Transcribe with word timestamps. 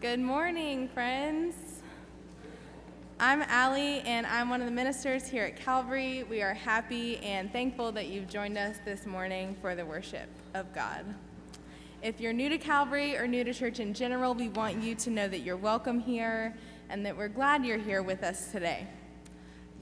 Good 0.00 0.18
morning, 0.18 0.88
friends. 0.88 1.82
I'm 3.18 3.42
Allie, 3.42 4.00
and 4.06 4.26
I'm 4.26 4.48
one 4.48 4.62
of 4.62 4.66
the 4.66 4.72
ministers 4.72 5.28
here 5.28 5.44
at 5.44 5.56
Calvary. 5.56 6.22
We 6.22 6.40
are 6.40 6.54
happy 6.54 7.18
and 7.18 7.52
thankful 7.52 7.92
that 7.92 8.08
you've 8.08 8.26
joined 8.26 8.56
us 8.56 8.78
this 8.86 9.04
morning 9.04 9.54
for 9.60 9.74
the 9.74 9.84
worship 9.84 10.30
of 10.54 10.74
God. 10.74 11.04
If 12.02 12.18
you're 12.18 12.32
new 12.32 12.48
to 12.48 12.56
Calvary 12.56 13.14
or 13.14 13.26
new 13.26 13.44
to 13.44 13.52
church 13.52 13.78
in 13.78 13.92
general, 13.92 14.32
we 14.32 14.48
want 14.48 14.82
you 14.82 14.94
to 14.94 15.10
know 15.10 15.28
that 15.28 15.40
you're 15.40 15.58
welcome 15.58 16.00
here 16.00 16.56
and 16.88 17.04
that 17.04 17.14
we're 17.14 17.28
glad 17.28 17.66
you're 17.66 17.76
here 17.76 18.02
with 18.02 18.22
us 18.22 18.50
today. 18.50 18.86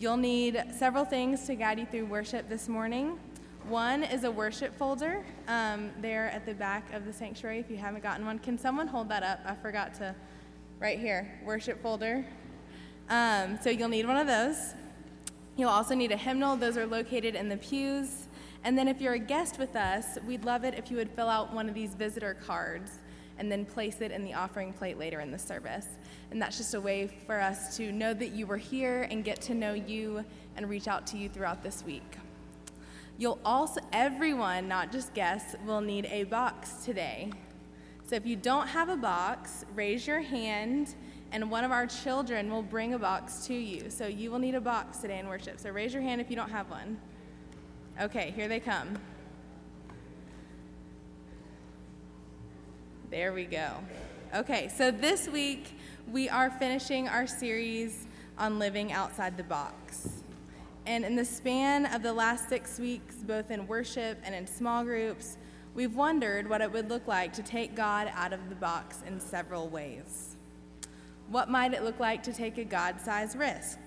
You'll 0.01 0.17
need 0.17 0.61
several 0.77 1.05
things 1.05 1.47
to 1.47 1.55
guide 1.55 1.79
you 1.79 1.87
through 1.87 2.07
worship 2.07 2.49
this 2.49 2.67
morning. 2.67 3.21
One 3.69 4.03
is 4.03 4.25
a 4.25 4.31
worship 4.31 4.75
folder 4.79 5.23
um, 5.47 5.91
there 6.01 6.31
at 6.31 6.47
the 6.47 6.55
back 6.55 6.91
of 6.95 7.05
the 7.05 7.13
sanctuary 7.13 7.59
if 7.59 7.71
you 7.71 7.77
haven't 7.77 8.03
gotten 8.03 8.25
one. 8.25 8.39
Can 8.39 8.57
someone 8.57 8.87
hold 8.87 9.11
that 9.11 9.23
up? 9.23 9.41
I 9.45 9.55
forgot 9.57 9.93
to, 9.97 10.15
right 10.81 10.99
here, 10.99 11.39
worship 11.45 11.83
folder. 11.83 12.25
Um, 13.11 13.59
so 13.63 13.69
you'll 13.69 13.91
need 13.91 14.07
one 14.07 14.17
of 14.17 14.27
those. 14.27 14.73
You'll 15.59 15.69
also 15.69 15.95
need 15.95 16.13
a 16.13 16.17
hymnal, 16.17 16.57
those 16.57 16.79
are 16.79 16.87
located 16.87 17.35
in 17.35 17.51
the 17.51 17.59
pews. 17.59 18.29
And 18.65 18.79
then 18.79 18.89
if 18.89 19.03
you're 19.03 19.13
a 19.13 19.19
guest 19.19 19.59
with 19.59 19.77
us, 19.77 20.17
we'd 20.27 20.47
love 20.47 20.65
it 20.65 20.73
if 20.73 20.91
you 20.91 20.97
would 20.97 21.11
fill 21.11 21.29
out 21.29 21.53
one 21.53 21.69
of 21.69 21.75
these 21.75 21.95
visitor 21.95 22.39
cards 22.47 22.93
and 23.37 23.53
then 23.53 23.67
place 23.67 24.01
it 24.01 24.13
in 24.13 24.25
the 24.25 24.33
offering 24.33 24.73
plate 24.73 24.99
later 24.99 25.21
in 25.21 25.31
the 25.31 25.39
service. 25.39 25.89
And 26.31 26.41
that's 26.41 26.57
just 26.57 26.73
a 26.73 26.81
way 26.81 27.07
for 27.27 27.39
us 27.39 27.77
to 27.77 27.93
know 27.93 28.15
that 28.15 28.31
you 28.31 28.47
were 28.47 28.57
here 28.57 29.07
and 29.11 29.23
get 29.23 29.43
to 29.43 29.55
know 29.55 29.75
you 29.75 30.25
and 30.57 30.71
reach 30.71 30.89
out 30.89 31.07
to 31.09 31.19
you 31.19 31.29
throughout 31.29 31.63
this 31.63 31.85
week. 31.85 32.17
You'll 33.19 33.41
also, 33.45 33.81
everyone, 33.93 34.69
not 34.69 34.93
just 34.93 35.13
guests, 35.13 35.57
will 35.67 35.81
need 35.81 36.07
a 36.07 36.23
box 36.25 36.85
today. 36.85 37.33
So 38.09 38.15
if 38.15 38.25
you 38.25 38.37
don't 38.37 38.69
have 38.69 38.89
a 38.89 38.97
box, 38.97 39.67
raise 39.75 40.07
your 40.07 40.21
hand 40.21 40.95
and 41.33 41.51
one 41.51 41.65
of 41.65 41.73
our 41.73 41.87
children 41.87 42.51
will 42.51 42.63
bring 42.63 42.95
a 42.95 42.99
box 42.99 43.47
to 43.49 43.55
you. 43.55 43.91
So 43.91 44.07
you 44.07 44.31
will 44.31 44.39
need 44.39 44.55
a 44.55 44.61
box 44.61 44.99
today 44.99 45.19
in 45.19 45.27
worship. 45.27 45.59
So 45.61 45.71
raise 45.71 45.93
your 45.93 46.03
hand 46.03 46.21
if 46.21 46.31
you 46.31 46.37
don't 46.37 46.51
have 46.51 46.71
one. 46.71 46.99
Okay, 48.01 48.33
here 48.35 48.49
they 48.49 48.61
come. 48.61 48.99
There 53.11 53.33
we 53.33 53.45
go. 53.45 53.73
Okay, 54.35 54.69
so 54.69 54.91
this 54.91 55.29
week 55.29 55.77
we 56.07 56.29
are 56.29 56.51
finishing 56.51 57.09
our 57.09 57.27
series 57.27 58.07
on 58.39 58.59
living 58.59 58.93
outside 58.93 59.37
the 59.37 59.43
box. 59.43 60.18
And 60.89 61.05
in 61.05 61.17
the 61.17 61.25
span 61.25 61.85
of 61.85 62.03
the 62.03 62.15
last 62.15 62.49
six 62.49 62.79
weeks, 62.79 63.17
both 63.17 63.51
in 63.51 63.67
worship 63.67 64.19
and 64.25 64.35
in 64.35 64.47
small 64.47 64.85
groups, 64.85 65.37
we've 65.75 65.95
wondered 65.95 66.49
what 66.49 66.63
it 66.63 66.73
would 66.73 66.89
look 66.89 67.07
like 67.07 67.35
to 67.35 67.43
take 67.43 67.75
God 67.77 68.11
out 68.15 68.33
of 68.33 68.49
the 68.49 68.55
box 68.55 69.03
in 69.07 69.21
several 69.21 69.69
ways. 69.69 70.37
What 71.29 71.51
might 71.51 71.75
it 71.75 71.85
look 71.85 72.01
like 72.01 72.23
to 72.23 72.33
take 72.33 72.57
a 72.57 72.65
God 72.65 73.03
sized 73.03 73.37
risk? 73.37 73.79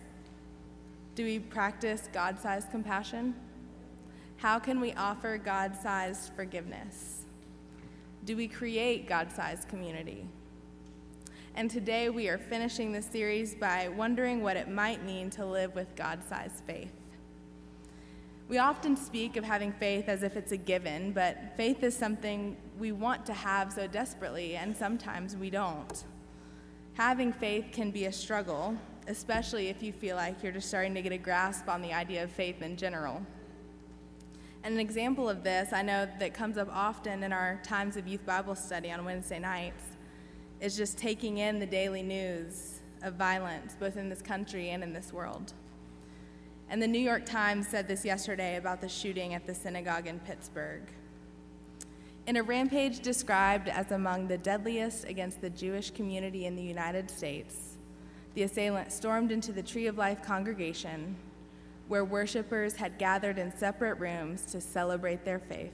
Do 1.16 1.26
we 1.26 1.40
practice 1.40 2.08
God 2.14 2.40
sized 2.40 2.70
compassion? 2.70 3.34
How 4.38 4.60
can 4.60 4.80
we 4.80 4.94
offer 4.94 5.40
God 5.40 5.76
sized 5.76 6.32
forgiveness? 6.36 7.26
Do 8.26 8.38
we 8.38 8.48
create 8.48 9.08
God 9.08 9.32
sized 9.32 9.68
community? 9.70 10.28
And 11.54 11.70
today 11.70 12.10
we 12.10 12.30
are 12.30 12.38
finishing 12.38 12.94
this 12.94 13.06
series 13.06 13.56
by 13.56 13.90
wondering 13.90 14.42
what 14.42 14.56
it 14.56 14.70
might 14.70 15.04
mean 15.04 15.30
to 15.32 15.46
live 15.46 15.76
with 15.76 15.94
God 15.98 16.24
sized 16.28 16.64
faith. 16.66 16.94
We 18.48 18.58
often 18.58 18.96
speak 18.96 19.36
of 19.36 19.44
having 19.44 19.74
faith 19.74 20.08
as 20.08 20.24
if 20.24 20.38
it's 20.38 20.54
a 20.54 20.58
given, 20.58 21.12
but 21.12 21.54
faith 21.58 21.84
is 21.84 21.96
something 21.96 22.56
we 22.80 22.94
want 22.94 23.26
to 23.26 23.34
have 23.34 23.72
so 23.74 23.86
desperately, 23.86 24.56
and 24.56 24.76
sometimes 24.76 25.36
we 25.36 25.50
don't. 25.50 26.06
Having 26.94 27.34
faith 27.34 27.66
can 27.74 27.92
be 27.92 28.06
a 28.06 28.12
struggle, 28.14 28.78
especially 29.08 29.68
if 29.68 29.84
you 29.84 29.92
feel 29.92 30.16
like 30.16 30.42
you're 30.42 30.54
just 30.54 30.70
starting 30.70 30.94
to 30.94 31.02
get 31.02 31.12
a 31.12 31.18
grasp 31.18 31.68
on 31.68 31.82
the 31.82 31.94
idea 31.94 32.24
of 32.24 32.32
faith 32.32 32.62
in 32.62 32.78
general. 32.78 33.22
And 34.64 34.74
an 34.74 34.80
example 34.80 35.30
of 35.30 35.44
this 35.44 35.74
I 35.74 35.82
know 35.82 36.08
that 36.20 36.34
comes 36.34 36.58
up 36.58 36.70
often 36.72 37.24
in 37.24 37.34
our 37.34 37.60
times 37.64 37.98
of 37.98 38.08
youth 38.08 38.26
Bible 38.26 38.56
study 38.56 38.90
on 38.90 39.04
Wednesday 39.04 39.40
nights 39.40 39.84
is 40.62 40.78
just 40.78 40.98
taking 40.98 41.40
in 41.40 41.60
the 41.60 41.66
daily 41.66 42.04
news 42.04 42.82
of 43.02 43.16
violence, 43.16 43.76
both 43.80 43.98
in 43.98 44.10
this 44.10 44.22
country 44.22 44.70
and 44.70 44.84
in 44.84 44.94
this 44.94 45.12
world. 45.12 45.54
And 46.70 46.82
the 46.82 46.88
New 46.88 47.00
York 47.00 47.26
Times 47.26 47.68
said 47.68 47.88
this 47.88 48.06
yesterday 48.06 48.58
about 48.58 48.80
the 48.80 48.88
shooting 48.88 49.34
at 49.34 49.48
the 49.48 49.56
synagogue 49.56 50.06
in 50.06 50.20
Pittsburgh. 50.20 50.84
In 52.28 52.38
a 52.38 52.44
rampage 52.44 53.00
described 53.00 53.68
as 53.68 53.92
among 53.92 54.28
the 54.28 54.38
deadliest 54.38 55.06
against 55.06 55.42
the 55.42 55.50
Jewish 55.50 55.90
community 55.90 56.46
in 56.46 56.56
the 56.56 56.62
United 56.62 57.10
States, 57.10 57.78
the 58.36 58.44
assailant 58.44 58.92
stormed 58.92 59.32
into 59.32 59.52
the 59.52 59.64
Tree 59.64 59.88
of 59.88 59.98
Life 59.98 60.22
congregation, 60.22 61.16
where 61.88 62.06
worshippers 62.06 62.76
had 62.76 63.00
gathered 63.00 63.40
in 63.40 63.52
separate 63.52 63.96
rooms 63.96 64.46
to 64.46 64.62
celebrate 64.62 65.26
their 65.26 65.40
faith, 65.40 65.74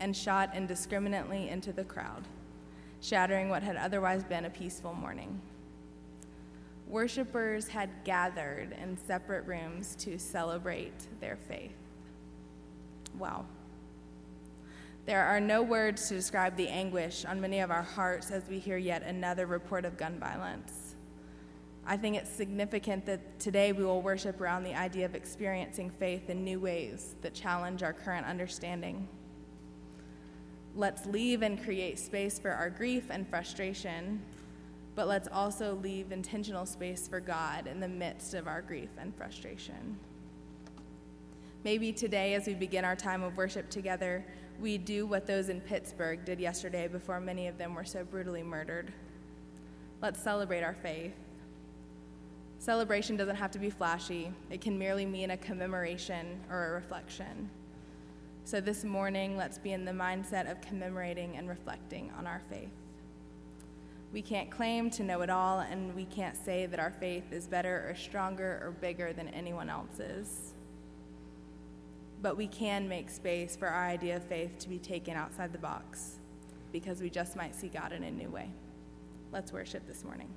and 0.00 0.14
shot 0.14 0.54
indiscriminately 0.54 1.48
into 1.48 1.72
the 1.72 1.84
crowd 1.84 2.26
shattering 3.00 3.48
what 3.48 3.62
had 3.62 3.76
otherwise 3.76 4.24
been 4.24 4.44
a 4.44 4.50
peaceful 4.50 4.94
morning. 4.94 5.40
Worshippers 6.88 7.66
had 7.68 7.90
gathered 8.04 8.76
in 8.80 8.96
separate 8.96 9.46
rooms 9.46 9.96
to 9.96 10.18
celebrate 10.18 10.94
their 11.20 11.36
faith. 11.36 11.76
Wow. 13.18 13.46
There 15.04 15.24
are 15.24 15.40
no 15.40 15.62
words 15.62 16.08
to 16.08 16.14
describe 16.14 16.56
the 16.56 16.68
anguish 16.68 17.24
on 17.24 17.40
many 17.40 17.60
of 17.60 17.70
our 17.70 17.82
hearts 17.82 18.30
as 18.30 18.48
we 18.48 18.58
hear 18.58 18.76
yet 18.76 19.02
another 19.02 19.46
report 19.46 19.84
of 19.84 19.96
gun 19.96 20.18
violence. 20.18 20.96
I 21.86 21.96
think 21.96 22.16
it's 22.16 22.30
significant 22.30 23.06
that 23.06 23.38
today 23.38 23.72
we 23.72 23.84
will 23.84 24.02
worship 24.02 24.40
around 24.40 24.64
the 24.64 24.74
idea 24.74 25.04
of 25.06 25.14
experiencing 25.14 25.90
faith 25.90 26.28
in 26.28 26.42
new 26.42 26.58
ways 26.58 27.14
that 27.22 27.34
challenge 27.34 27.84
our 27.84 27.92
current 27.92 28.26
understanding. 28.26 29.06
Let's 30.76 31.06
leave 31.06 31.40
and 31.40 31.62
create 31.64 31.98
space 31.98 32.38
for 32.38 32.50
our 32.50 32.68
grief 32.68 33.04
and 33.08 33.26
frustration, 33.26 34.20
but 34.94 35.08
let's 35.08 35.26
also 35.32 35.76
leave 35.76 36.12
intentional 36.12 36.66
space 36.66 37.08
for 37.08 37.18
God 37.18 37.66
in 37.66 37.80
the 37.80 37.88
midst 37.88 38.34
of 38.34 38.46
our 38.46 38.60
grief 38.60 38.90
and 38.98 39.16
frustration. 39.16 39.98
Maybe 41.64 41.94
today, 41.94 42.34
as 42.34 42.46
we 42.46 42.52
begin 42.52 42.84
our 42.84 42.94
time 42.94 43.22
of 43.22 43.38
worship 43.38 43.70
together, 43.70 44.22
we 44.60 44.76
do 44.76 45.06
what 45.06 45.26
those 45.26 45.48
in 45.48 45.62
Pittsburgh 45.62 46.26
did 46.26 46.38
yesterday 46.38 46.88
before 46.88 47.20
many 47.20 47.46
of 47.46 47.56
them 47.56 47.74
were 47.74 47.84
so 47.84 48.04
brutally 48.04 48.42
murdered. 48.42 48.92
Let's 50.02 50.22
celebrate 50.22 50.62
our 50.62 50.74
faith. 50.74 51.14
Celebration 52.58 53.16
doesn't 53.16 53.36
have 53.36 53.50
to 53.52 53.58
be 53.58 53.70
flashy, 53.70 54.30
it 54.50 54.60
can 54.60 54.78
merely 54.78 55.06
mean 55.06 55.30
a 55.30 55.38
commemoration 55.38 56.38
or 56.50 56.66
a 56.66 56.70
reflection. 56.72 57.48
So 58.46 58.60
this 58.60 58.84
morning, 58.84 59.36
let's 59.36 59.58
be 59.58 59.72
in 59.72 59.84
the 59.84 59.90
mindset 59.90 60.48
of 60.48 60.60
commemorating 60.60 61.36
and 61.36 61.48
reflecting 61.48 62.12
on 62.16 62.28
our 62.28 62.40
faith. 62.48 62.70
We 64.12 64.22
can't 64.22 64.52
claim 64.52 64.88
to 64.90 65.02
know 65.02 65.22
it 65.22 65.30
all, 65.30 65.58
and 65.58 65.92
we 65.96 66.04
can't 66.04 66.36
say 66.36 66.66
that 66.66 66.78
our 66.78 66.92
faith 66.92 67.32
is 67.32 67.48
better 67.48 67.84
or 67.88 67.96
stronger 67.96 68.62
or 68.62 68.70
bigger 68.70 69.12
than 69.12 69.30
anyone 69.30 69.68
else's. 69.68 70.54
But 72.22 72.36
we 72.36 72.46
can 72.46 72.88
make 72.88 73.10
space 73.10 73.56
for 73.56 73.66
our 73.66 73.88
idea 73.88 74.14
of 74.14 74.22
faith 74.22 74.56
to 74.60 74.68
be 74.68 74.78
taken 74.78 75.16
outside 75.16 75.52
the 75.52 75.58
box 75.58 76.20
because 76.70 77.00
we 77.00 77.10
just 77.10 77.34
might 77.34 77.52
see 77.52 77.66
God 77.66 77.90
in 77.90 78.04
a 78.04 78.12
new 78.12 78.30
way. 78.30 78.48
Let's 79.32 79.52
worship 79.52 79.88
this 79.88 80.04
morning. 80.04 80.28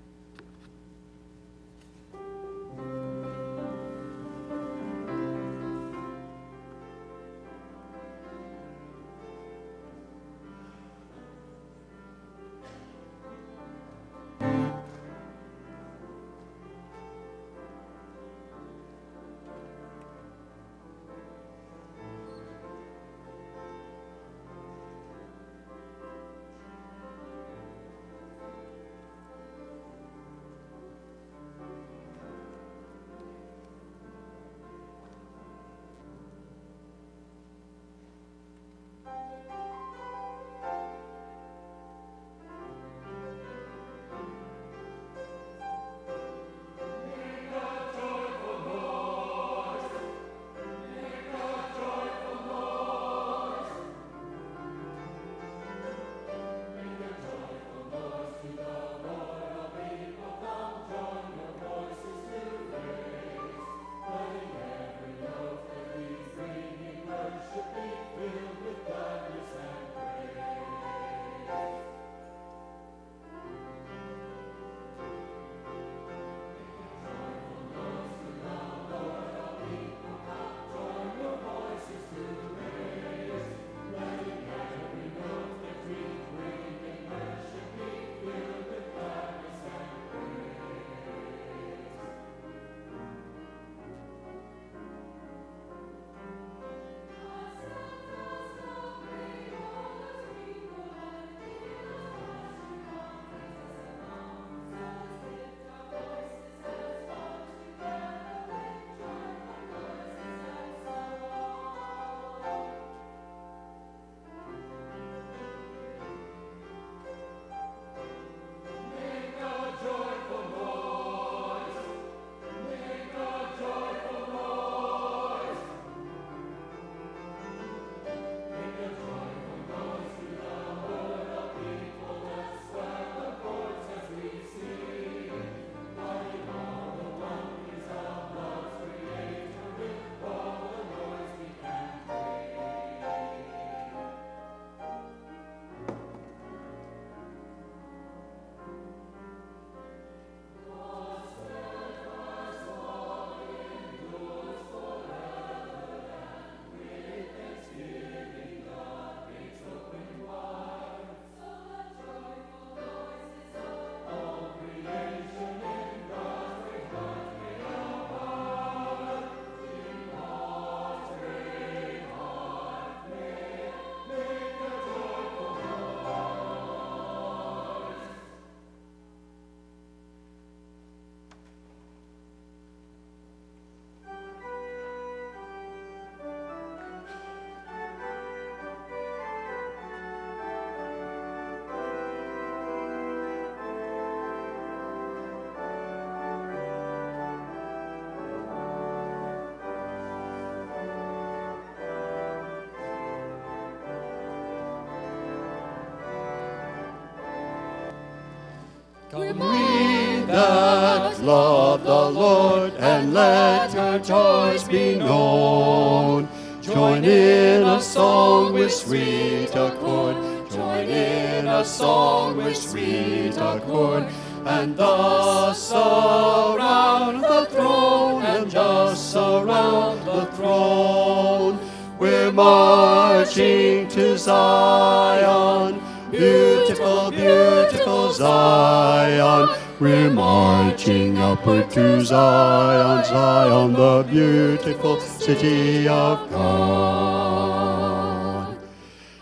Let 213.73 213.77
our 213.77 213.99
joys 213.99 214.63
be 214.63 214.95
known. 214.95 216.27
Join 216.61 217.03
in 217.03 217.63
a 217.63 217.81
song 217.81 218.53
with 218.53 218.73
sweet 218.73 219.49
accord. 219.55 220.15
Join 220.49 220.87
in 220.87 221.47
a 221.47 221.63
song 221.63 222.37
with 222.37 222.57
sweet 222.57 223.35
accord. 223.37 224.07
And 224.45 224.75
thus 224.75 225.71
around 225.71 227.21
the 227.21 227.47
throne 227.51 228.23
and 228.23 228.49
just 228.49 229.15
around 229.15 230.05
the 230.05 230.25
throne. 230.35 231.59
We're 231.99 232.31
marching 232.31 233.87
to 233.89 234.17
Zion, 234.17 235.81
beautiful, 236.09 237.11
beautiful 237.11 238.13
Zion. 238.13 239.58
We're 239.79 240.09
marching 240.11 241.17
upward 241.17 241.69
to 241.71 242.03
Zion, 242.03 243.05
Zion, 243.05 243.71
the 243.71 244.03
beautiful 244.03 244.99
city 244.99 245.87
of 245.87 246.29
God. 246.29 247.37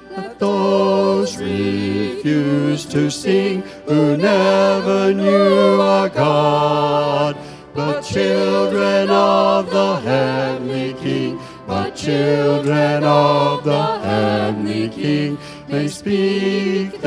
Let 0.09 0.39
those 0.39 1.38
refuse 1.38 2.86
to 2.88 3.12
sing 3.12 3.62
who 3.86 4.18
never 4.18 5.13
knew 5.13 5.80
our 5.80 6.09
God, 6.09 7.38
but 7.75 8.01
children 8.01 9.12
of 9.12 9.69
the 9.69 9.98
heavenly 9.98 10.95
King, 10.95 11.39
but 11.68 11.95
children 11.95 13.04
of 13.04 13.63
the 13.63 14.00
heavenly 14.00 14.89
King 14.89 15.38
may 15.68 15.88
speak 15.88 17.00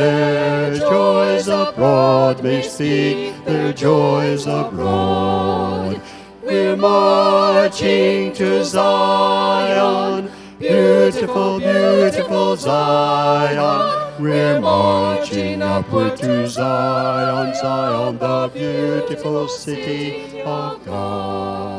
their 0.70 0.90
joys 0.90 1.48
abroad, 1.48 2.42
may 2.42 2.62
speak 2.62 3.44
their 3.44 3.72
joys 3.72 4.46
abroad. 4.46 6.00
We're 6.42 6.76
marching 6.76 8.32
to 8.34 8.64
Zion, 8.64 10.30
beautiful, 10.58 11.58
beautiful 11.58 12.56
Zion. 12.56 14.22
We're 14.22 14.60
marching 14.60 15.62
upward 15.62 16.16
to 16.18 16.46
Zion, 16.46 17.54
Zion, 17.54 18.18
the 18.18 18.50
beautiful 18.52 19.48
city 19.48 20.40
of 20.42 20.84
God. 20.84 21.69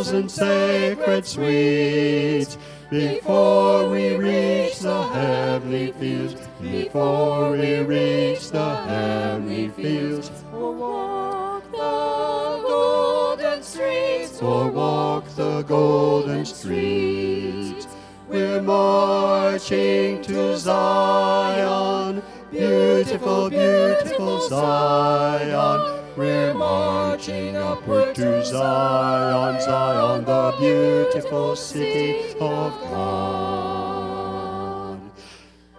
Thousand 0.00 0.30
sacred 0.30 1.26
sweets 1.26 2.56
before 2.88 3.90
we 3.90 4.16
reach 4.16 4.78
the 4.78 5.02
heavenly 5.08 5.92
fields, 5.92 6.34
before 6.58 7.52
we 7.52 7.80
reach 7.80 8.50
the 8.50 8.76
heavenly 8.76 9.68
fields. 9.68 10.30
Or 10.54 10.72
walk 10.72 11.70
the 11.70 12.62
golden 12.66 13.62
streets, 13.62 14.40
or 14.40 14.70
walk 14.70 15.28
the 15.36 15.62
golden 15.64 16.46
streets. 16.46 17.86
We're 18.26 18.62
marching 18.62 20.22
to 20.22 20.56
Zion, 20.56 22.22
beautiful, 22.50 23.50
beautiful 23.50 24.48
Zion. 24.48 25.99
We're 26.16 26.54
marching 26.54 27.56
upward 27.56 28.16
to 28.16 28.44
Zion, 28.44 29.60
Zion, 29.60 30.24
the 30.24 30.54
beautiful 30.58 31.54
city 31.54 32.34
of 32.40 32.72
God. 32.90 33.80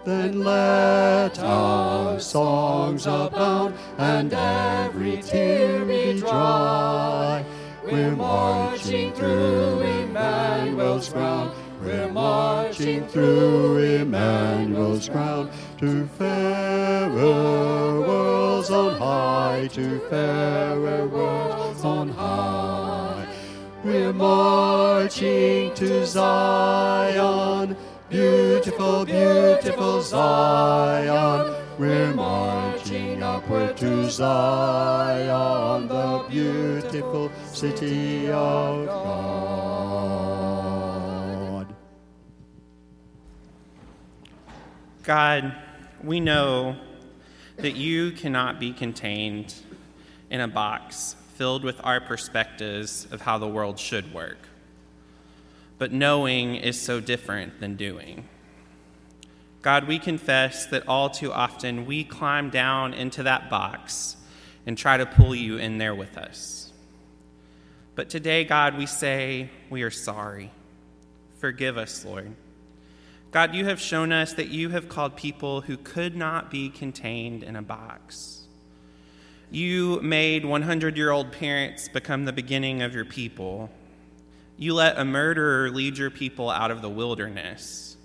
Then 0.06 0.44
let 0.44 1.38
our 1.40 2.20
songs 2.20 3.06
abound 3.06 3.76
and 3.98 4.32
every 4.34 5.22
tear 5.22 5.86
be 5.86 6.20
dry. 6.20 7.46
We're 7.84 8.16
marching 8.16 9.12
through 9.14 9.82
Emmanuel's 9.82 11.10
ground. 11.10 11.52
We're 11.84 12.12
marching 12.12 13.08
through 13.08 13.78
Emmanuel's 13.80 15.10
ground 15.10 15.50
to 15.80 16.06
fairer 16.06 17.10
worlds 18.02 18.70
on 18.70 19.00
high, 19.00 19.68
to 19.74 20.00
fairer 20.02 21.08
worlds 21.08 21.84
on 21.84 22.10
high. 22.10 23.26
We're 23.84 24.14
marching 24.14 25.74
to 25.74 26.06
Zion, 26.06 27.76
beautiful, 28.10 29.04
beautiful 29.04 30.04
Zion. 30.04 31.56
We're 31.80 32.14
marching 32.14 33.24
upward 33.24 33.76
to 33.78 34.08
Zion, 34.08 35.88
the 35.88 36.26
beautiful 36.30 37.32
city 37.52 38.30
of 38.30 38.86
God. 38.86 39.71
God, 45.04 45.56
we 46.04 46.20
know 46.20 46.76
that 47.58 47.76
you 47.76 48.12
cannot 48.12 48.60
be 48.60 48.72
contained 48.72 49.54
in 50.30 50.42
a 50.42 50.48
box 50.48 51.16
filled 51.36 51.64
with 51.64 51.82
our 51.84 52.00
perspectives 52.00 53.08
of 53.12 53.22
how 53.22 53.40
the 53.40 53.48
world 53.48 53.80
should 53.80 54.14
work. 54.14 54.38
But 55.80 55.92
knowing 55.92 56.56
is 56.56 56.80
so 56.80 57.00
different 57.00 57.60
than 57.60 57.76
doing. 57.76 58.28
God, 59.64 59.88
we 59.88 59.98
confess 59.98 60.68
that 60.68 60.88
all 60.88 61.10
too 61.10 61.32
often 61.32 61.88
we 61.88 62.04
climb 62.04 62.52
down 62.52 62.94
into 62.94 63.24
that 63.24 63.50
box 63.50 64.18
and 64.68 64.78
try 64.78 64.98
to 64.98 65.06
pull 65.08 65.34
you 65.34 65.58
in 65.58 65.80
there 65.80 65.96
with 65.96 66.16
us. 66.16 66.72
But 67.96 68.10
today, 68.10 68.44
God, 68.44 68.78
we 68.78 68.86
say 68.86 69.50
we 69.72 69.82
are 69.82 69.90
sorry. 69.92 70.52
Forgive 71.40 71.78
us, 71.78 72.06
Lord. 72.06 72.36
God, 73.32 73.56
you 73.56 73.64
have 73.66 73.80
shown 73.80 74.12
us 74.12 74.34
that 74.34 74.50
you 74.50 74.70
have 74.70 74.90
called 74.90 75.16
people 75.16 75.62
who 75.62 75.78
could 75.78 76.18
not 76.18 76.52
be 76.52 76.70
contained 76.70 77.44
in 77.44 77.56
a 77.56 77.62
box. 77.62 78.42
You 79.50 80.02
made 80.02 80.44
100 80.44 80.98
year 80.98 81.12
old 81.12 81.32
parents 81.32 81.88
become 81.88 82.26
the 82.26 82.34
beginning 82.34 82.82
of 82.82 82.94
your 82.94 83.06
people. 83.06 83.70
You 84.58 84.74
let 84.74 84.98
a 84.98 85.06
murderer 85.06 85.70
lead 85.70 85.98
your 85.98 86.10
people 86.10 86.50
out 86.50 86.72
of 86.72 86.82
the 86.82 86.90
wilderness. 86.90 87.96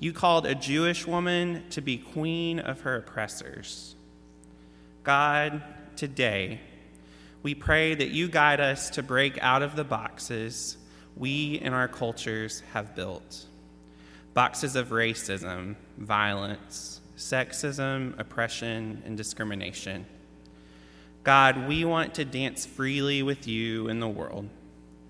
You 0.00 0.12
called 0.12 0.44
a 0.44 0.54
Jewish 0.54 1.06
woman 1.06 1.64
to 1.70 1.80
be 1.80 1.96
queen 1.96 2.60
of 2.60 2.82
her 2.82 2.96
oppressors. 2.96 3.96
God, 5.02 5.62
today, 5.96 6.60
we 7.42 7.54
pray 7.54 7.94
that 7.94 8.10
you 8.10 8.28
guide 8.28 8.60
us 8.60 8.90
to 8.90 9.02
break 9.02 9.38
out 9.42 9.62
of 9.62 9.76
the 9.76 9.84
boxes 9.84 10.76
we 11.16 11.58
and 11.60 11.74
our 11.74 11.88
cultures 11.88 12.62
have 12.74 12.94
built 12.94 13.46
boxes 14.38 14.76
of 14.76 14.90
racism, 14.90 15.74
violence, 15.96 17.00
sexism, 17.16 18.16
oppression, 18.20 19.02
and 19.04 19.16
discrimination. 19.16 20.06
God, 21.24 21.66
we 21.66 21.84
want 21.84 22.14
to 22.14 22.24
dance 22.24 22.64
freely 22.64 23.24
with 23.24 23.48
you 23.48 23.88
in 23.88 23.98
the 23.98 24.06
world, 24.06 24.48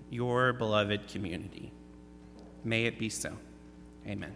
your 0.09 0.51
beloved 0.51 1.07
community. 1.09 1.71
May 2.63 2.85
it 2.85 2.97
be 2.97 3.07
so. 3.07 3.37
Amen. 4.07 4.33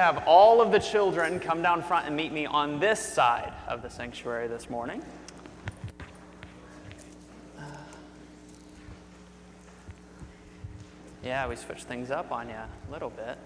Have 0.00 0.24
all 0.26 0.60
of 0.62 0.72
the 0.72 0.78
children 0.78 1.38
come 1.38 1.62
down 1.62 1.82
front 1.82 2.06
and 2.06 2.16
meet 2.16 2.32
me 2.32 2.46
on 2.46 2.80
this 2.80 2.98
side 2.98 3.52
of 3.68 3.82
the 3.82 3.90
sanctuary 3.90 4.48
this 4.48 4.70
morning. 4.70 5.04
Uh, 7.58 7.62
yeah, 11.22 11.46
we 11.46 11.54
switched 11.54 11.84
things 11.84 12.10
up 12.10 12.32
on 12.32 12.48
you 12.48 12.54
a 12.54 12.68
little 12.90 13.10
bit. 13.10 13.36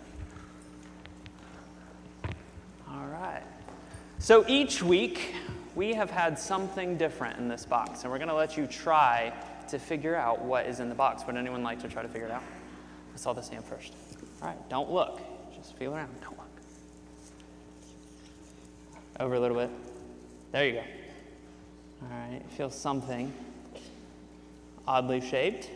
All 2.88 3.06
right. 3.06 3.42
So 4.18 4.44
each 4.46 4.82
week, 4.82 5.34
we 5.74 5.92
have 5.94 6.10
had 6.10 6.38
something 6.38 6.96
different 6.96 7.38
in 7.38 7.48
this 7.48 7.66
box, 7.66 8.04
and 8.04 8.12
we're 8.12 8.18
going 8.18 8.28
to 8.28 8.34
let 8.34 8.56
you 8.56 8.68
try 8.68 9.32
to 9.68 9.78
figure 9.78 10.14
out 10.14 10.40
what 10.44 10.66
is 10.66 10.78
in 10.78 10.88
the 10.88 10.94
box. 10.94 11.26
Would 11.26 11.36
anyone 11.36 11.64
like 11.64 11.80
to 11.80 11.88
try 11.88 12.02
to 12.02 12.08
figure 12.08 12.28
it 12.28 12.32
out? 12.32 12.44
I 13.12 13.16
saw 13.16 13.32
this 13.32 13.48
hand 13.48 13.64
first. 13.64 13.92
All 14.40 14.48
right, 14.48 14.68
don't 14.68 14.90
look. 14.90 15.20
Just 15.64 15.76
feel 15.78 15.94
around. 15.94 16.10
Don't 16.20 16.36
look. 16.36 16.46
Over 19.18 19.34
a 19.34 19.40
little 19.40 19.56
bit. 19.56 19.70
There 20.52 20.66
you 20.66 20.72
go. 20.74 20.82
All 22.02 22.08
right, 22.10 22.42
feel 22.50 22.68
something 22.68 23.32
oddly 24.86 25.22
shaped. 25.22 25.70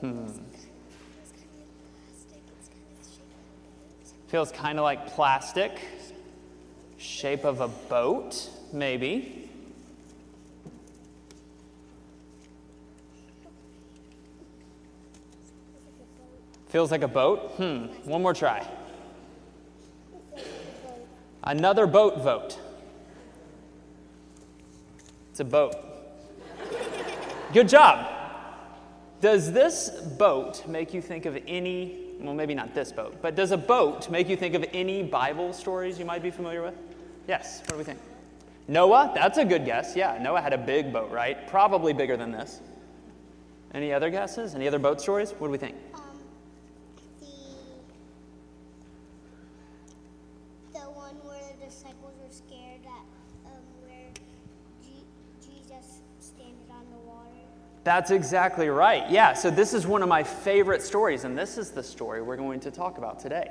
Hmm. 0.00 0.26
Feels 4.28 4.52
kind 4.52 4.78
of 4.78 4.84
like 4.84 5.06
plastic. 5.08 5.80
Shape 6.98 7.44
of 7.44 7.62
a 7.62 7.68
boat, 7.68 8.50
maybe. 8.70 9.49
Feels 16.70 16.92
like 16.92 17.02
a 17.02 17.08
boat? 17.08 17.52
Hmm. 17.56 17.86
One 18.08 18.22
more 18.22 18.32
try. 18.32 18.66
Another 21.42 21.86
boat 21.86 22.22
vote. 22.22 22.58
It's 25.30 25.40
a 25.40 25.44
boat. 25.44 25.74
Good 27.52 27.68
job. 27.68 28.06
Does 29.20 29.52
this 29.52 29.90
boat 29.90 30.66
make 30.68 30.94
you 30.94 31.02
think 31.02 31.26
of 31.26 31.36
any, 31.48 32.06
well, 32.20 32.34
maybe 32.34 32.54
not 32.54 32.72
this 32.72 32.92
boat, 32.92 33.16
but 33.20 33.34
does 33.34 33.50
a 33.50 33.56
boat 33.56 34.08
make 34.08 34.28
you 34.28 34.36
think 34.36 34.54
of 34.54 34.64
any 34.72 35.02
Bible 35.02 35.52
stories 35.52 35.98
you 35.98 36.04
might 36.04 36.22
be 36.22 36.30
familiar 36.30 36.62
with? 36.62 36.74
Yes. 37.26 37.60
What 37.62 37.70
do 37.70 37.78
we 37.78 37.84
think? 37.84 37.98
Noah? 38.68 39.10
That's 39.14 39.38
a 39.38 39.44
good 39.44 39.64
guess. 39.64 39.96
Yeah, 39.96 40.18
Noah 40.22 40.40
had 40.40 40.52
a 40.52 40.58
big 40.58 40.92
boat, 40.92 41.10
right? 41.10 41.48
Probably 41.48 41.92
bigger 41.92 42.16
than 42.16 42.30
this. 42.30 42.60
Any 43.74 43.92
other 43.92 44.10
guesses? 44.10 44.54
Any 44.54 44.68
other 44.68 44.78
boat 44.78 45.00
stories? 45.00 45.32
What 45.32 45.48
do 45.48 45.50
we 45.50 45.58
think? 45.58 45.74
That's 57.90 58.12
exactly 58.12 58.68
right. 58.68 59.10
Yeah, 59.10 59.32
so 59.32 59.50
this 59.50 59.74
is 59.74 59.84
one 59.84 60.00
of 60.04 60.08
my 60.08 60.22
favorite 60.22 60.80
stories, 60.80 61.24
and 61.24 61.36
this 61.36 61.58
is 61.58 61.72
the 61.72 61.82
story 61.82 62.22
we're 62.22 62.36
going 62.36 62.60
to 62.60 62.70
talk 62.70 62.98
about 62.98 63.18
today. 63.18 63.50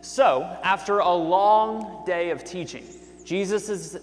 So, 0.00 0.40
after 0.62 1.00
a 1.00 1.12
long 1.12 2.02
day 2.06 2.30
of 2.30 2.44
teaching, 2.44 2.86
Jesus, 3.26 3.68
is, 3.68 3.98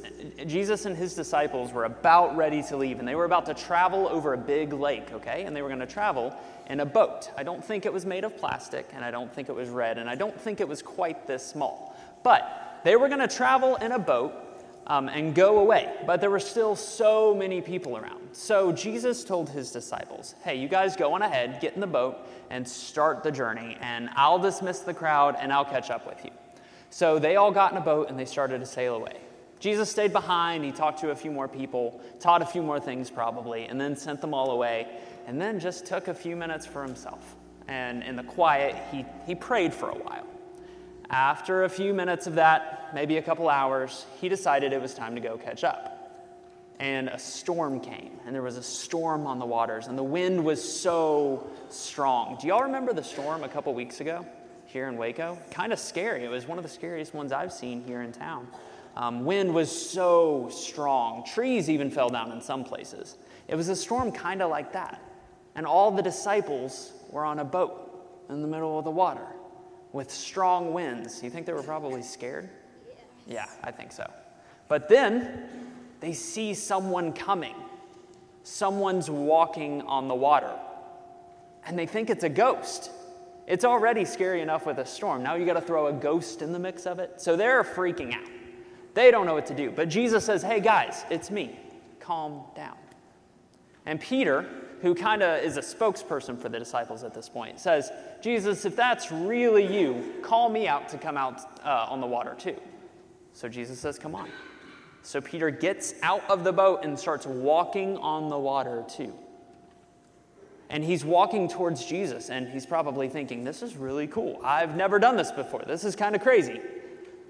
Jesus 0.46 0.86
and 0.86 0.96
his 0.96 1.15
disciples 1.15 1.74
were 1.74 1.86
about 1.86 2.38
ready 2.38 2.62
to 2.62 2.78
leave, 2.78 3.00
and 3.00 3.08
they 3.08 3.15
were 3.15 3.26
about 3.26 3.48
to 3.48 3.56
travel 3.56 4.08
over 4.08 4.36
a 4.36 4.38
big 4.38 4.72
lake, 4.72 5.12
okay? 5.13 5.46
And 5.46 5.56
they 5.56 5.63
were 5.63 5.70
going 5.70 5.80
to 5.80 5.88
travel 5.88 6.32
in 6.67 6.82
a 6.82 6.86
boat. 6.86 7.32
I 7.36 7.41
don't 7.41 7.65
think 7.65 7.88
it 7.88 7.91
was 7.91 8.06
made 8.06 8.24
of 8.24 8.38
plastic, 8.38 8.88
and 8.94 9.04
I 9.04 9.10
don't 9.10 9.34
think 9.34 9.50
it 9.50 9.56
was 9.56 9.70
red, 9.70 9.98
and 9.98 10.08
I 10.08 10.13
don't 10.13 10.39
think 10.39 10.62
it 10.62 10.67
was 10.67 10.84
quite 10.84 11.26
this 11.26 11.44
small. 11.44 11.96
But 12.22 12.82
they 12.84 12.98
were 12.98 13.08
going 13.08 13.28
to 13.28 13.36
travel 13.36 13.78
in 13.78 13.94
a 13.94 14.00
boat 14.00 14.51
um, 14.88 15.10
and 15.10 15.36
go 15.36 15.60
away. 15.60 15.94
But 16.06 16.22
there 16.22 16.30
were 16.30 16.39
still 16.39 16.76
so 16.76 17.36
many 17.36 17.62
people 17.62 17.98
around. 17.98 18.22
So 18.34 18.72
Jesus 18.72 19.24
told 19.24 19.50
his 19.50 19.72
disciples, 19.72 20.36
Hey, 20.44 20.56
you 20.56 20.67
guys 20.67 20.96
go 20.96 21.13
on 21.13 21.22
ahead, 21.22 21.60
get 21.62 21.76
in 21.76 21.82
the 21.82 21.88
boat, 21.88 22.17
and 22.50 22.67
start 22.67 23.24
the 23.24 23.32
journey, 23.32 23.78
and 23.82 24.10
I'll 24.15 24.39
dismiss 24.39 24.80
the 24.80 24.94
crowd 24.94 25.36
and 25.39 25.52
I'll 25.54 25.65
catch 25.65 25.89
up 25.89 26.06
with 26.08 26.24
you. 26.26 26.32
So 26.89 27.20
they 27.20 27.38
all 27.38 27.52
got 27.52 27.72
in 27.72 27.78
a 27.78 27.82
boat 27.82 28.10
and 28.10 28.20
they 28.20 28.26
started 28.26 28.60
to 28.60 28.65
sail 28.65 28.96
away. 28.96 29.17
Jesus 29.60 29.91
stayed 29.91 30.12
behind, 30.12 30.65
he 30.65 30.72
talked 30.72 31.00
to 31.02 31.12
a 31.12 31.15
few 31.15 31.32
more 31.32 31.48
people, 31.48 32.02
taught 32.20 32.41
a 32.41 32.46
few 32.46 32.63
more 32.63 32.80
things 32.80 33.10
probably, 33.12 33.65
and 33.65 33.80
then 33.80 33.96
sent 33.96 34.20
them 34.20 34.34
all 34.34 34.52
away, 34.52 34.88
and 35.28 35.39
then 35.39 35.60
just 35.60 35.86
took 35.86 36.08
a 36.08 36.13
few 36.13 36.36
minutes 36.36 36.65
for 36.65 36.82
himself. 36.82 37.36
And 37.67 38.02
in 38.04 38.15
the 38.15 38.24
quiet, 38.24 38.76
he, 38.91 39.06
he 39.26 39.36
prayed 39.36 39.74
for 39.74 39.89
a 39.89 39.96
while. 39.96 40.26
After 41.12 41.65
a 41.65 41.69
few 41.69 41.93
minutes 41.93 42.26
of 42.26 42.36
that, 42.36 42.91
maybe 42.93 43.17
a 43.17 43.21
couple 43.21 43.50
hours, 43.50 44.06
he 44.21 44.30
decided 44.30 44.71
it 44.71 44.82
was 44.82 44.93
time 44.93 45.13
to 45.15 45.19
go 45.19 45.38
catch 45.38 45.65
up. 45.65 45.97
And 46.80 47.10
a 47.10 47.19
storm 47.19 47.82
came, 47.82 48.12
and 48.26 48.34
there 48.34 48.41
was 48.41 48.56
a 48.56 48.63
storm 48.63 49.28
on 49.28 49.38
the 49.38 49.45
waters, 49.45 49.88
and 49.88 49.97
the 49.97 50.04
wind 50.04 50.41
was 50.41 50.63
so 50.63 51.52
strong. 51.69 52.38
Do 52.39 52.47
y'all 52.47 52.63
remember 52.63 52.93
the 52.93 53.04
storm 53.04 53.43
a 53.43 53.50
couple 53.50 53.74
weeks 53.74 54.00
ago 54.00 54.26
here 54.67 54.88
in 54.88 54.95
Waco? 54.95 55.38
Kind 55.52 55.74
of 55.74 55.80
scary. 55.80 56.24
It 56.24 56.30
was 56.30 56.47
one 56.47 56.58
of 56.58 56.63
the 56.63 56.69
scariest 56.69 57.13
ones 57.13 57.34
I've 57.34 57.52
seen 57.52 57.84
here 57.84 58.04
in 58.04 58.13
town. 58.13 58.47
Um, 58.95 59.26
wind 59.26 59.54
was 59.54 59.69
so 59.69 60.47
strong, 60.50 61.26
trees 61.26 61.69
even 61.69 61.91
fell 61.91 62.10
down 62.10 62.32
in 62.32 62.39
some 62.39 62.63
places. 62.63 63.17
It 63.50 63.56
was 63.56 63.67
a 63.67 63.76
storm 63.76 64.13
kind 64.13 64.41
of 64.41 64.50
like 64.50 64.71
that. 64.71 65.02
And 65.56 65.65
all 65.65 65.91
the 65.91 66.02
disciples 66.02 66.93
were 67.10 67.26
on 67.26 67.39
a 67.39 67.45
boat 67.45 68.26
in 68.30 68.41
the 68.41 68.47
middle 68.47 68.80
of 68.80 68.86
the 68.86 68.91
water 68.91 69.28
with 69.93 70.12
strong 70.12 70.73
winds. 70.73 71.21
You 71.23 71.30
think 71.30 71.45
they 71.45 71.54
were 71.54 71.63
probably 71.63 72.01
scared? 72.01 72.49
Yeah, 73.27 73.45
I 73.63 73.71
think 73.71 73.91
so. 73.91 74.10
But 74.67 74.88
then 74.88 75.43
they 75.99 76.13
see 76.13 76.54
someone 76.54 77.13
coming. 77.13 77.56
Someone's 78.43 79.10
walking 79.10 79.82
on 79.84 80.08
the 80.08 80.15
water. 80.15 80.54
And 81.65 81.77
they 81.77 81.86
think 81.86 82.10
it's 82.10 82.23
a 82.23 82.30
ghost. 82.30 82.91
It's 83.47 83.65
already 83.65 84.06
scary 84.06 84.41
enough 84.41 84.65
with 84.65 84.77
a 84.80 84.86
storm. 84.86 85.23
Now 85.23 85.36
you 85.36 85.45
got 85.45 85.54
to 85.54 85.62
throw 85.62 85.88
a 85.88 85.93
ghost 85.93 86.41
in 86.41 86.54
the 86.54 86.60
mix 86.60 86.86
of 86.86 86.99
it. 86.99 87.21
So 87.21 87.36
they're 87.36 87.63
freaking 87.63 88.13
out. 88.13 88.27
They 88.93 89.12
don't 89.12 89.25
know 89.25 89.34
what 89.34 89.45
to 89.47 89.54
do. 89.54 89.71
But 89.71 89.89
Jesus 89.89 90.25
says, 90.25 90.41
Hey 90.41 90.60
guys, 90.60 91.06
it's 91.10 91.30
me. 91.30 91.60
Calm 91.99 92.43
down. 92.56 92.77
And 93.86 93.99
Peter, 93.99 94.47
who 94.82 94.95
kind 94.95 95.23
of 95.23 95.43
is 95.43 95.58
a 95.58 95.62
spokesperson 95.62 96.39
for 96.39 96.49
the 96.49 96.60
disciples 96.60 97.04
at 97.04 97.13
this 97.13 97.30
point, 97.30 97.60
says, 97.60 97.91
Jesus, 98.21 98.65
if 98.65 98.75
that's 98.75 99.12
really 99.12 99.65
you, 99.65 100.13
call 100.21 100.49
me 100.49 100.67
out 100.67 100.89
to 100.89 100.97
come 100.97 101.17
out 101.17 101.41
uh, 101.65 101.88
on 101.89 102.01
the 102.01 102.07
water 102.07 102.36
too. 102.38 102.55
So 103.34 103.49
Jesus 103.49 103.79
says, 103.79 103.97
Come 103.97 104.15
on. 104.15 104.29
So 105.03 105.19
Peter 105.19 105.49
gets 105.49 105.95
out 106.03 106.29
of 106.29 106.43
the 106.43 106.53
boat 106.53 106.84
and 106.84 106.97
starts 106.97 107.25
walking 107.25 107.97
on 107.97 108.29
the 108.29 108.38
water 108.38 108.86
too. 108.88 109.13
And 110.69 110.84
he's 110.84 111.03
walking 111.03 111.49
towards 111.49 111.84
Jesus, 111.86 112.29
and 112.29 112.47
he's 112.47 112.65
probably 112.65 113.10
thinking, 113.10 113.43
This 113.43 113.62
is 113.62 113.75
really 113.75 114.07
cool. 114.07 114.39
I've 114.43 114.75
never 114.75 114.99
done 114.99 115.17
this 115.17 115.31
before. 115.31 115.63
This 115.65 115.84
is 115.84 115.95
kind 115.95 116.15
of 116.15 116.21
crazy. 116.21 116.62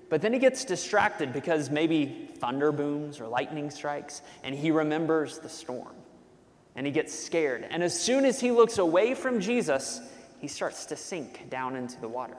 But 0.10 0.22
then 0.22 0.34
he 0.34 0.40
gets 0.40 0.66
distracted 0.66 1.32
because 1.32 1.70
maybe 1.70 2.30
thunder 2.38 2.74
booms 2.74 3.22
or 3.22 3.28
lightning 3.28 3.70
strikes, 3.70 4.22
and 4.44 4.54
he 4.54 4.70
remembers 4.72 5.40
the 5.40 5.48
storm. 5.48 5.96
And 6.76 6.86
he 6.86 6.92
gets 6.92 7.18
scared. 7.18 7.66
And 7.70 7.82
as 7.82 7.98
soon 7.98 8.26
as 8.26 8.40
he 8.40 8.52
looks 8.52 8.78
away 8.78 9.14
from 9.14 9.40
Jesus, 9.40 10.02
he 10.42 10.48
starts 10.48 10.86
to 10.88 10.96
sink 10.96 11.50
down 11.52 11.76
into 11.76 12.02
the 12.02 12.08
water. 12.08 12.38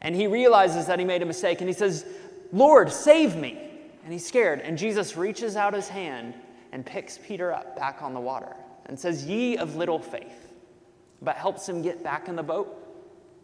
And 0.00 0.14
he 0.14 0.26
realizes 0.26 0.86
that 0.86 0.98
he 0.98 1.04
made 1.04 1.22
a 1.22 1.26
mistake, 1.26 1.60
and 1.60 1.68
he 1.68 1.74
says, 1.74 2.04
Lord, 2.52 2.90
save 2.92 3.36
me. 3.36 3.58
And 4.02 4.12
he's 4.12 4.26
scared. 4.26 4.60
And 4.60 4.76
Jesus 4.76 5.16
reaches 5.16 5.56
out 5.56 5.72
his 5.72 5.88
hand 5.88 6.34
and 6.72 6.84
picks 6.84 7.16
Peter 7.16 7.52
up 7.52 7.76
back 7.76 8.02
on 8.02 8.12
the 8.12 8.20
water 8.20 8.54
and 8.86 8.98
says, 8.98 9.24
Ye 9.24 9.56
of 9.56 9.76
little 9.76 10.00
faith, 10.00 10.52
but 11.22 11.36
helps 11.36 11.68
him 11.68 11.80
get 11.80 12.02
back 12.02 12.28
in 12.28 12.36
the 12.36 12.42
boat. 12.42 12.76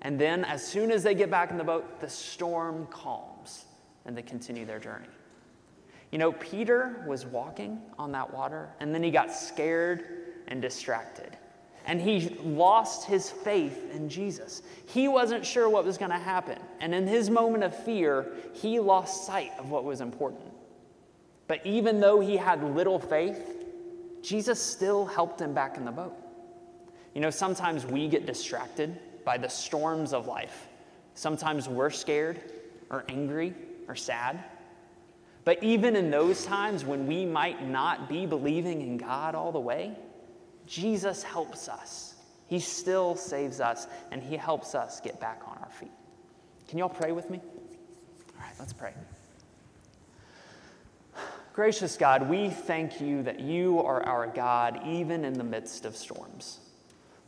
And 0.03 0.19
then, 0.19 0.45
as 0.45 0.67
soon 0.67 0.91
as 0.91 1.03
they 1.03 1.15
get 1.15 1.31
back 1.31 1.51
in 1.51 1.57
the 1.57 1.65
boat, 1.65 2.01
the 2.01 2.09
storm 2.09 2.89
calms 2.91 3.67
and 4.05 4.17
they 4.17 4.23
continue 4.23 4.67
their 4.67 4.81
journey. 4.81 5.07
You 6.11 6.19
know, 6.19 6.33
Peter 6.33 7.05
was 7.07 7.25
walking 7.25 7.81
on 7.99 8.11
that 8.13 8.35
water 8.35 8.71
and 8.81 8.93
then 8.93 9.03
he 9.03 9.11
got 9.11 9.33
scared 9.33 10.05
and 10.49 10.61
distracted. 10.61 11.37
And 11.91 12.01
he 12.01 12.29
lost 12.45 13.05
his 13.07 13.29
faith 13.29 13.93
in 13.93 14.09
Jesus. 14.09 14.63
He 14.87 15.09
wasn't 15.09 15.45
sure 15.45 15.69
what 15.69 15.85
was 15.85 15.99
going 15.99 16.13
to 16.13 16.19
happen. 16.19 16.57
And 16.79 16.95
in 16.95 17.05
his 17.05 17.29
moment 17.29 17.65
of 17.65 17.77
fear, 17.77 18.29
he 18.53 18.79
lost 18.79 19.27
sight 19.27 19.51
of 19.59 19.71
what 19.73 19.83
was 19.83 20.01
important. 20.01 20.53
But 21.49 21.67
even 21.67 21.99
though 21.99 22.21
he 22.21 22.37
had 22.37 22.63
little 22.63 23.01
faith, 23.01 23.67
Jesus 24.23 24.63
still 24.63 25.05
helped 25.05 25.41
him 25.41 25.53
back 25.53 25.79
in 25.79 25.85
the 25.85 25.91
boat. 25.91 26.15
You 27.13 27.23
know, 27.23 27.31
sometimes 27.31 27.85
we 27.85 28.07
get 28.07 28.25
distracted 28.25 28.97
by 29.25 29.37
the 29.37 29.49
storms 29.49 30.13
of 30.13 30.29
life. 30.29 30.69
Sometimes 31.15 31.69
we're 31.69 31.91
scared 31.91 32.41
or 32.89 33.05
angry 33.09 33.53
or 33.89 33.97
sad. 33.97 34.45
But 35.45 35.61
even 35.65 35.97
in 35.97 36.09
those 36.09 36.45
times 36.45 36.85
when 36.85 37.09
we 37.09 37.27
might 37.27 37.67
not 37.67 38.09
be 38.09 38.27
believing 38.27 38.81
in 38.81 38.97
God 38.97 39.35
all 39.35 39.51
the 39.51 39.59
way, 39.59 39.97
Jesus 40.71 41.25
helps 41.25 41.69
us. 41.69 42.15
He 42.47 42.61
still 42.61 43.17
saves 43.17 43.61
us 43.61 43.89
and 44.13 44.23
He 44.23 44.37
helps 44.37 44.77
us 44.77 45.01
get 45.01 45.19
back 45.21 45.43
on 45.47 45.59
our 45.59 45.71
feet. 45.71 45.91
Can 46.69 46.79
y'all 46.79 46.89
pray 46.89 47.11
with 47.11 47.29
me? 47.29 47.41
All 47.43 48.45
right, 48.47 48.55
let's 48.59 48.73
pray. 48.73 48.95
Gracious 51.53 51.97
God, 51.97 52.31
we 52.31 52.49
thank 52.49 53.01
you 53.01 53.25
that 53.25 53.41
you 53.41 53.81
are 53.81 54.05
our 54.05 54.29
God 54.29 54.81
even 54.87 55.25
in 55.25 55.35
the 55.35 55.45
midst 55.45 55.85
of 55.85 55.97
storms. 55.97 56.61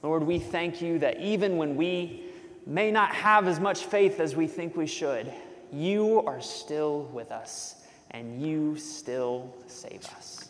Lord, 0.05 0.23
we 0.23 0.39
thank 0.39 0.81
you 0.81 1.01
that 1.01 1.21
even 1.21 1.57
when 1.57 1.75
we 1.75 2.23
may 2.65 2.93
not 2.93 3.13
have 3.13 3.49
as 3.49 3.59
much 3.59 3.87
faith 3.87 4.21
as 4.21 4.37
we 4.37 4.47
think 4.47 4.77
we 4.77 4.87
should, 4.87 5.33
you 5.73 6.23
are 6.27 6.41
still 6.41 7.03
with 7.13 7.33
us 7.33 7.85
and 8.13 8.41
you 8.41 8.77
still 8.77 9.53
save 9.67 10.05
us. 10.17 10.49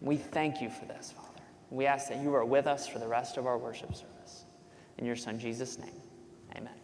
We 0.00 0.16
thank 0.16 0.60
you 0.60 0.68
for 0.68 0.84
this. 0.86 1.14
We 1.72 1.86
ask 1.86 2.08
that 2.10 2.18
you 2.18 2.34
are 2.34 2.44
with 2.44 2.66
us 2.66 2.86
for 2.86 2.98
the 2.98 3.08
rest 3.08 3.38
of 3.38 3.46
our 3.46 3.56
worship 3.56 3.94
service. 3.94 4.44
In 4.98 5.06
your 5.06 5.16
Son, 5.16 5.38
Jesus' 5.38 5.78
name, 5.78 6.02
amen. 6.54 6.81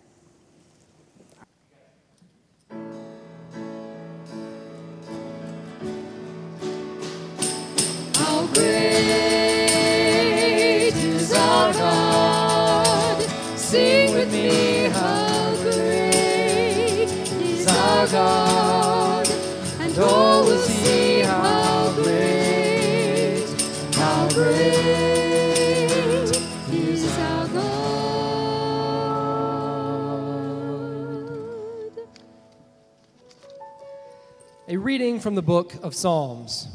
From 35.28 35.34
the 35.34 35.42
book 35.42 35.74
of 35.82 35.94
Psalms. 35.94 36.68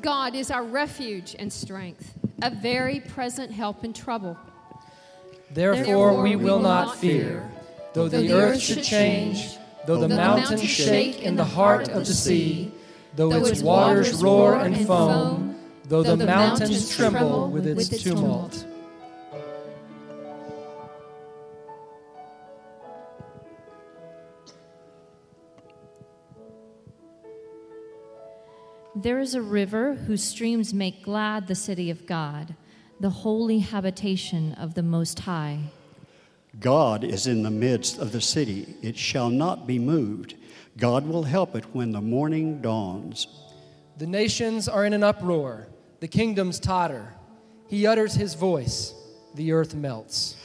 God 0.00 0.36
is 0.36 0.52
our 0.52 0.62
refuge 0.62 1.34
and 1.36 1.52
strength, 1.52 2.14
a 2.40 2.48
very 2.48 3.00
present 3.00 3.50
help 3.50 3.82
in 3.82 3.92
trouble. 3.92 4.38
Therefore, 5.50 6.22
we 6.22 6.36
will 6.36 6.60
not 6.60 6.96
fear, 6.96 7.50
though 7.92 8.08
the 8.08 8.32
earth 8.32 8.60
should 8.60 8.84
change, 8.84 9.56
though 9.84 9.98
the 9.98 10.06
mountains 10.06 10.62
shake 10.62 11.22
in 11.22 11.34
the 11.34 11.44
heart 11.44 11.88
of 11.88 12.06
the 12.06 12.14
sea, 12.14 12.70
though 13.16 13.32
its 13.32 13.60
waters 13.62 14.22
roar 14.22 14.54
and 14.54 14.86
foam, 14.86 15.58
though 15.88 16.04
the 16.04 16.24
mountains 16.24 16.94
tremble 16.94 17.50
with 17.50 17.66
its 17.66 18.00
tumult. 18.00 18.64
There 28.96 29.20
is 29.20 29.34
a 29.34 29.42
river 29.42 29.92
whose 29.92 30.24
streams 30.24 30.72
make 30.72 31.04
glad 31.04 31.48
the 31.48 31.54
city 31.54 31.90
of 31.90 32.06
God, 32.06 32.54
the 32.98 33.10
holy 33.10 33.58
habitation 33.58 34.54
of 34.54 34.72
the 34.72 34.82
Most 34.82 35.18
High. 35.20 35.64
God 36.58 37.04
is 37.04 37.26
in 37.26 37.42
the 37.42 37.50
midst 37.50 37.98
of 37.98 38.12
the 38.12 38.22
city, 38.22 38.74
it 38.80 38.96
shall 38.96 39.28
not 39.28 39.66
be 39.66 39.78
moved. 39.78 40.36
God 40.78 41.06
will 41.06 41.24
help 41.24 41.54
it 41.54 41.64
when 41.74 41.92
the 41.92 42.00
morning 42.00 42.62
dawns. 42.62 43.26
The 43.98 44.06
nations 44.06 44.66
are 44.66 44.86
in 44.86 44.94
an 44.94 45.04
uproar, 45.04 45.68
the 46.00 46.08
kingdoms 46.08 46.58
totter. 46.58 47.12
He 47.68 47.86
utters 47.86 48.14
his 48.14 48.32
voice, 48.32 48.94
the 49.34 49.52
earth 49.52 49.74
melts. 49.74 50.36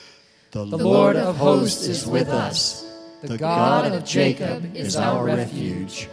The, 0.51 0.65
The 0.65 0.75
Lord 0.75 1.15
of 1.15 1.37
hosts 1.37 1.87
is 1.87 2.05
with 2.05 2.27
us. 2.27 2.85
The 3.21 3.37
God 3.37 3.93
of 3.93 4.03
Jacob 4.03 4.75
is 4.75 4.97
our 4.97 5.23
refuge. 5.23 6.09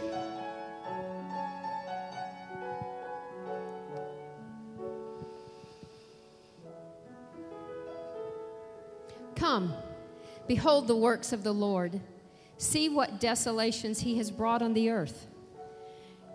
Come, 9.49 9.73
behold 10.45 10.87
the 10.87 10.95
works 10.95 11.33
of 11.33 11.43
the 11.43 11.51
Lord. 11.51 12.01
See 12.59 12.87
what 12.87 13.19
desolations 13.19 14.01
he 14.01 14.15
has 14.19 14.29
brought 14.29 14.61
on 14.61 14.75
the 14.75 14.91
earth. 14.91 15.25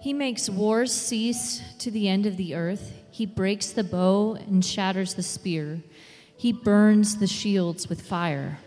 He 0.00 0.12
makes 0.12 0.50
wars 0.50 0.92
cease 0.92 1.62
to 1.79 1.92
the 1.92 2.09
end 2.09 2.27
of 2.27 2.37
the 2.37 2.57
earth. 2.57 2.92
He 3.12 3.24
breaks 3.24 3.70
the 3.70 3.85
bow 3.85 4.35
and 4.35 4.64
shatters 4.64 5.14
the 5.14 5.22
spear. 5.22 5.81
He 6.37 6.53
burns 6.53 7.18
the 7.18 7.29
shields 7.29 7.88
with 7.88 8.03
fire. 8.03 8.59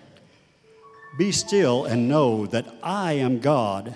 Be 1.18 1.34
still 1.34 1.84
and 1.84 2.08
know 2.08 2.46
that 2.46 2.74
I 2.82 3.14
am 3.14 3.42
God. 3.42 3.96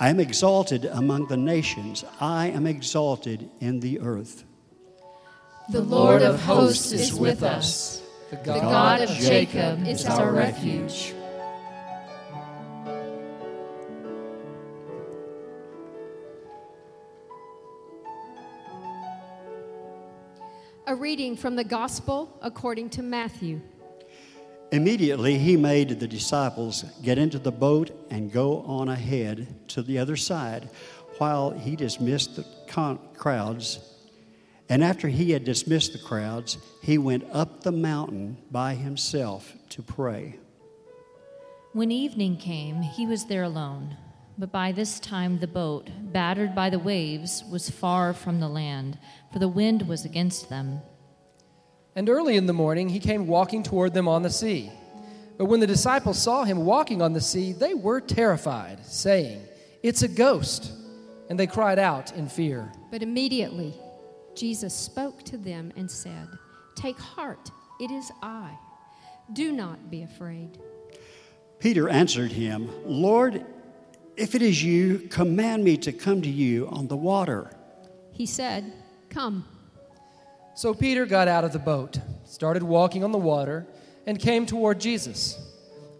I 0.00 0.08
am 0.08 0.18
exalted 0.18 0.86
among 0.86 1.26
the 1.26 1.36
nations, 1.36 2.06
I 2.22 2.46
am 2.46 2.66
exalted 2.66 3.50
in 3.60 3.80
the 3.80 4.00
earth. 4.00 4.44
The 5.68 5.82
Lord 5.82 6.22
of 6.22 6.40
hosts 6.40 6.90
is 6.92 7.12
with 7.12 7.42
us. 7.42 8.00
The 8.30 8.36
The 8.36 8.42
God 8.42 9.02
of 9.02 9.10
Jacob 9.10 9.86
is 9.86 10.06
our 10.06 10.32
refuge. 10.32 11.14
A 20.86 20.94
reading 20.94 21.36
from 21.36 21.56
the 21.56 21.64
Gospel 21.64 22.36
according 22.40 22.90
to 22.90 23.02
Matthew. 23.02 23.60
Immediately 24.72 25.38
he 25.38 25.56
made 25.56 26.00
the 26.00 26.08
disciples 26.08 26.84
get 27.02 27.18
into 27.18 27.38
the 27.38 27.52
boat 27.52 27.90
and 28.10 28.32
go 28.32 28.62
on 28.62 28.88
ahead 28.88 29.46
to 29.68 29.82
the 29.82 29.98
other 29.98 30.16
side 30.16 30.68
while 31.18 31.50
he 31.50 31.76
dismissed 31.76 32.36
the 32.36 32.44
con- 32.66 32.98
crowds. 33.16 33.93
And 34.68 34.82
after 34.82 35.08
he 35.08 35.32
had 35.32 35.44
dismissed 35.44 35.92
the 35.92 35.98
crowds, 35.98 36.56
he 36.82 36.96
went 36.96 37.24
up 37.32 37.62
the 37.62 37.72
mountain 37.72 38.38
by 38.50 38.74
himself 38.74 39.54
to 39.70 39.82
pray. 39.82 40.38
When 41.72 41.90
evening 41.90 42.36
came, 42.36 42.82
he 42.82 43.06
was 43.06 43.26
there 43.26 43.42
alone. 43.42 43.96
But 44.38 44.50
by 44.50 44.72
this 44.72 44.98
time 44.98 45.38
the 45.38 45.46
boat, 45.46 45.90
battered 46.00 46.54
by 46.54 46.70
the 46.70 46.78
waves, 46.78 47.44
was 47.50 47.70
far 47.70 48.14
from 48.14 48.40
the 48.40 48.48
land, 48.48 48.98
for 49.32 49.38
the 49.38 49.48
wind 49.48 49.86
was 49.86 50.04
against 50.04 50.48
them. 50.48 50.80
And 51.94 52.08
early 52.08 52.36
in 52.36 52.46
the 52.46 52.52
morning 52.52 52.88
he 52.88 52.98
came 52.98 53.26
walking 53.26 53.62
toward 53.62 53.94
them 53.94 54.08
on 54.08 54.22
the 54.22 54.30
sea. 54.30 54.72
But 55.36 55.46
when 55.46 55.60
the 55.60 55.66
disciples 55.66 56.20
saw 56.20 56.44
him 56.44 56.64
walking 56.64 57.02
on 57.02 57.12
the 57.12 57.20
sea, 57.20 57.52
they 57.52 57.74
were 57.74 58.00
terrified, 58.00 58.84
saying, 58.86 59.42
It's 59.82 60.02
a 60.02 60.08
ghost. 60.08 60.72
And 61.28 61.38
they 61.38 61.46
cried 61.46 61.78
out 61.78 62.12
in 62.12 62.28
fear. 62.28 62.70
But 62.90 63.02
immediately 63.02 63.74
Jesus 64.34 64.74
spoke 64.74 65.22
to 65.24 65.36
them 65.36 65.72
and 65.76 65.90
said, 65.90 66.28
Take 66.74 66.98
heart, 66.98 67.50
it 67.80 67.90
is 67.90 68.10
I. 68.22 68.56
Do 69.32 69.52
not 69.52 69.90
be 69.90 70.02
afraid. 70.02 70.58
Peter 71.58 71.88
answered 71.88 72.32
him, 72.32 72.70
Lord, 72.84 73.44
if 74.16 74.34
it 74.34 74.42
is 74.42 74.62
you, 74.62 74.98
command 75.10 75.64
me 75.64 75.76
to 75.78 75.92
come 75.92 76.22
to 76.22 76.28
you 76.28 76.68
on 76.68 76.88
the 76.88 76.96
water. 76.96 77.50
He 78.12 78.26
said, 78.26 78.72
Come. 79.08 79.46
So 80.54 80.74
Peter 80.74 81.06
got 81.06 81.26
out 81.26 81.44
of 81.44 81.52
the 81.52 81.58
boat, 81.58 81.98
started 82.24 82.62
walking 82.62 83.02
on 83.02 83.12
the 83.12 83.18
water, 83.18 83.66
and 84.06 84.18
came 84.18 84.46
toward 84.46 84.78
Jesus. 84.78 85.38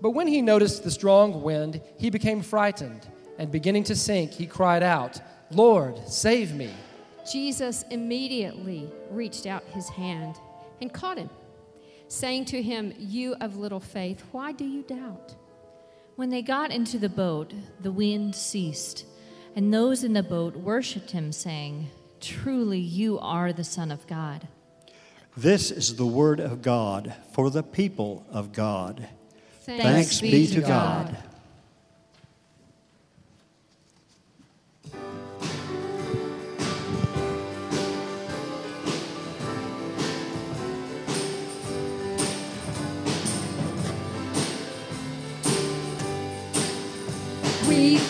But 0.00 0.10
when 0.10 0.26
he 0.26 0.42
noticed 0.42 0.84
the 0.84 0.90
strong 0.90 1.42
wind, 1.42 1.80
he 1.98 2.10
became 2.10 2.42
frightened, 2.42 3.08
and 3.38 3.50
beginning 3.50 3.84
to 3.84 3.96
sink, 3.96 4.32
he 4.32 4.46
cried 4.46 4.82
out, 4.82 5.20
Lord, 5.50 5.98
save 6.06 6.54
me. 6.54 6.70
Jesus 7.30 7.84
immediately 7.90 8.90
reached 9.10 9.46
out 9.46 9.64
his 9.64 9.88
hand 9.88 10.36
and 10.80 10.92
caught 10.92 11.18
him, 11.18 11.30
saying 12.08 12.44
to 12.46 12.62
him, 12.62 12.92
You 12.98 13.34
of 13.40 13.56
little 13.56 13.80
faith, 13.80 14.22
why 14.32 14.52
do 14.52 14.64
you 14.64 14.82
doubt? 14.82 15.34
When 16.16 16.30
they 16.30 16.42
got 16.42 16.70
into 16.70 16.98
the 16.98 17.08
boat, 17.08 17.52
the 17.80 17.90
wind 17.90 18.34
ceased, 18.34 19.06
and 19.56 19.72
those 19.72 20.04
in 20.04 20.12
the 20.12 20.22
boat 20.22 20.54
worshipped 20.56 21.10
him, 21.10 21.32
saying, 21.32 21.88
Truly 22.20 22.78
you 22.78 23.18
are 23.18 23.52
the 23.52 23.64
Son 23.64 23.90
of 23.90 24.06
God. 24.06 24.48
This 25.36 25.70
is 25.70 25.96
the 25.96 26.06
word 26.06 26.38
of 26.38 26.62
God 26.62 27.14
for 27.32 27.50
the 27.50 27.62
people 27.62 28.24
of 28.30 28.52
God. 28.52 29.08
Thanks, 29.62 29.82
Thanks 29.82 30.20
be 30.20 30.46
to 30.48 30.60
God. 30.60 31.08
We've 31.08 31.33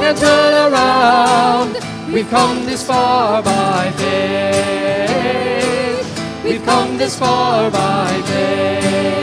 can't 0.00 0.18
turn 0.18 0.72
around. 0.72 1.76
We've 2.12 2.28
come 2.28 2.64
this 2.64 2.82
far 2.86 3.42
by 3.42 3.90
faith. 3.96 5.02
We've 6.44 6.64
come 6.64 6.96
this 6.98 7.16
far 7.18 7.70
by 7.70 8.22
faith. 8.26 9.21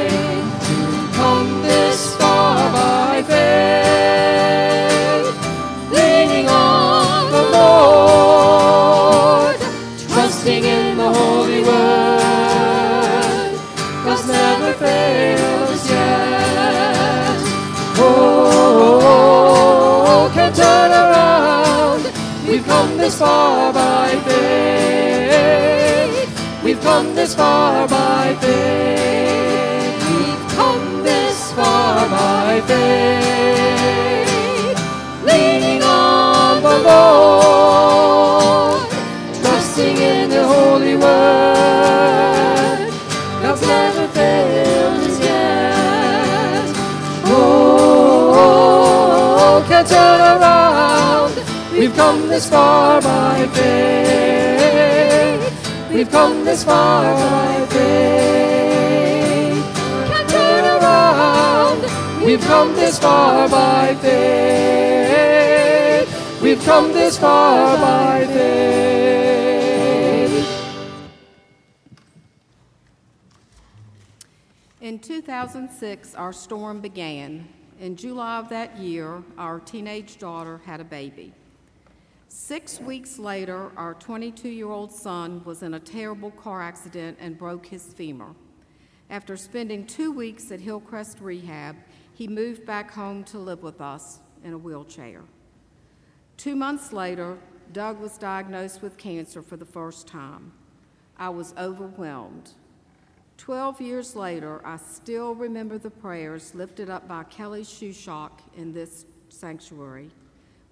Faith. 3.30 5.28
Leaning 5.98 6.48
on 6.50 7.32
the 7.36 7.44
Lord, 7.58 9.58
trusting 10.14 10.64
in 10.64 10.98
the 10.98 11.10
Holy 11.14 11.40
never 14.30 14.74
failed 14.74 15.70
us 15.70 15.90
yet. 15.90 17.38
Oh, 17.98 18.62
can't 20.34 20.56
turn 20.56 20.92
around. 20.92 22.04
We've 22.48 22.66
come 22.66 22.98
this 22.98 23.20
far 23.20 23.74
by 23.74 24.16
faith. 24.28 26.30
We've 26.64 26.82
come 26.82 27.16
this 27.16 27.36
far 27.36 27.88
by 27.88 28.36
faith. 28.42 29.19
By 32.62 32.68
faith. 32.68 34.30
Leaning 35.24 35.82
on 35.84 36.62
the 36.62 36.78
Lord, 36.80 38.90
trusting 39.42 39.98
in 39.98 40.30
the 40.30 40.46
Holy 40.46 40.96
Word. 40.96 41.08
Never 43.42 44.08
failed 44.10 45.04
us 45.04 45.20
yet. 45.20 46.76
Oh, 47.26 49.64
can't 49.68 49.88
turn 49.88 50.22
around. 50.22 51.34
We've 51.72 51.96
come 51.96 52.28
this 52.28 52.48
far 52.50 53.02
by 53.02 53.48
faith. 53.54 55.42
We've 55.92 56.12
come 56.12 56.46
this 56.46 56.64
far 56.64 57.04
by 57.04 57.66
faith. 57.68 58.39
We've 62.30 62.42
come 62.42 62.76
this 62.76 63.00
far 63.00 63.50
by 63.50 63.96
faith. 63.96 64.40
We've 66.44 66.64
come 66.64 66.94
this 66.94 67.18
far 67.18 67.76
by 67.76 68.28
faith. 68.28 69.50
In 74.80 75.00
2006, 75.00 76.14
our 76.14 76.32
storm 76.32 76.82
began. 76.82 77.48
In 77.80 77.96
July 77.96 78.38
of 78.38 78.50
that 78.50 78.78
year, 78.78 79.24
our 79.40 79.60
teenage 79.60 80.20
daughter 80.20 80.62
had 80.66 80.80
a 80.80 80.86
baby. 80.86 81.34
Six 82.28 82.80
weeks 82.80 83.18
later, 83.18 83.72
our 83.76 83.96
22 83.96 84.50
year 84.50 84.70
old 84.70 84.92
son 84.92 85.42
was 85.46 85.64
in 85.64 85.74
a 85.74 85.80
terrible 85.80 86.30
car 86.30 86.62
accident 86.62 87.18
and 87.20 87.40
broke 87.40 87.66
his 87.66 87.92
femur. 87.92 88.36
After 89.10 89.36
spending 89.36 89.88
two 89.88 90.12
weeks 90.12 90.52
at 90.52 90.60
Hillcrest 90.60 91.20
Rehab, 91.20 91.76
he 92.20 92.28
moved 92.28 92.66
back 92.66 92.92
home 92.92 93.24
to 93.24 93.40
live 93.40 93.64
with 93.64 93.80
us 93.80 94.20
in 94.44 94.52
a 94.52 94.58
wheelchair. 94.58 95.22
Two 96.36 96.54
months 96.54 96.92
later, 96.92 97.38
Doug 97.72 97.98
was 98.02 98.18
diagnosed 98.18 98.82
with 98.82 98.98
cancer 98.98 99.42
for 99.42 99.56
the 99.56 99.64
first 99.64 100.06
time. 100.06 100.52
I 101.16 101.30
was 101.30 101.54
overwhelmed. 101.58 102.50
Twelve 103.38 103.80
years 103.80 104.18
later, 104.18 104.60
I 104.68 104.76
still 104.76 105.34
remember 105.34 105.78
the 105.78 105.90
prayers 105.90 106.54
lifted 106.54 106.90
up 106.90 107.08
by 107.08 107.24
Kelly 107.24 107.62
Shushok 107.62 108.32
in 108.58 108.74
this 108.74 109.06
sanctuary. 109.30 110.10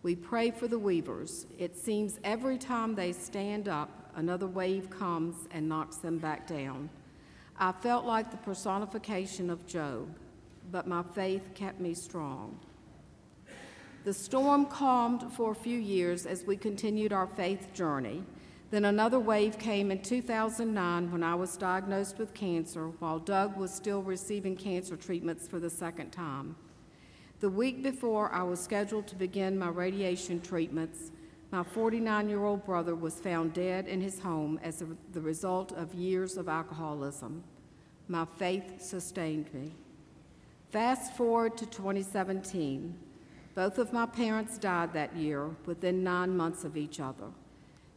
We 0.04 0.18
pray 0.18 0.52
for 0.52 0.68
the 0.68 0.78
weavers. 0.78 1.46
It 1.58 1.78
seems 1.78 2.20
every 2.26 2.58
time 2.58 2.94
they 2.94 3.14
stand 3.14 3.70
up, 3.70 4.12
another 4.18 4.48
wave 4.48 4.90
comes 4.90 5.48
and 5.52 5.70
knocks 5.70 5.96
them 5.96 6.18
back 6.18 6.46
down. 6.46 6.90
I 7.58 7.72
felt 7.72 8.04
like 8.04 8.32
the 8.32 8.38
personification 8.38 9.50
of 9.50 9.66
Job, 9.66 10.14
but 10.71 10.88
my 10.88 11.03
faith 11.03 11.53
kept 11.53 11.80
me 11.80 11.93
strong. 11.93 12.60
The 14.03 14.13
storm 14.13 14.67
calmed 14.67 15.34
for 15.34 15.51
a 15.51 15.56
few 15.56 15.77
years 15.77 16.25
as 16.25 16.45
we 16.45 16.56
continued 16.56 17.12
our 17.12 17.27
faith 17.27 17.73
journey. 17.73 18.23
Then 18.69 18.86
another 18.86 19.19
wave 19.19 19.58
came 19.58 19.91
in 19.91 20.01
2009 20.01 21.12
when 21.12 21.23
I 21.23 21.36
was 21.36 21.58
diagnosed 21.58 22.17
with 22.17 22.34
cancer 22.34 22.88
while 22.99 23.19
Doug 23.19 23.58
was 23.58 23.73
still 23.73 24.01
receiving 24.01 24.56
cancer 24.56 24.97
treatments 24.97 25.47
for 25.47 25.60
the 25.60 25.69
second 25.69 26.12
time. 26.12 26.56
The 27.39 27.49
week 27.49 27.84
before 27.84 28.32
I 28.32 28.43
was 28.43 28.60
scheduled 28.60 29.08
to 29.08 29.15
begin 29.15 29.60
my 29.60 29.69
radiation 29.69 30.41
treatments, 30.41 31.12
my 31.51 31.63
49 31.63 32.30
year 32.30 32.43
old 32.43 32.65
brother 32.65 32.95
was 32.95 33.19
found 33.19 33.53
dead 33.53 33.88
in 33.88 34.01
his 34.01 34.19
home 34.19 34.60
as 34.63 34.82
a, 34.82 34.88
the 35.13 35.21
result 35.21 35.71
of 35.71 35.93
years 35.93 36.36
of 36.36 36.49
alcoholism. 36.49 37.43
My 38.08 38.25
faith 38.38 38.82
sustained 38.82 39.53
me. 39.53 39.73
Fast 40.78 41.13
forward 41.13 41.58
to 41.58 41.66
2017. 41.66 42.94
Both 43.56 43.80
of 43.80 43.94
my 43.94 44.06
parents 44.06 44.60
died 44.60 44.94
that 44.94 45.16
year 45.16 45.50
within 45.66 46.04
nine 46.04 46.38
months 46.38 46.63
of 46.63 46.78
each 46.78 47.00
other. 47.00 47.32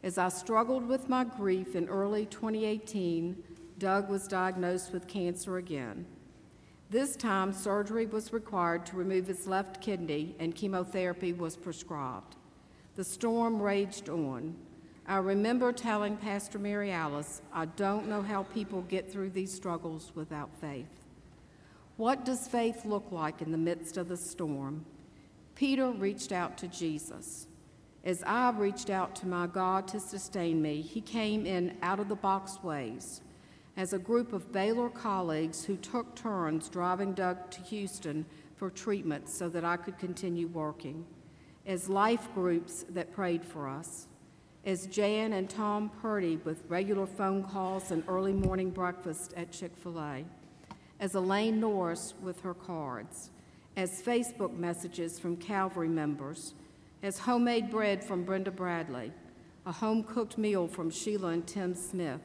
As 0.01 0.17
I 0.17 0.29
struggled 0.29 0.87
with 0.87 1.07
my 1.07 1.23
grief 1.23 1.75
in 1.75 1.87
early 1.87 2.25
2018, 2.25 3.37
Doug 3.77 4.09
was 4.09 4.27
diagnosed 4.27 4.93
with 4.93 5.07
cancer 5.07 5.57
again. 5.57 6.07
This 6.89 7.15
time, 7.15 7.53
surgery 7.53 8.07
was 8.07 8.33
required 8.33 8.83
to 8.87 8.95
remove 8.95 9.27
his 9.27 9.45
left 9.45 9.79
kidney, 9.79 10.35
and 10.39 10.55
chemotherapy 10.55 11.33
was 11.33 11.55
prescribed. 11.55 12.35
The 12.95 13.03
storm 13.03 13.61
raged 13.61 14.09
on. 14.09 14.55
I 15.05 15.17
remember 15.17 15.71
telling 15.71 16.17
Pastor 16.17 16.57
Mary 16.57 16.89
Alice, 16.91 17.43
I 17.53 17.65
don't 17.65 18.09
know 18.09 18.23
how 18.23 18.41
people 18.41 18.81
get 18.81 19.11
through 19.11 19.29
these 19.29 19.53
struggles 19.53 20.11
without 20.15 20.49
faith. 20.59 21.00
What 22.01 22.25
does 22.25 22.47
faith 22.47 22.83
look 22.83 23.11
like 23.11 23.43
in 23.43 23.51
the 23.51 23.59
midst 23.59 23.95
of 23.95 24.07
the 24.09 24.17
storm? 24.17 24.85
Peter 25.53 25.91
reached 25.91 26.31
out 26.31 26.57
to 26.57 26.67
Jesus. 26.67 27.45
As 28.03 28.23
I 28.25 28.49
reached 28.49 28.89
out 28.89 29.15
to 29.17 29.27
my 29.27 29.45
God 29.45 29.87
to 29.89 29.99
sustain 29.99 30.63
me, 30.63 30.81
he 30.81 30.99
came 30.99 31.45
in 31.45 31.77
out 31.83 31.99
of 31.99 32.09
the 32.09 32.15
box 32.15 32.57
ways. 32.63 33.21
As 33.77 33.93
a 33.93 33.99
group 33.99 34.33
of 34.33 34.51
Baylor 34.51 34.89
colleagues 34.89 35.63
who 35.63 35.77
took 35.77 36.15
turns 36.15 36.69
driving 36.69 37.13
Doug 37.13 37.51
to 37.51 37.61
Houston 37.61 38.25
for 38.55 38.71
treatment 38.71 39.29
so 39.29 39.47
that 39.49 39.63
I 39.63 39.77
could 39.77 39.99
continue 39.99 40.47
working. 40.47 41.05
As 41.67 41.87
life 41.87 42.33
groups 42.33 42.83
that 42.89 43.13
prayed 43.13 43.45
for 43.45 43.69
us. 43.69 44.07
As 44.65 44.87
Jan 44.87 45.33
and 45.33 45.47
Tom 45.47 45.91
Purdy 46.01 46.37
with 46.37 46.63
regular 46.67 47.05
phone 47.05 47.43
calls 47.43 47.91
and 47.91 48.03
early 48.07 48.33
morning 48.33 48.71
breakfast 48.71 49.35
at 49.37 49.51
Chick 49.51 49.77
fil 49.77 49.99
A. 49.99 50.25
As 51.01 51.15
Elaine 51.15 51.59
Norris 51.59 52.13
with 52.21 52.41
her 52.41 52.53
cards 52.53 53.31
as 53.75 54.03
Facebook 54.03 54.55
messages 54.55 55.17
from 55.17 55.35
Calvary 55.35 55.87
members, 55.89 56.53
as 57.01 57.17
homemade 57.17 57.71
bread 57.71 58.03
from 58.03 58.23
Brenda 58.23 58.51
Bradley, 58.51 59.11
a 59.65 59.71
home 59.71 60.03
cooked 60.03 60.37
meal 60.37 60.67
from 60.67 60.91
Sheila 60.91 61.29
and 61.29 61.47
Tim 61.47 61.73
Smith, 61.73 62.21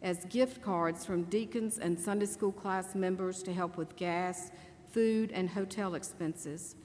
as 0.00 0.24
gift 0.24 0.62
cards 0.62 1.04
from 1.04 1.24
deacons 1.24 1.76
and 1.78 2.00
Sunday 2.00 2.24
school 2.24 2.50
class 2.50 2.94
members 2.94 3.42
to 3.42 3.52
help 3.52 3.76
with 3.76 3.94
gas, 3.96 4.52
food, 4.90 5.30
and 5.32 5.50
hotel 5.50 5.94
expenses, 5.94 6.76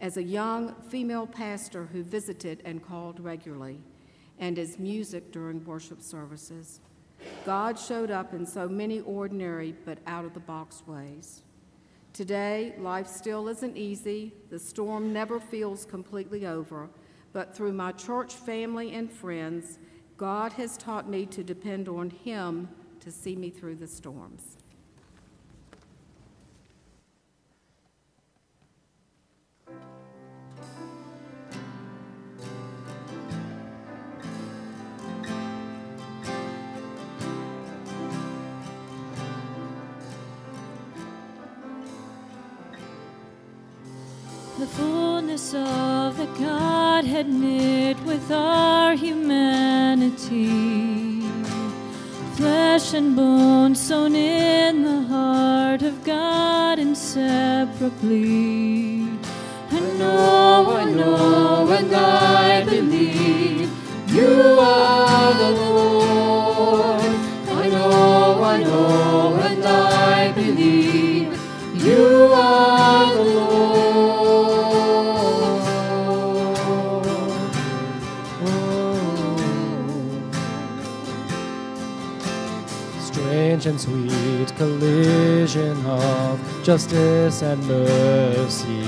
as 0.00 0.16
a 0.16 0.22
young 0.22 0.74
female 0.88 1.26
pastor 1.26 1.84
who 1.92 2.02
visited 2.02 2.62
and 2.64 2.82
called 2.82 3.20
regularly, 3.20 3.82
and 4.38 4.58
as 4.58 4.78
music 4.78 5.30
during 5.30 5.62
worship 5.66 6.00
services. 6.00 6.80
God 7.44 7.78
showed 7.78 8.10
up 8.10 8.34
in 8.34 8.46
so 8.46 8.68
many 8.68 9.00
ordinary 9.00 9.74
but 9.84 9.98
out 10.06 10.24
of 10.24 10.34
the 10.34 10.40
box 10.40 10.82
ways. 10.86 11.42
Today, 12.12 12.74
life 12.78 13.06
still 13.06 13.48
isn't 13.48 13.76
easy. 13.76 14.32
The 14.50 14.58
storm 14.58 15.12
never 15.12 15.38
feels 15.38 15.84
completely 15.84 16.46
over. 16.46 16.90
But 17.32 17.54
through 17.54 17.72
my 17.72 17.92
church 17.92 18.34
family 18.34 18.94
and 18.94 19.10
friends, 19.10 19.78
God 20.16 20.52
has 20.54 20.76
taught 20.76 21.08
me 21.08 21.24
to 21.26 21.44
depend 21.44 21.88
on 21.88 22.10
Him 22.10 22.68
to 23.00 23.10
see 23.10 23.36
me 23.36 23.50
through 23.50 23.76
the 23.76 23.86
storms. 23.86 24.58
Of 45.30 46.16
the 46.16 46.26
Godhead 46.40 47.28
knit 47.28 47.96
with 48.04 48.32
our 48.32 48.96
humanity. 48.96 50.48
Flesh 52.34 52.94
and 52.94 53.14
bone 53.14 53.76
sewn 53.76 54.16
in 54.16 54.82
the 54.82 55.02
heart 55.02 55.82
of 55.82 56.02
God 56.02 56.80
inseparably. 56.80 59.04
I 59.70 59.78
know, 59.98 60.76
I 60.76 60.84
know, 60.84 61.70
and 61.78 61.94
I 61.94 62.64
believe 62.64 63.70
you 64.08 64.58
are 64.58 65.34
the 65.34 65.50
Lord. 65.60 67.02
I 67.62 67.68
know, 67.68 68.42
I 68.42 68.62
know, 68.64 69.09
Strange 83.60 83.82
and 83.84 84.08
sweet 84.08 84.56
collision 84.56 85.84
of 85.84 86.40
justice 86.62 87.42
and 87.42 87.62
mercy. 87.68 88.86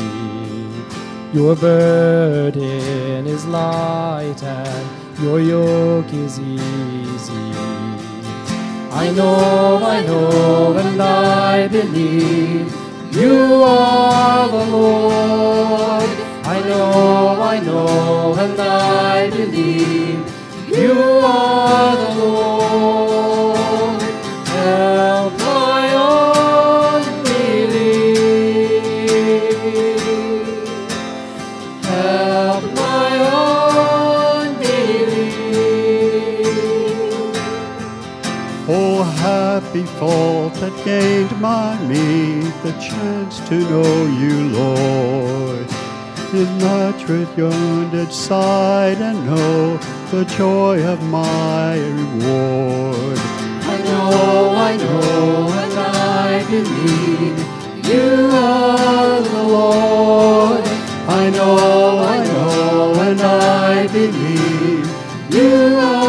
Your 1.35 1.55
burden 1.55 3.27
is 3.27 3.45
light 3.45 4.43
and 4.43 5.21
your 5.21 5.41
yoke 5.41 6.11
is 6.15 6.41
easy. 6.41 7.53
I 8.91 9.13
know, 9.15 9.79
I 9.85 10.07
know, 10.07 10.79
and 10.79 11.03
I 11.03 11.69
believe 11.69 12.75
you 13.13 13.63
are 13.63 14.49
the 14.49 14.67
Lord. 14.75 16.09
I 16.45 16.61
know, 16.67 17.43
I 17.43 17.61
know, 17.61 18.35
and 18.39 18.59
I 18.59 19.29
believe 19.29 20.25
you 20.67 20.93
are 21.23 21.97
the 21.97 22.25
Lord. 22.25 23.12
Joy 50.43 50.83
of 50.85 51.03
my 51.05 51.77
reward. 51.77 53.42
I 53.73 53.79
know, 53.85 54.55
I 54.55 54.77
know, 54.77 55.49
and 55.63 55.73
I 55.79 56.45
believe 56.45 57.39
you 57.89 58.29
are 58.31 59.21
the 59.23 59.43
Lord. 59.45 60.63
I 61.09 61.31
know, 61.31 61.99
I 62.15 62.19
know, 62.23 62.95
and 63.01 63.21
I 63.23 63.87
believe 63.87 64.87
you 65.31 65.79
are. 65.79 66.02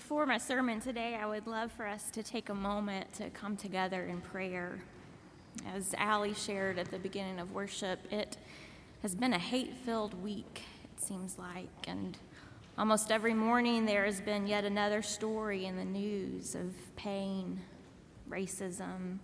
Before 0.00 0.24
my 0.24 0.38
sermon 0.38 0.80
today, 0.80 1.14
I 1.14 1.26
would 1.26 1.46
love 1.46 1.70
for 1.70 1.86
us 1.86 2.10
to 2.12 2.22
take 2.22 2.48
a 2.48 2.54
moment 2.54 3.12
to 3.12 3.28
come 3.28 3.54
together 3.54 4.06
in 4.06 4.22
prayer. 4.22 4.80
As 5.74 5.94
Allie 5.98 6.32
shared 6.32 6.78
at 6.78 6.90
the 6.90 6.98
beginning 6.98 7.38
of 7.38 7.52
worship, 7.52 8.10
it 8.10 8.38
has 9.02 9.14
been 9.14 9.34
a 9.34 9.38
hate 9.38 9.74
filled 9.84 10.14
week, 10.22 10.62
it 10.84 11.02
seems 11.02 11.38
like. 11.38 11.68
And 11.86 12.16
almost 12.78 13.12
every 13.12 13.34
morning, 13.34 13.84
there 13.84 14.06
has 14.06 14.22
been 14.22 14.46
yet 14.46 14.64
another 14.64 15.02
story 15.02 15.66
in 15.66 15.76
the 15.76 15.84
news 15.84 16.54
of 16.54 16.72
pain, 16.96 17.60
racism, 18.28 19.18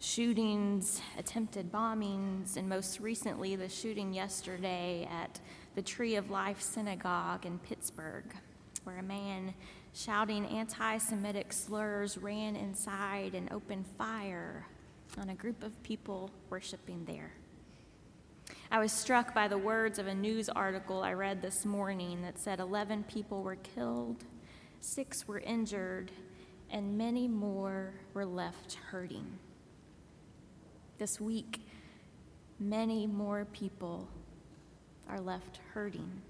shootings, 0.00 1.02
attempted 1.18 1.70
bombings, 1.70 2.56
and 2.56 2.66
most 2.66 3.00
recently, 3.00 3.54
the 3.54 3.68
shooting 3.68 4.14
yesterday 4.14 5.06
at 5.12 5.40
the 5.74 5.82
Tree 5.82 6.16
of 6.16 6.30
Life 6.30 6.62
Synagogue 6.62 7.44
in 7.44 7.58
Pittsburgh, 7.58 8.34
where 8.84 8.96
a 8.96 9.02
man 9.02 9.52
shouting 9.96 10.44
anti 10.46 10.98
Semitic 10.98 11.52
slurs 11.52 12.18
ran 12.18 12.54
inside 12.54 13.34
and 13.34 13.50
opened 13.50 13.86
fire 13.96 14.66
on 15.16 15.30
a 15.30 15.34
group 15.34 15.62
of 15.62 15.82
people 15.82 16.30
worshiping 16.50 17.04
there. 17.06 17.32
I 18.70 18.78
was 18.78 18.92
struck 18.92 19.34
by 19.34 19.48
the 19.48 19.56
words 19.56 19.98
of 19.98 20.06
a 20.06 20.14
news 20.14 20.50
article 20.50 21.02
I 21.02 21.14
read 21.14 21.40
this 21.40 21.64
morning 21.64 22.20
that 22.22 22.38
said 22.38 22.60
11 22.60 23.04
people 23.04 23.42
were 23.42 23.56
killed, 23.56 24.24
six 24.80 25.26
were 25.26 25.40
injured, 25.40 26.12
and 26.70 26.98
many 26.98 27.26
more 27.26 27.94
were 28.12 28.26
left 28.26 28.74
hurting. 28.90 29.38
This 30.98 31.20
week, 31.20 31.66
many 32.60 33.06
more 33.06 33.46
people 33.46 34.08
are 35.08 35.20
left 35.20 35.60
hurting. 35.72 36.20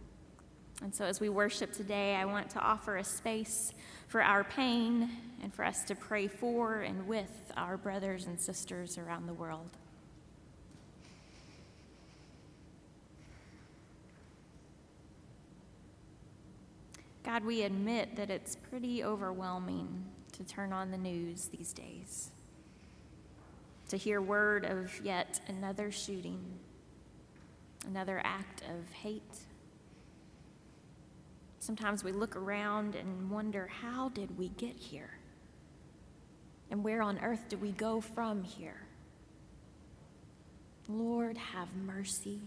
And 0.82 0.94
so, 0.94 1.04
as 1.04 1.20
we 1.20 1.28
worship 1.28 1.72
today, 1.72 2.14
I 2.16 2.26
want 2.26 2.50
to 2.50 2.60
offer 2.60 2.96
a 2.96 3.04
space 3.04 3.72
for 4.08 4.22
our 4.22 4.44
pain 4.44 5.10
and 5.42 5.52
for 5.52 5.64
us 5.64 5.84
to 5.84 5.94
pray 5.94 6.28
for 6.28 6.80
and 6.80 7.06
with 7.08 7.52
our 7.56 7.76
brothers 7.76 8.26
and 8.26 8.38
sisters 8.38 8.98
around 8.98 9.26
the 9.26 9.32
world. 9.32 9.70
God, 17.24 17.44
we 17.44 17.62
admit 17.62 18.14
that 18.16 18.30
it's 18.30 18.54
pretty 18.54 19.02
overwhelming 19.02 20.04
to 20.34 20.44
turn 20.44 20.72
on 20.72 20.92
the 20.92 20.96
news 20.96 21.46
these 21.46 21.72
days, 21.72 22.30
to 23.88 23.96
hear 23.96 24.20
word 24.20 24.64
of 24.64 25.04
yet 25.04 25.40
another 25.48 25.90
shooting, 25.90 26.40
another 27.88 28.20
act 28.22 28.62
of 28.62 28.92
hate. 28.92 29.45
Sometimes 31.66 32.04
we 32.04 32.12
look 32.12 32.36
around 32.36 32.94
and 32.94 33.28
wonder, 33.28 33.66
how 33.66 34.10
did 34.10 34.38
we 34.38 34.50
get 34.50 34.76
here? 34.76 35.18
And 36.70 36.84
where 36.84 37.02
on 37.02 37.18
earth 37.18 37.48
do 37.48 37.56
we 37.56 37.72
go 37.72 38.00
from 38.00 38.44
here? 38.44 38.82
Lord, 40.88 41.36
have 41.36 41.66
mercy. 41.74 42.38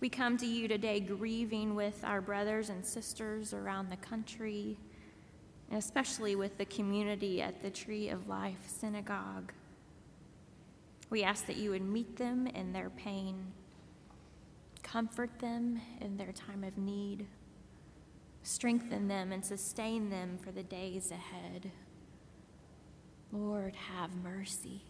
We 0.00 0.08
come 0.08 0.38
to 0.38 0.46
you 0.46 0.68
today 0.68 1.00
grieving 1.00 1.74
with 1.74 2.02
our 2.02 2.22
brothers 2.22 2.70
and 2.70 2.82
sisters 2.82 3.52
around 3.52 3.90
the 3.90 3.98
country, 3.98 4.78
and 5.68 5.78
especially 5.78 6.34
with 6.34 6.56
the 6.56 6.64
community 6.64 7.42
at 7.42 7.60
the 7.60 7.68
Tree 7.68 8.08
of 8.08 8.26
Life 8.26 8.64
Synagogue. 8.66 9.52
We 11.10 11.24
ask 11.24 11.44
that 11.44 11.56
you 11.56 11.72
would 11.72 11.82
meet 11.82 12.16
them 12.16 12.46
in 12.46 12.72
their 12.72 12.88
pain, 12.88 13.52
comfort 14.92 15.38
them 15.38 15.80
in 16.00 16.16
their 16.16 16.32
time 16.32 16.64
of 16.64 16.78
need, 16.78 17.26
strengthen 18.42 19.08
them 19.08 19.32
and 19.32 19.44
sustain 19.44 20.08
them 20.08 20.38
for 20.42 20.50
the 20.50 20.62
days 20.62 21.10
ahead. 21.10 21.70
Lord, 23.30 23.76
have 23.76 24.10
mercy. 24.22 24.82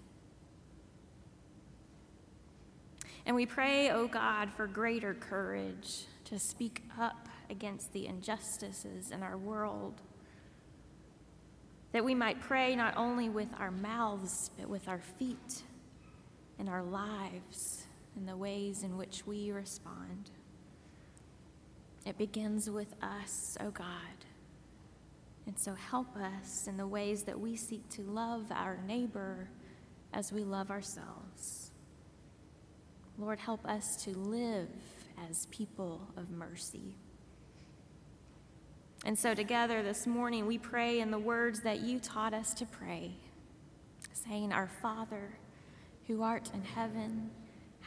And 3.26 3.34
we 3.34 3.44
pray, 3.44 3.90
O 3.90 4.02
oh 4.02 4.08
God, 4.08 4.50
for 4.52 4.66
greater 4.66 5.14
courage 5.14 6.04
to 6.26 6.38
speak 6.38 6.82
up 6.98 7.28
against 7.50 7.92
the 7.92 8.06
injustices 8.06 9.10
in 9.10 9.22
our 9.22 9.36
world. 9.36 10.00
That 11.92 12.04
we 12.04 12.14
might 12.14 12.40
pray 12.40 12.76
not 12.76 12.96
only 12.96 13.28
with 13.28 13.48
our 13.58 13.70
mouths, 13.70 14.50
but 14.56 14.68
with 14.68 14.88
our 14.88 15.00
feet 15.18 15.62
and 16.58 16.68
our 16.68 16.82
lives 16.82 17.87
and 18.18 18.28
the 18.28 18.36
ways 18.36 18.82
in 18.82 18.98
which 18.98 19.22
we 19.26 19.52
respond. 19.52 20.30
It 22.04 22.18
begins 22.18 22.68
with 22.68 22.92
us, 23.00 23.56
O 23.60 23.66
oh 23.66 23.70
God. 23.70 23.86
And 25.46 25.56
so 25.56 25.74
help 25.74 26.16
us 26.16 26.66
in 26.66 26.76
the 26.76 26.86
ways 26.86 27.22
that 27.22 27.38
we 27.38 27.56
seek 27.56 27.88
to 27.90 28.02
love 28.02 28.46
our 28.50 28.78
neighbor 28.86 29.48
as 30.12 30.32
we 30.32 30.42
love 30.42 30.70
ourselves. 30.70 31.70
Lord, 33.18 33.38
help 33.38 33.64
us 33.66 33.96
to 34.04 34.10
live 34.10 34.68
as 35.28 35.46
people 35.46 36.00
of 36.16 36.30
mercy. 36.30 36.96
And 39.04 39.16
so, 39.16 39.32
together 39.32 39.82
this 39.82 40.08
morning, 40.08 40.46
we 40.46 40.58
pray 40.58 40.98
in 40.98 41.12
the 41.12 41.18
words 41.18 41.60
that 41.60 41.80
you 41.80 42.00
taught 42.00 42.34
us 42.34 42.52
to 42.54 42.66
pray, 42.66 43.12
saying, 44.12 44.52
Our 44.52 44.68
Father, 44.82 45.38
who 46.08 46.22
art 46.22 46.50
in 46.52 46.64
heaven, 46.64 47.30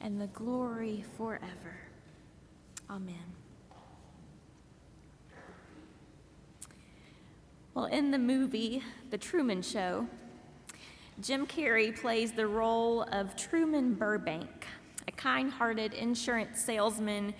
and 0.00 0.20
the 0.20 0.26
glory 0.28 1.04
forever. 1.16 1.78
Amen. 2.90 3.14
Well, 7.74 7.86
in 7.86 8.10
the 8.10 8.18
movie 8.18 8.82
The 9.10 9.18
Truman 9.18 9.62
Show, 9.62 10.06
Jim 11.20 11.46
Carrey 11.46 11.98
plays 11.98 12.32
the 12.32 12.46
role 12.46 13.02
of 13.10 13.36
Truman 13.36 13.94
Burbank 13.94 14.66
a 15.06 15.12
kind 15.12 15.50
hearted 15.50 15.92
insurance 15.92 16.60
salesman 16.60 17.34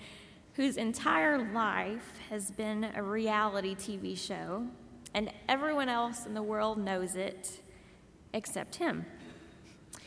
whose 0.53 0.77
entire 0.77 1.51
life 1.53 2.19
has 2.29 2.51
been 2.51 2.85
a 2.95 3.03
reality 3.03 3.75
TV 3.75 4.17
show, 4.17 4.65
and 5.13 5.31
everyone 5.49 5.89
else 5.89 6.25
in 6.25 6.33
the 6.33 6.43
world 6.43 6.77
knows 6.77 7.15
it 7.15 7.61
except 8.33 8.75
him. 8.75 9.05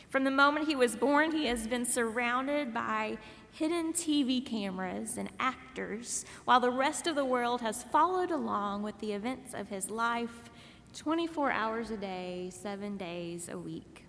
From 0.09 0.23
the 0.23 0.31
moment 0.31 0.67
he 0.67 0.75
was 0.75 0.95
born, 0.95 1.31
he 1.31 1.45
has 1.45 1.67
been 1.67 1.85
surrounded 1.85 2.73
by 2.73 3.19
hidden 3.51 3.93
TV 3.93 4.43
cameras 4.43 5.17
and 5.17 5.29
actors, 5.39 6.25
while 6.45 6.59
the 6.59 6.71
rest 6.71 7.05
of 7.05 7.15
the 7.15 7.25
world 7.25 7.61
has 7.61 7.83
followed 7.83 8.31
along 8.31 8.81
with 8.81 8.97
the 8.99 9.13
events 9.13 9.53
of 9.53 9.69
his 9.69 9.89
life 9.91 10.49
24 10.95 11.51
hours 11.51 11.91
a 11.91 11.97
day, 11.97 12.49
seven 12.51 12.97
days 12.97 13.49
a 13.49 13.57
week. 13.57 14.05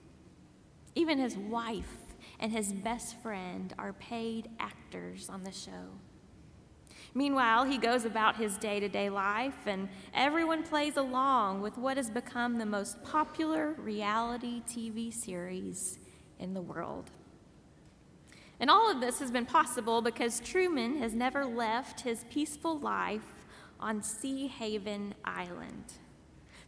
Even 0.94 1.18
his 1.18 1.36
wife 1.36 1.98
and 2.38 2.50
his 2.50 2.72
best 2.72 3.20
friend 3.20 3.74
are 3.78 3.92
paid 3.92 4.48
actors 4.58 5.28
on 5.28 5.44
the 5.44 5.52
show. 5.52 5.90
Meanwhile, 7.14 7.64
he 7.64 7.78
goes 7.78 8.04
about 8.04 8.36
his 8.36 8.56
day 8.56 8.78
to 8.78 8.88
day 8.88 9.10
life, 9.10 9.66
and 9.66 9.88
everyone 10.14 10.62
plays 10.62 10.96
along 10.96 11.60
with 11.60 11.76
what 11.76 11.96
has 11.96 12.08
become 12.08 12.58
the 12.58 12.66
most 12.66 13.02
popular 13.02 13.72
reality 13.78 14.62
TV 14.68 15.12
series 15.12 15.98
in 16.38 16.54
the 16.54 16.60
world. 16.60 17.10
And 18.60 18.70
all 18.70 18.90
of 18.90 19.00
this 19.00 19.18
has 19.18 19.30
been 19.30 19.46
possible 19.46 20.02
because 20.02 20.38
Truman 20.40 20.98
has 20.98 21.14
never 21.14 21.44
left 21.44 22.02
his 22.02 22.24
peaceful 22.30 22.78
life 22.78 23.46
on 23.80 24.02
Seahaven 24.02 25.12
Island. 25.24 25.94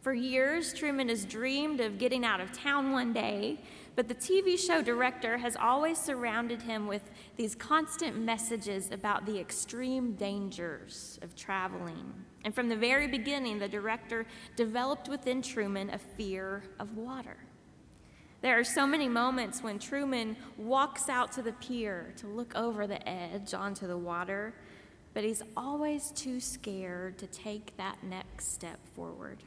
For 0.01 0.13
years, 0.13 0.73
Truman 0.73 1.07
has 1.07 1.23
dreamed 1.23 1.79
of 1.79 1.97
getting 1.97 2.25
out 2.25 2.41
of 2.41 2.51
town 2.51 2.91
one 2.91 3.13
day, 3.13 3.61
but 3.95 4.07
the 4.07 4.15
TV 4.15 4.57
show 4.57 4.81
director 4.81 5.37
has 5.37 5.55
always 5.55 5.97
surrounded 5.99 6.61
him 6.61 6.87
with 6.87 7.11
these 7.37 7.53
constant 7.53 8.17
messages 8.17 8.91
about 8.91 9.25
the 9.25 9.39
extreme 9.39 10.13
dangers 10.13 11.19
of 11.21 11.35
traveling. 11.35 12.13
And 12.43 12.55
from 12.55 12.69
the 12.69 12.75
very 12.75 13.07
beginning, 13.07 13.59
the 13.59 13.67
director 13.67 14.25
developed 14.55 15.09
within 15.09 15.41
Truman 15.41 15.91
a 15.91 15.97
fear 15.97 16.63
of 16.79 16.97
water. 16.97 17.37
There 18.41 18.59
are 18.59 18.63
so 18.65 18.85
many 18.85 19.07
moments 19.07 19.63
when 19.63 19.79
Truman 19.79 20.35
walks 20.57 21.07
out 21.07 21.31
to 21.33 21.41
the 21.41 21.53
pier 21.53 22.13
to 22.17 22.27
look 22.27 22.53
over 22.55 22.87
the 22.87 23.07
edge 23.07 23.53
onto 23.53 23.87
the 23.87 23.97
water, 23.97 24.53
but 25.13 25.23
he's 25.23 25.43
always 25.55 26.11
too 26.11 26.39
scared 26.41 27.17
to 27.19 27.27
take 27.27 27.77
that 27.77 28.03
next 28.03 28.51
step 28.51 28.79
forward. 28.95 29.37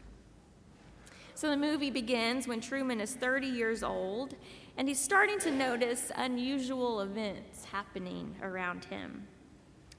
So 1.36 1.50
the 1.50 1.56
movie 1.58 1.90
begins 1.90 2.48
when 2.48 2.62
Truman 2.62 2.98
is 2.98 3.14
30 3.14 3.46
years 3.46 3.82
old 3.82 4.34
and 4.78 4.88
he's 4.88 4.98
starting 4.98 5.38
to 5.40 5.50
notice 5.50 6.10
unusual 6.16 7.02
events 7.02 7.66
happening 7.66 8.34
around 8.40 8.86
him. 8.86 9.26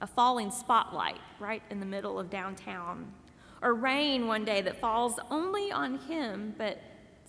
A 0.01 0.07
falling 0.07 0.49
spotlight 0.49 1.19
right 1.39 1.61
in 1.69 1.79
the 1.79 1.85
middle 1.85 2.17
of 2.19 2.31
downtown, 2.31 3.11
or 3.61 3.75
rain 3.75 4.25
one 4.25 4.45
day 4.45 4.61
that 4.61 4.81
falls 4.81 5.19
only 5.29 5.71
on 5.71 5.99
him 5.99 6.55
but 6.57 6.81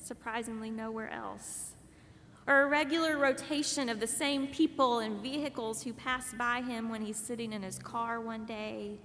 surprisingly 0.02 0.70
nowhere 0.70 1.10
else, 1.10 1.74
or 2.46 2.62
a 2.62 2.66
regular 2.66 3.18
rotation 3.18 3.90
of 3.90 4.00
the 4.00 4.06
same 4.06 4.46
people 4.46 5.00
and 5.00 5.22
vehicles 5.22 5.82
who 5.82 5.92
pass 5.92 6.32
by 6.32 6.62
him 6.62 6.88
when 6.88 7.02
he's 7.02 7.18
sitting 7.18 7.52
in 7.52 7.62
his 7.62 7.78
car 7.78 8.22
one 8.22 8.46
day 8.46 8.98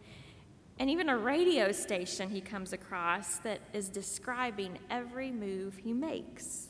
and 0.83 0.89
even 0.89 1.07
a 1.07 1.17
radio 1.17 1.71
station 1.71 2.29
he 2.29 2.41
comes 2.41 2.73
across 2.73 3.37
that 3.37 3.61
is 3.71 3.87
describing 3.87 4.77
every 4.89 5.31
move 5.31 5.77
he 5.77 5.93
makes. 5.93 6.67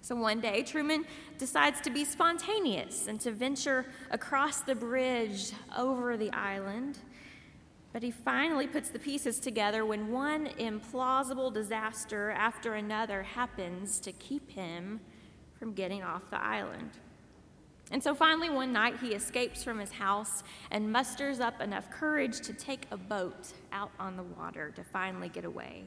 So 0.00 0.16
one 0.16 0.40
day, 0.40 0.62
Truman 0.62 1.04
decides 1.36 1.82
to 1.82 1.90
be 1.90 2.06
spontaneous 2.06 3.06
and 3.06 3.20
to 3.20 3.32
venture 3.32 3.84
across 4.10 4.62
the 4.62 4.74
bridge 4.74 5.52
over 5.76 6.16
the 6.16 6.32
island. 6.32 6.96
But 7.92 8.02
he 8.02 8.10
finally 8.10 8.66
puts 8.66 8.88
the 8.88 8.98
pieces 8.98 9.40
together 9.40 9.84
when 9.84 10.10
one 10.10 10.46
implausible 10.58 11.52
disaster 11.52 12.30
after 12.30 12.76
another 12.76 13.22
happens 13.22 14.00
to 14.00 14.12
keep 14.12 14.50
him 14.50 15.00
from 15.58 15.74
getting 15.74 16.02
off 16.02 16.30
the 16.30 16.42
island. 16.42 16.92
And 17.92 18.02
so 18.02 18.14
finally, 18.14 18.50
one 18.50 18.72
night, 18.72 18.98
he 19.00 19.14
escapes 19.14 19.62
from 19.62 19.78
his 19.78 19.92
house 19.92 20.42
and 20.72 20.90
musters 20.90 21.38
up 21.38 21.60
enough 21.60 21.88
courage 21.90 22.40
to 22.40 22.52
take 22.52 22.86
a 22.90 22.96
boat 22.96 23.52
out 23.72 23.92
on 24.00 24.16
the 24.16 24.24
water 24.24 24.72
to 24.74 24.82
finally 24.82 25.28
get 25.28 25.44
away. 25.44 25.84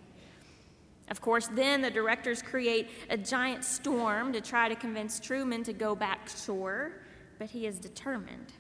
Of 1.10 1.22
course, 1.22 1.48
then 1.48 1.82
the 1.82 1.90
directors 1.90 2.42
create 2.42 2.90
a 3.10 3.18
giant 3.18 3.66
storm 3.66 4.32
to 4.34 4.42
try 4.42 4.70
to 4.70 4.76
convince 4.76 5.20
Truman 5.20 5.64
to 5.64 5.74
go 5.74 5.96
back 5.96 6.30
shore, 6.30 6.92
but 7.38 7.50
he 7.50 7.66
is 7.66 7.80
determined. 7.80 8.54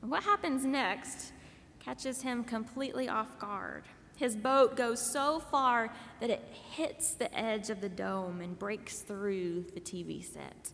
What 0.00 0.22
happens 0.22 0.64
next 0.64 1.32
catches 1.80 2.22
him 2.22 2.44
completely 2.44 3.08
off 3.08 3.38
guard. 3.38 3.84
His 4.16 4.36
boat 4.36 4.76
goes 4.76 5.00
so 5.00 5.40
far 5.40 5.92
that 6.20 6.30
it 6.30 6.44
hits 6.72 7.14
the 7.14 7.36
edge 7.36 7.68
of 7.68 7.80
the 7.80 7.88
dome 7.88 8.40
and 8.40 8.58
breaks 8.58 9.00
through 9.00 9.64
the 9.74 9.80
TV 9.80 10.24
set. 10.24 10.70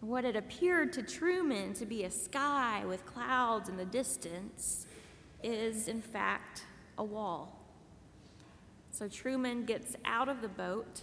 What 0.00 0.24
had 0.24 0.36
appeared 0.36 0.94
to 0.94 1.02
Truman 1.02 1.74
to 1.74 1.84
be 1.84 2.04
a 2.04 2.10
sky 2.10 2.84
with 2.86 3.04
clouds 3.04 3.68
in 3.68 3.76
the 3.76 3.84
distance 3.84 4.86
is, 5.42 5.88
in 5.88 6.00
fact, 6.00 6.64
a 6.96 7.04
wall. 7.04 7.60
So 8.90 9.08
Truman 9.08 9.64
gets 9.64 9.96
out 10.06 10.30
of 10.30 10.40
the 10.40 10.48
boat. 10.48 11.02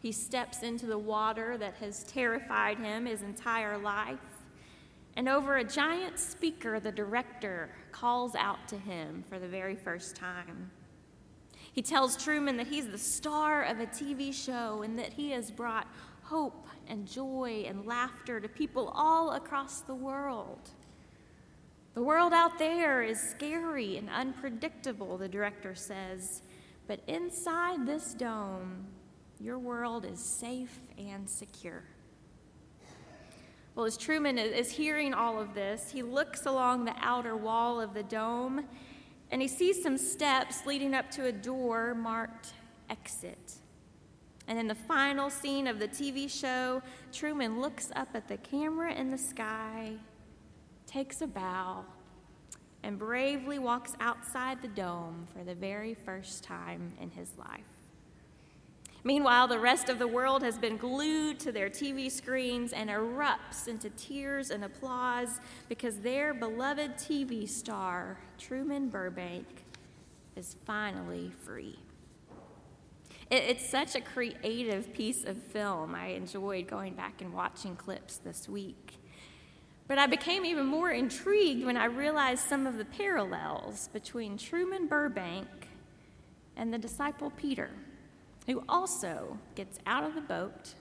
He 0.00 0.10
steps 0.10 0.62
into 0.62 0.86
the 0.86 0.98
water 0.98 1.56
that 1.58 1.74
has 1.76 2.02
terrified 2.04 2.78
him 2.78 3.06
his 3.06 3.22
entire 3.22 3.78
life. 3.78 4.18
And 5.16 5.28
over 5.28 5.56
a 5.56 5.64
giant 5.64 6.18
speaker, 6.18 6.80
the 6.80 6.90
director 6.90 7.70
calls 7.92 8.34
out 8.34 8.66
to 8.68 8.76
him 8.76 9.22
for 9.28 9.38
the 9.38 9.48
very 9.48 9.76
first 9.76 10.16
time. 10.16 10.72
He 11.72 11.82
tells 11.82 12.16
Truman 12.16 12.56
that 12.56 12.66
he's 12.66 12.88
the 12.88 12.98
star 12.98 13.62
of 13.62 13.78
a 13.80 13.86
TV 13.86 14.34
show 14.34 14.82
and 14.82 14.98
that 14.98 15.12
he 15.12 15.30
has 15.30 15.50
brought 15.50 15.86
hope 16.24 16.66
and 16.88 17.06
joy 17.06 17.64
and 17.66 17.86
laughter 17.86 18.40
to 18.40 18.48
people 18.48 18.88
all 18.94 19.32
across 19.32 19.80
the 19.80 19.94
world. 19.94 20.70
The 21.94 22.02
world 22.02 22.32
out 22.32 22.58
there 22.58 23.02
is 23.02 23.20
scary 23.20 23.96
and 23.96 24.10
unpredictable, 24.10 25.16
the 25.16 25.28
director 25.28 25.74
says, 25.74 26.42
but 26.86 27.00
inside 27.06 27.86
this 27.86 28.14
dome, 28.14 28.86
your 29.40 29.58
world 29.58 30.04
is 30.04 30.18
safe 30.18 30.80
and 30.98 31.28
secure. 31.28 31.84
Well, 33.74 33.86
as 33.86 33.96
Truman 33.96 34.38
is 34.38 34.70
hearing 34.70 35.14
all 35.14 35.40
of 35.40 35.54
this, 35.54 35.90
he 35.90 36.02
looks 36.02 36.46
along 36.46 36.84
the 36.84 36.94
outer 37.00 37.36
wall 37.36 37.80
of 37.80 37.94
the 37.94 38.02
dome 38.02 38.64
and 39.30 39.42
he 39.42 39.48
sees 39.48 39.82
some 39.82 39.98
steps 39.98 40.64
leading 40.66 40.94
up 40.94 41.10
to 41.12 41.26
a 41.26 41.32
door 41.32 41.94
marked 41.94 42.52
exit. 42.88 43.54
And 44.46 44.58
in 44.58 44.68
the 44.68 44.74
final 44.74 45.30
scene 45.30 45.66
of 45.66 45.78
the 45.78 45.88
TV 45.88 46.28
show, 46.28 46.82
Truman 47.12 47.60
looks 47.60 47.90
up 47.96 48.08
at 48.14 48.28
the 48.28 48.36
camera 48.36 48.92
in 48.92 49.10
the 49.10 49.18
sky, 49.18 49.92
takes 50.86 51.22
a 51.22 51.26
bow, 51.26 51.84
and 52.82 52.98
bravely 52.98 53.58
walks 53.58 53.94
outside 54.00 54.60
the 54.60 54.68
dome 54.68 55.26
for 55.32 55.42
the 55.42 55.54
very 55.54 55.94
first 55.94 56.44
time 56.44 56.92
in 57.00 57.10
his 57.10 57.30
life. 57.38 57.64
Meanwhile, 59.06 59.48
the 59.48 59.58
rest 59.58 59.90
of 59.90 59.98
the 59.98 60.08
world 60.08 60.42
has 60.42 60.56
been 60.56 60.78
glued 60.78 61.38
to 61.40 61.52
their 61.52 61.68
TV 61.68 62.10
screens 62.10 62.72
and 62.72 62.88
erupts 62.88 63.68
into 63.68 63.90
tears 63.90 64.50
and 64.50 64.64
applause 64.64 65.40
because 65.68 65.98
their 65.98 66.32
beloved 66.32 66.96
TV 66.96 67.46
star, 67.46 68.18
Truman 68.38 68.88
Burbank, 68.88 69.46
is 70.36 70.56
finally 70.64 71.32
free. 71.44 71.78
It's 73.30 73.68
such 73.68 73.94
a 73.94 74.00
creative 74.00 74.92
piece 74.92 75.24
of 75.24 75.42
film. 75.42 75.94
I 75.94 76.08
enjoyed 76.08 76.66
going 76.66 76.94
back 76.94 77.20
and 77.22 77.32
watching 77.32 77.74
clips 77.74 78.18
this 78.18 78.48
week. 78.48 78.98
But 79.86 79.98
I 79.98 80.06
became 80.06 80.44
even 80.44 80.66
more 80.66 80.90
intrigued 80.90 81.64
when 81.64 81.76
I 81.76 81.86
realized 81.86 82.48
some 82.48 82.66
of 82.66 82.78
the 82.78 82.84
parallels 82.84 83.88
between 83.88 84.38
Truman 84.38 84.86
Burbank 84.86 85.68
and 86.56 86.72
the 86.72 86.78
disciple 86.78 87.30
Peter, 87.30 87.70
who 88.46 88.62
also 88.68 89.38
gets 89.54 89.78
out 89.86 90.04
of 90.04 90.14
the 90.14 90.20
boat 90.20 90.74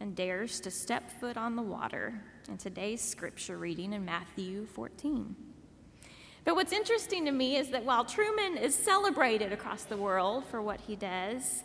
and 0.00 0.14
dares 0.14 0.60
to 0.60 0.70
step 0.70 1.10
foot 1.20 1.36
on 1.36 1.56
the 1.56 1.62
water 1.62 2.20
in 2.48 2.58
today's 2.58 3.00
scripture 3.00 3.56
reading 3.56 3.92
in 3.92 4.04
Matthew 4.04 4.66
14. 4.66 5.34
But 6.46 6.54
what's 6.54 6.72
interesting 6.72 7.24
to 7.24 7.32
me 7.32 7.56
is 7.56 7.70
that 7.70 7.84
while 7.84 8.04
Truman 8.04 8.56
is 8.56 8.72
celebrated 8.72 9.52
across 9.52 9.82
the 9.82 9.96
world 9.96 10.44
for 10.48 10.62
what 10.62 10.80
he 10.80 10.94
does, 10.94 11.64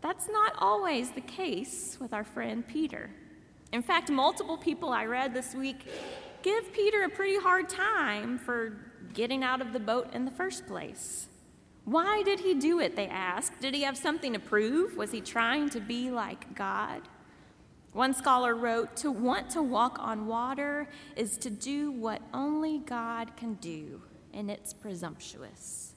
that's 0.00 0.28
not 0.28 0.54
always 0.58 1.10
the 1.10 1.20
case 1.22 1.98
with 2.00 2.12
our 2.14 2.22
friend 2.22 2.64
Peter. 2.66 3.10
In 3.72 3.82
fact, 3.82 4.10
multiple 4.10 4.56
people 4.56 4.90
I 4.90 5.06
read 5.06 5.34
this 5.34 5.56
week 5.56 5.88
give 6.42 6.72
Peter 6.72 7.02
a 7.02 7.08
pretty 7.08 7.36
hard 7.36 7.68
time 7.68 8.38
for 8.38 8.76
getting 9.12 9.42
out 9.42 9.60
of 9.60 9.72
the 9.72 9.80
boat 9.80 10.14
in 10.14 10.24
the 10.24 10.30
first 10.30 10.68
place. 10.68 11.26
Why 11.84 12.22
did 12.22 12.38
he 12.38 12.54
do 12.54 12.78
it? 12.78 12.94
They 12.94 13.08
ask. 13.08 13.58
Did 13.58 13.74
he 13.74 13.82
have 13.82 13.96
something 13.96 14.34
to 14.34 14.38
prove? 14.38 14.96
Was 14.96 15.10
he 15.10 15.20
trying 15.20 15.68
to 15.70 15.80
be 15.80 16.12
like 16.12 16.54
God? 16.54 17.02
One 17.92 18.14
scholar 18.14 18.54
wrote 18.54 18.94
To 18.98 19.10
want 19.10 19.50
to 19.50 19.62
walk 19.62 19.98
on 19.98 20.28
water 20.28 20.88
is 21.16 21.36
to 21.38 21.50
do 21.50 21.90
what 21.90 22.22
only 22.32 22.78
God 22.78 23.36
can 23.36 23.54
do, 23.54 24.00
and 24.32 24.50
it's 24.50 24.72
presumptuous. 24.72 25.92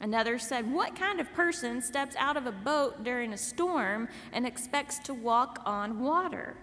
Another 0.00 0.38
said, 0.38 0.72
What 0.72 0.94
kind 0.94 1.20
of 1.20 1.32
person 1.34 1.82
steps 1.82 2.14
out 2.16 2.36
of 2.36 2.46
a 2.46 2.52
boat 2.52 3.02
during 3.02 3.32
a 3.32 3.36
storm 3.36 4.08
and 4.32 4.46
expects 4.46 4.98
to 5.00 5.14
walk 5.14 5.60
on 5.66 6.00
water? 6.00 6.56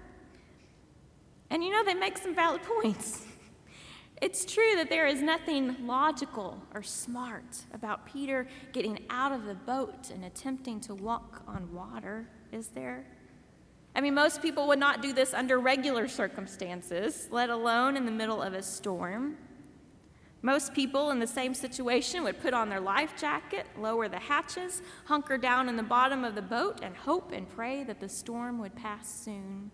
And 1.49 1.63
you 1.63 1.71
know, 1.71 1.83
they 1.83 1.93
make 1.93 2.17
some 2.17 2.33
valid 2.33 2.61
points. 2.81 3.25
It's 4.21 4.45
true 4.45 4.75
that 4.77 4.89
there 4.89 5.07
is 5.07 5.21
nothing 5.21 5.75
logical 5.85 6.61
or 6.73 6.81
smart 6.81 7.65
about 7.73 8.05
Peter 8.05 8.47
getting 8.71 8.99
out 9.09 9.33
of 9.33 9.43
the 9.43 9.55
boat 9.55 10.09
and 10.13 10.23
attempting 10.23 10.79
to 10.81 10.95
walk 10.95 11.43
on 11.45 11.73
water, 11.73 12.29
is 12.53 12.69
there? 12.69 13.05
I 13.93 14.01
mean, 14.01 14.13
most 14.13 14.41
people 14.41 14.67
would 14.67 14.79
not 14.79 15.01
do 15.01 15.11
this 15.11 15.33
under 15.33 15.59
regular 15.59 16.07
circumstances, 16.07 17.27
let 17.29 17.49
alone 17.49 17.97
in 17.97 18.05
the 18.05 18.11
middle 18.11 18.41
of 18.41 18.53
a 18.53 18.63
storm. 18.63 19.37
Most 20.45 20.75
people 20.75 21.09
in 21.09 21.17
the 21.17 21.25
same 21.25 21.55
situation 21.55 22.23
would 22.23 22.39
put 22.39 22.53
on 22.53 22.69
their 22.69 22.79
life 22.79 23.19
jacket, 23.19 23.65
lower 23.79 24.07
the 24.07 24.19
hatches, 24.19 24.83
hunker 25.05 25.39
down 25.39 25.67
in 25.67 25.75
the 25.75 25.81
bottom 25.81 26.23
of 26.23 26.35
the 26.35 26.41
boat, 26.43 26.81
and 26.83 26.95
hope 26.95 27.31
and 27.31 27.49
pray 27.49 27.83
that 27.83 27.99
the 27.99 28.07
storm 28.07 28.59
would 28.59 28.75
pass 28.75 29.09
soon. 29.09 29.71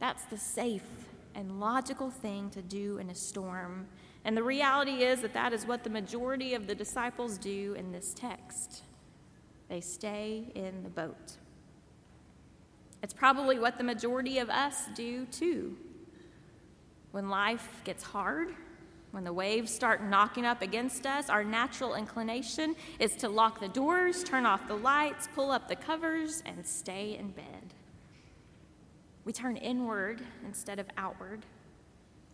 That's 0.00 0.26
the 0.26 0.36
safe 0.36 0.84
and 1.34 1.58
logical 1.58 2.10
thing 2.10 2.50
to 2.50 2.60
do 2.60 2.98
in 2.98 3.08
a 3.08 3.14
storm. 3.14 3.86
And 4.22 4.36
the 4.36 4.42
reality 4.42 5.02
is 5.02 5.22
that 5.22 5.32
that 5.32 5.54
is 5.54 5.64
what 5.64 5.82
the 5.82 5.88
majority 5.88 6.52
of 6.52 6.66
the 6.66 6.74
disciples 6.74 7.38
do 7.38 7.74
in 7.78 7.90
this 7.90 8.12
text 8.12 8.82
they 9.70 9.80
stay 9.80 10.52
in 10.54 10.82
the 10.82 10.90
boat. 10.90 11.38
It's 13.02 13.14
probably 13.14 13.58
what 13.58 13.78
the 13.78 13.84
majority 13.84 14.40
of 14.40 14.50
us 14.50 14.88
do 14.94 15.24
too. 15.24 15.78
When 17.12 17.30
life 17.30 17.80
gets 17.84 18.02
hard, 18.02 18.54
when 19.10 19.24
the 19.24 19.32
waves 19.32 19.72
start 19.72 20.02
knocking 20.02 20.44
up 20.44 20.60
against 20.60 21.06
us, 21.06 21.30
our 21.30 21.42
natural 21.42 21.94
inclination 21.94 22.76
is 22.98 23.16
to 23.16 23.28
lock 23.28 23.58
the 23.60 23.68
doors, 23.68 24.22
turn 24.22 24.44
off 24.44 24.68
the 24.68 24.74
lights, 24.74 25.28
pull 25.34 25.50
up 25.50 25.68
the 25.68 25.76
covers, 25.76 26.42
and 26.44 26.66
stay 26.66 27.16
in 27.18 27.30
bed. 27.30 27.74
We 29.24 29.32
turn 29.32 29.56
inward 29.56 30.20
instead 30.46 30.78
of 30.78 30.86
outward. 30.96 31.46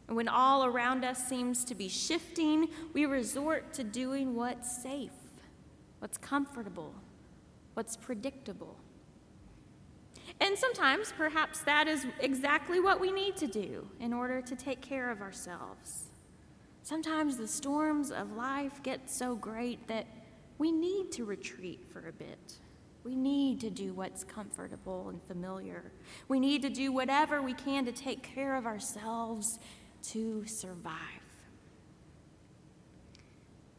And 0.09 0.17
when 0.17 0.29
all 0.29 0.65
around 0.65 1.05
us 1.05 1.27
seems 1.27 1.65
to 1.67 1.75
be 1.75 1.89
shifting, 1.89 2.69
we 2.93 3.07
resort 3.07 3.73
to 3.75 3.85
doing 3.85 4.35
what's 4.35 4.83
safe, 4.83 5.11
what's 6.01 6.19
comfortable, 6.19 6.95
what's 7.75 7.97
predictable. 7.97 8.77
And 10.41 10.59
sometimes, 10.59 11.13
perhaps, 11.17 11.61
that 11.61 11.87
is 11.87 12.05
exactly 12.21 12.81
what 12.81 13.01
we 13.01 13.13
need 13.13 13.37
to 13.37 13.47
do 13.47 13.87
in 14.01 14.13
order 14.13 14.41
to 14.43 14.57
take 14.57 14.81
care 14.81 15.11
of 15.11 15.21
ourselves. 15.21 16.11
Sometimes 16.85 17.39
the 17.39 17.49
storms 17.49 18.11
of 18.11 18.33
life 18.33 18.83
get 18.83 19.09
so 19.09 19.35
great 19.35 19.89
that 19.89 20.07
we 20.59 20.71
need 20.71 21.11
to 21.13 21.25
retreat 21.25 21.83
for 21.91 22.09
a 22.09 22.13
bit. 22.13 22.59
We 23.05 23.15
need 23.15 23.59
to 23.61 23.71
do 23.71 23.95
what's 23.95 24.23
comfortable 24.23 25.09
and 25.09 25.23
familiar. 25.23 25.93
We 26.29 26.39
need 26.39 26.61
to 26.61 26.69
do 26.69 26.93
whatever 26.93 27.41
we 27.41 27.55
can 27.55 27.87
to 27.87 27.93
take 27.93 28.23
care 28.23 28.55
of 28.55 28.67
ourselves 28.67 29.59
to 30.11 30.45
survive. 30.45 30.93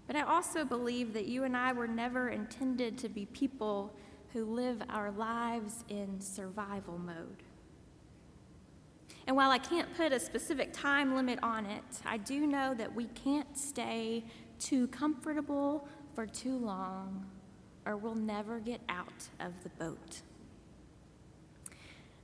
But 0.07 0.15
I 0.15 0.23
also 0.23 0.65
believe 0.65 1.13
that 1.13 1.27
you 1.27 1.43
and 1.43 1.55
I 1.55 1.73
were 1.73 1.87
never 1.87 2.29
intended 2.29 2.97
to 2.97 3.09
be 3.09 3.27
people 3.27 3.95
who 4.33 4.45
live 4.45 4.81
our 4.89 5.11
lives 5.11 5.83
in 5.89 6.19
survival 6.19 6.97
mode. 6.97 7.43
And 9.27 9.35
while 9.35 9.49
I 9.49 9.57
can't 9.57 9.91
put 9.95 10.11
a 10.11 10.19
specific 10.19 10.71
time 10.71 11.15
limit 11.15 11.39
on 11.41 11.65
it, 11.65 11.83
I 12.05 12.17
do 12.17 12.45
know 12.45 12.73
that 12.75 12.93
we 12.93 13.05
can't 13.07 13.57
stay 13.57 14.23
too 14.59 14.87
comfortable 14.87 15.87
for 16.13 16.25
too 16.25 16.57
long 16.57 17.25
or 17.85 17.97
we'll 17.97 18.15
never 18.15 18.59
get 18.59 18.81
out 18.89 19.27
of 19.39 19.51
the 19.63 19.69
boat. 19.69 20.21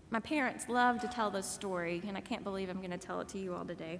My 0.09 0.19
parents 0.19 0.67
love 0.67 0.99
to 1.01 1.07
tell 1.07 1.31
this 1.31 1.45
story, 1.45 2.01
and 2.07 2.17
I 2.17 2.21
can't 2.21 2.43
believe 2.43 2.69
I'm 2.69 2.79
going 2.79 2.91
to 2.91 2.97
tell 2.97 3.21
it 3.21 3.29
to 3.29 3.39
you 3.39 3.53
all 3.53 3.63
today. 3.63 3.99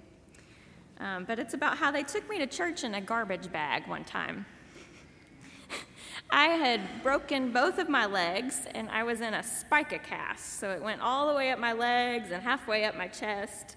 Um, 0.98 1.24
but 1.24 1.38
it's 1.38 1.54
about 1.54 1.78
how 1.78 1.90
they 1.90 2.02
took 2.02 2.28
me 2.28 2.38
to 2.38 2.46
church 2.46 2.84
in 2.84 2.94
a 2.94 3.00
garbage 3.00 3.50
bag 3.50 3.88
one 3.88 4.04
time. 4.04 4.44
I 6.30 6.46
had 6.46 6.80
broken 7.02 7.52
both 7.52 7.78
of 7.78 7.88
my 7.88 8.06
legs, 8.06 8.66
and 8.74 8.88
I 8.90 9.02
was 9.02 9.20
in 9.20 9.34
a 9.34 9.42
spica 9.42 9.98
cast, 9.98 10.60
so 10.60 10.70
it 10.70 10.82
went 10.82 11.00
all 11.00 11.28
the 11.28 11.34
way 11.34 11.50
up 11.50 11.58
my 11.58 11.72
legs 11.72 12.30
and 12.30 12.42
halfway 12.42 12.84
up 12.84 12.96
my 12.96 13.08
chest. 13.08 13.76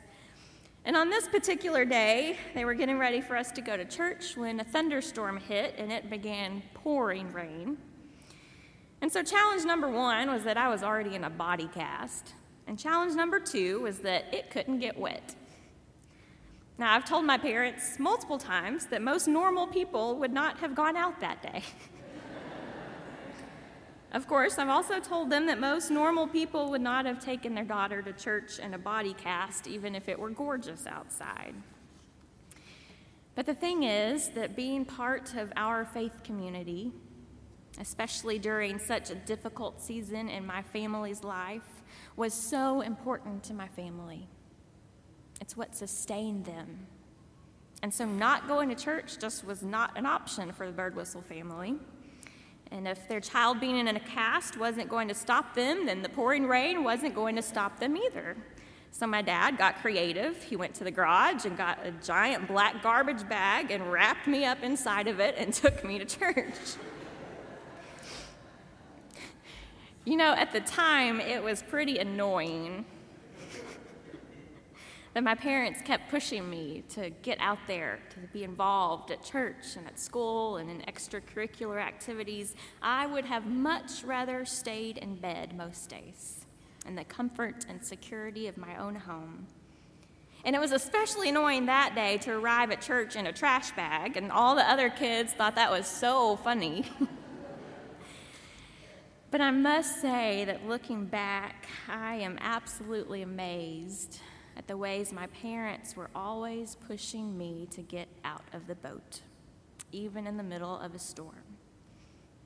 And 0.85 0.95
on 0.95 1.09
this 1.09 1.27
particular 1.27 1.83
day, 1.83 2.37
they 2.53 2.63
were 2.63 2.75
getting 2.75 2.99
ready 2.99 3.19
for 3.19 3.35
us 3.35 3.51
to 3.53 3.61
go 3.61 3.75
to 3.75 3.85
church 3.85 4.37
when 4.37 4.59
a 4.59 4.63
thunderstorm 4.63 5.37
hit 5.37 5.73
and 5.77 5.91
it 5.91 6.09
began 6.11 6.61
pouring 6.75 7.33
rain. 7.33 7.77
And 9.01 9.11
so, 9.11 9.23
challenge 9.23 9.65
number 9.65 9.89
one 9.89 10.31
was 10.31 10.43
that 10.43 10.57
I 10.57 10.69
was 10.69 10.83
already 10.83 11.15
in 11.15 11.23
a 11.23 11.29
body 11.29 11.67
cast. 11.73 12.33
And 12.67 12.79
challenge 12.79 13.15
number 13.15 13.39
two 13.39 13.81
was 13.81 13.99
that 13.99 14.33
it 14.33 14.51
couldn't 14.51 14.79
get 14.79 14.97
wet. 14.97 15.35
Now, 16.77 16.93
I've 16.93 17.05
told 17.05 17.25
my 17.25 17.37
parents 17.37 17.99
multiple 17.99 18.37
times 18.37 18.87
that 18.87 19.01
most 19.01 19.27
normal 19.27 19.67
people 19.67 20.17
would 20.17 20.33
not 20.33 20.57
have 20.59 20.75
gone 20.75 20.97
out 20.97 21.19
that 21.21 21.41
day. 21.41 21.63
Of 24.15 24.29
course, 24.29 24.57
I've 24.57 24.69
also 24.69 25.01
told 25.01 25.29
them 25.29 25.45
that 25.47 25.59
most 25.59 25.91
normal 25.91 26.25
people 26.25 26.69
would 26.69 26.79
not 26.79 27.05
have 27.05 27.19
taken 27.19 27.53
their 27.53 27.65
daughter 27.65 28.01
to 28.01 28.13
church 28.13 28.59
in 28.59 28.73
a 28.73 28.77
body 28.77 29.13
cast, 29.13 29.67
even 29.67 29.93
if 29.93 30.07
it 30.07 30.17
were 30.17 30.29
gorgeous 30.29 30.87
outside. 30.87 31.53
But 33.35 33.45
the 33.45 33.53
thing 33.53 33.83
is 33.83 34.29
that 34.29 34.55
being 34.55 34.85
part 34.85 35.35
of 35.35 35.51
our 35.57 35.83
faith 35.83 36.23
community, 36.23 36.93
especially 37.77 38.39
during 38.39 38.79
such 38.79 39.09
a 39.09 39.15
difficult 39.15 39.81
season 39.81 40.29
in 40.29 40.45
my 40.45 40.61
family's 40.61 41.21
life, 41.21 41.83
was 42.15 42.33
so 42.33 42.79
important 42.79 43.43
to 43.43 43.53
my 43.53 43.67
family. 43.67 44.29
It's 45.41 45.57
what 45.57 45.75
sustained 45.75 46.45
them. 46.45 46.87
And 47.81 47.93
so, 47.93 48.05
not 48.05 48.47
going 48.47 48.69
to 48.69 48.75
church 48.75 49.19
just 49.19 49.45
was 49.45 49.61
not 49.61 49.97
an 49.97 50.05
option 50.05 50.51
for 50.51 50.65
the 50.65 50.71
Bird 50.71 50.95
Whistle 50.95 51.21
family. 51.21 51.75
And 52.71 52.87
if 52.87 53.07
their 53.07 53.19
child 53.19 53.59
being 53.59 53.77
in 53.77 53.95
a 53.95 53.99
cast 53.99 54.57
wasn't 54.57 54.89
going 54.89 55.07
to 55.07 55.13
stop 55.13 55.53
them, 55.53 55.85
then 55.85 56.01
the 56.01 56.09
pouring 56.09 56.47
rain 56.47 56.83
wasn't 56.83 57.13
going 57.13 57.35
to 57.35 57.41
stop 57.41 57.79
them 57.79 57.95
either. 57.95 58.35
So 58.91 59.05
my 59.05 59.21
dad 59.21 59.57
got 59.57 59.81
creative. 59.81 60.41
He 60.41 60.55
went 60.55 60.73
to 60.75 60.83
the 60.83 60.91
garage 60.91 61.45
and 61.45 61.57
got 61.57 61.85
a 61.85 61.91
giant 61.91 62.47
black 62.47 62.81
garbage 62.81 63.27
bag 63.27 63.69
and 63.69 63.91
wrapped 63.91 64.25
me 64.25 64.45
up 64.45 64.63
inside 64.63 65.07
of 65.07 65.19
it 65.19 65.35
and 65.37 65.53
took 65.53 65.83
me 65.83 65.99
to 65.99 66.05
church. 66.05 66.55
you 70.05 70.15
know, 70.15 70.33
at 70.33 70.53
the 70.53 70.61
time, 70.61 71.19
it 71.19 71.43
was 71.43 71.61
pretty 71.61 71.97
annoying 71.97 72.85
that 75.15 75.23
my 75.23 75.33
parents 75.33 75.81
kept 75.81 76.09
pushing 76.09 76.47
me 76.49 76.83
to 76.89 77.09
get 77.21 77.39
out 77.39 77.59
there, 77.67 77.99
to 78.09 78.19
be 78.33 78.43
involved 78.43 79.11
at 79.11 79.23
church 79.23 79.77
and 79.77 79.87
at 79.87 79.97
school 79.97 80.57
and 80.57 80.69
in 80.69 80.81
extracurricular 80.81 81.81
activities, 81.81 82.53
I 82.81 83.05
would 83.05 83.23
have 83.23 83.45
much 83.45 84.03
rather 84.03 84.43
stayed 84.43 84.97
in 84.97 85.15
bed 85.15 85.55
most 85.55 85.89
days 85.89 86.45
in 86.85 86.95
the 86.95 87.05
comfort 87.05 87.65
and 87.69 87.81
security 87.81 88.47
of 88.47 88.57
my 88.57 88.75
own 88.75 88.95
home. 88.95 89.47
And 90.43 90.53
it 90.53 90.59
was 90.59 90.73
especially 90.73 91.29
annoying 91.29 91.67
that 91.67 91.95
day 91.95 92.17
to 92.17 92.33
arrive 92.33 92.71
at 92.71 92.81
church 92.81 93.15
in 93.15 93.25
a 93.25 93.31
trash 93.31 93.71
bag, 93.71 94.17
and 94.17 94.33
all 94.33 94.55
the 94.55 94.69
other 94.69 94.89
kids 94.89 95.31
thought 95.31 95.55
that 95.55 95.71
was 95.71 95.87
so 95.87 96.35
funny. 96.35 96.91
but 99.31 99.39
I 99.39 99.51
must 99.51 100.01
say 100.01 100.43
that 100.43 100.67
looking 100.67 101.05
back, 101.05 101.67
I 101.87 102.15
am 102.15 102.37
absolutely 102.41 103.21
amazed 103.21 104.19
at 104.57 104.67
the 104.67 104.77
ways 104.77 105.11
my 105.11 105.27
parents 105.27 105.95
were 105.95 106.09
always 106.15 106.75
pushing 106.87 107.37
me 107.37 107.67
to 107.71 107.81
get 107.81 108.07
out 108.23 108.43
of 108.53 108.67
the 108.67 108.75
boat, 108.75 109.21
even 109.91 110.27
in 110.27 110.37
the 110.37 110.43
middle 110.43 110.79
of 110.79 110.95
a 110.95 110.99
storm. 110.99 111.43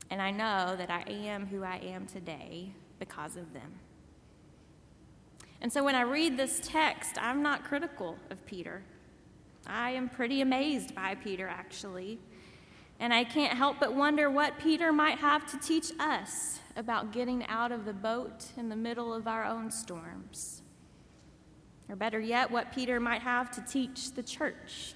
And 0.10 0.22
I 0.22 0.32
know 0.32 0.76
that 0.76 0.90
I 0.90 1.04
am 1.10 1.46
who 1.48 1.64
I 1.64 1.78
am 1.78 2.08
today 2.08 2.72
because 2.98 3.38
of 3.38 3.54
them. 3.54 3.80
And 5.62 5.72
so 5.72 5.84
when 5.84 5.96
I 5.96 6.02
read 6.02 6.38
this 6.38 6.60
text, 6.64 7.18
I'm 7.22 7.44
not 7.44 7.64
critical 7.64 8.18
of 8.30 8.46
Peter. 8.46 8.82
I 9.68 9.92
am 9.92 10.10
pretty 10.10 10.42
amazed 10.42 10.96
by 10.96 11.16
Peter, 11.16 11.48
actually. 11.48 12.20
And 13.00 13.14
I 13.14 13.24
can't 13.24 13.58
help 13.58 13.78
but 13.80 13.94
wonder 13.94 14.30
what 14.30 14.58
Peter 14.58 14.92
might 14.92 15.20
have 15.20 15.50
to 15.52 15.60
teach 15.60 15.92
us 16.00 16.60
about 16.76 17.12
getting 17.12 17.46
out 17.48 17.72
of 17.72 17.86
the 17.86 17.94
boat 17.94 18.48
in 18.58 18.70
the 18.70 18.76
middle 18.76 19.14
of 19.14 19.28
our 19.28 19.46
own 19.46 19.70
storms. 19.70 20.59
Or 21.90 21.96
better 21.96 22.20
yet, 22.20 22.52
what 22.52 22.72
Peter 22.72 23.00
might 23.00 23.22
have 23.22 23.50
to 23.52 23.62
teach 23.62 24.14
the 24.14 24.24
church. 24.24 24.94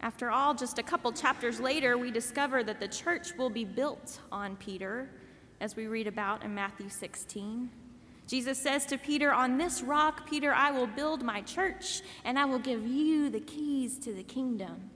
After 0.00 0.30
all, 0.30 0.54
just 0.54 0.78
a 0.78 0.82
couple 0.82 1.10
chapters 1.12 1.58
later, 1.58 1.98
we 1.98 2.10
discover 2.10 2.62
that 2.62 2.80
the 2.80 2.88
church 2.88 3.36
will 3.36 3.50
be 3.50 3.64
built 3.64 4.20
on 4.30 4.56
Peter, 4.56 5.08
as 5.60 5.74
we 5.74 5.86
read 5.86 6.06
about 6.06 6.44
in 6.44 6.54
Matthew 6.54 6.88
16. 6.88 7.70
Jesus 8.26 8.58
says 8.58 8.84
to 8.86 8.98
Peter, 8.98 9.32
On 9.32 9.56
this 9.56 9.82
rock, 9.82 10.28
Peter, 10.28 10.52
I 10.52 10.70
will 10.70 10.86
build 10.86 11.22
my 11.22 11.40
church, 11.42 12.02
and 12.24 12.38
I 12.38 12.44
will 12.44 12.58
give 12.58 12.86
you 12.86 13.30
the 13.30 13.40
keys 13.40 13.98
to 14.00 14.12
the 14.12 14.22
kingdom. 14.22 14.90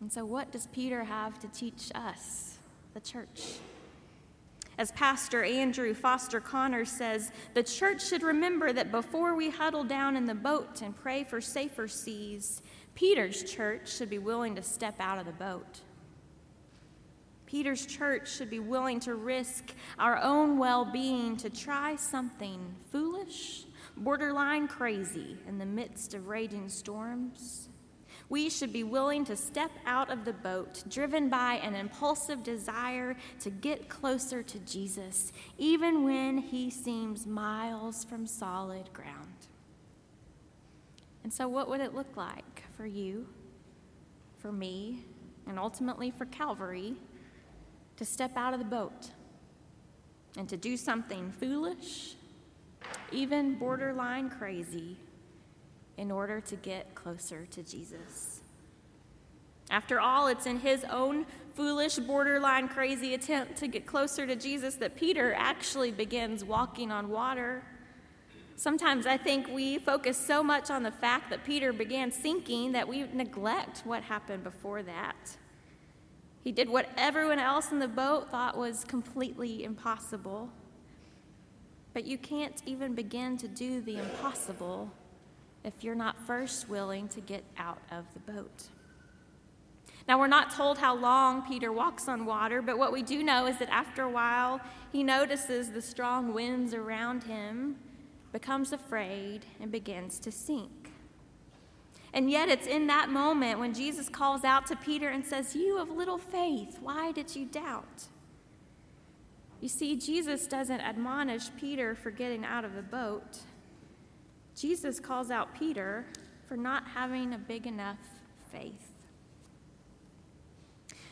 And 0.00 0.12
so, 0.12 0.24
what 0.24 0.50
does 0.50 0.66
Peter 0.68 1.04
have 1.04 1.38
to 1.40 1.48
teach 1.48 1.90
us, 1.94 2.58
the 2.94 3.00
church? 3.00 3.58
As 4.76 4.90
Pastor 4.92 5.44
Andrew 5.44 5.94
Foster 5.94 6.40
Connors 6.40 6.90
says, 6.90 7.30
the 7.54 7.62
church 7.62 8.06
should 8.06 8.22
remember 8.22 8.72
that 8.72 8.90
before 8.90 9.34
we 9.34 9.50
huddle 9.50 9.84
down 9.84 10.16
in 10.16 10.26
the 10.26 10.34
boat 10.34 10.82
and 10.82 10.96
pray 10.96 11.22
for 11.22 11.40
safer 11.40 11.86
seas, 11.86 12.60
Peter's 12.94 13.44
church 13.44 13.94
should 13.94 14.10
be 14.10 14.18
willing 14.18 14.54
to 14.56 14.62
step 14.62 14.96
out 14.98 15.18
of 15.18 15.26
the 15.26 15.32
boat. 15.32 15.80
Peter's 17.46 17.86
church 17.86 18.28
should 18.28 18.50
be 18.50 18.58
willing 18.58 18.98
to 18.98 19.14
risk 19.14 19.74
our 19.98 20.18
own 20.18 20.58
well 20.58 20.84
being 20.84 21.36
to 21.36 21.48
try 21.48 21.94
something 21.94 22.74
foolish, 22.90 23.66
borderline 23.96 24.66
crazy 24.66 25.36
in 25.46 25.58
the 25.58 25.66
midst 25.66 26.14
of 26.14 26.26
raging 26.26 26.68
storms. 26.68 27.68
We 28.28 28.48
should 28.48 28.72
be 28.72 28.84
willing 28.84 29.24
to 29.26 29.36
step 29.36 29.70
out 29.86 30.10
of 30.10 30.24
the 30.24 30.32
boat, 30.32 30.82
driven 30.88 31.28
by 31.28 31.54
an 31.54 31.74
impulsive 31.74 32.42
desire 32.42 33.16
to 33.40 33.50
get 33.50 33.88
closer 33.88 34.42
to 34.42 34.58
Jesus, 34.60 35.32
even 35.58 36.04
when 36.04 36.38
he 36.38 36.70
seems 36.70 37.26
miles 37.26 38.04
from 38.04 38.26
solid 38.26 38.92
ground. 38.92 39.48
And 41.22 41.32
so, 41.32 41.48
what 41.48 41.68
would 41.68 41.80
it 41.80 41.94
look 41.94 42.16
like 42.16 42.64
for 42.76 42.86
you, 42.86 43.26
for 44.38 44.52
me, 44.52 45.04
and 45.46 45.58
ultimately 45.58 46.10
for 46.10 46.26
Calvary 46.26 46.94
to 47.96 48.04
step 48.04 48.36
out 48.36 48.52
of 48.52 48.58
the 48.58 48.64
boat 48.64 49.10
and 50.36 50.48
to 50.48 50.56
do 50.56 50.76
something 50.76 51.32
foolish, 51.38 52.16
even 53.12 53.54
borderline 53.54 54.28
crazy, 54.28 54.96
in 55.96 56.10
order 56.10 56.40
to 56.40 56.56
get 56.56 56.94
closer 56.94 57.46
to 57.46 57.62
Jesus. 57.62 58.40
After 59.70 60.00
all, 60.00 60.26
it's 60.26 60.46
in 60.46 60.60
his 60.60 60.84
own 60.84 61.26
foolish, 61.54 61.96
borderline 61.96 62.68
crazy 62.68 63.14
attempt 63.14 63.56
to 63.56 63.68
get 63.68 63.86
closer 63.86 64.26
to 64.26 64.36
Jesus 64.36 64.74
that 64.76 64.96
Peter 64.96 65.34
actually 65.34 65.90
begins 65.90 66.44
walking 66.44 66.90
on 66.90 67.08
water. 67.08 67.62
Sometimes 68.56 69.06
I 69.06 69.16
think 69.16 69.48
we 69.48 69.78
focus 69.78 70.16
so 70.16 70.42
much 70.42 70.70
on 70.70 70.82
the 70.82 70.90
fact 70.90 71.30
that 71.30 71.44
Peter 71.44 71.72
began 71.72 72.12
sinking 72.12 72.72
that 72.72 72.86
we 72.86 73.04
neglect 73.12 73.82
what 73.84 74.02
happened 74.02 74.44
before 74.44 74.82
that. 74.82 75.36
He 76.42 76.52
did 76.52 76.68
what 76.68 76.88
everyone 76.96 77.38
else 77.38 77.72
in 77.72 77.78
the 77.78 77.88
boat 77.88 78.30
thought 78.30 78.56
was 78.56 78.84
completely 78.84 79.64
impossible. 79.64 80.50
But 81.94 82.04
you 82.04 82.18
can't 82.18 82.62
even 82.66 82.94
begin 82.94 83.38
to 83.38 83.48
do 83.48 83.80
the 83.80 83.96
impossible 83.98 84.90
if 85.64 85.82
you're 85.82 85.94
not 85.94 86.18
first 86.26 86.68
willing 86.68 87.08
to 87.08 87.20
get 87.20 87.42
out 87.58 87.80
of 87.90 88.04
the 88.14 88.32
boat. 88.32 88.68
Now, 90.06 90.18
we're 90.18 90.26
not 90.26 90.50
told 90.50 90.76
how 90.76 90.94
long 90.94 91.42
Peter 91.48 91.72
walks 91.72 92.08
on 92.08 92.26
water, 92.26 92.60
but 92.60 92.78
what 92.78 92.92
we 92.92 93.02
do 93.02 93.22
know 93.22 93.46
is 93.46 93.58
that 93.58 93.70
after 93.70 94.02
a 94.02 94.10
while, 94.10 94.60
he 94.92 95.02
notices 95.02 95.70
the 95.70 95.80
strong 95.80 96.34
winds 96.34 96.74
around 96.74 97.24
him, 97.24 97.76
becomes 98.30 98.72
afraid, 98.72 99.46
and 99.60 99.72
begins 99.72 100.18
to 100.18 100.30
sink. 100.30 100.90
And 102.12 102.30
yet, 102.30 102.50
it's 102.50 102.66
in 102.66 102.86
that 102.88 103.08
moment 103.08 103.58
when 103.58 103.72
Jesus 103.72 104.10
calls 104.10 104.44
out 104.44 104.66
to 104.66 104.76
Peter 104.76 105.08
and 105.08 105.24
says, 105.24 105.56
You 105.56 105.78
of 105.78 105.90
little 105.90 106.18
faith, 106.18 106.78
why 106.80 107.10
did 107.10 107.34
you 107.34 107.46
doubt? 107.46 108.08
You 109.60 109.68
see, 109.68 109.96
Jesus 109.96 110.46
doesn't 110.46 110.80
admonish 110.80 111.48
Peter 111.58 111.94
for 111.94 112.10
getting 112.10 112.44
out 112.44 112.66
of 112.66 112.74
the 112.74 112.82
boat. 112.82 113.38
Jesus 114.56 115.00
calls 115.00 115.30
out 115.30 115.58
Peter 115.58 116.06
for 116.48 116.56
not 116.56 116.86
having 116.88 117.32
a 117.32 117.38
big 117.38 117.66
enough 117.66 117.98
faith. 118.52 118.92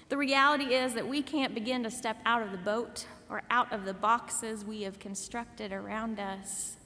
The 0.08 0.16
reality 0.16 0.74
is 0.74 0.94
that 0.94 1.08
we 1.08 1.22
can't 1.22 1.54
begin 1.54 1.82
to 1.84 1.90
step 1.90 2.18
out 2.26 2.42
of 2.42 2.52
the 2.52 2.58
boat 2.58 3.06
or 3.30 3.42
out 3.50 3.72
of 3.72 3.84
the 3.84 3.94
boxes 3.94 4.64
we 4.64 4.82
have 4.82 4.98
constructed 4.98 5.72
around 5.72 6.20
us 6.20 6.76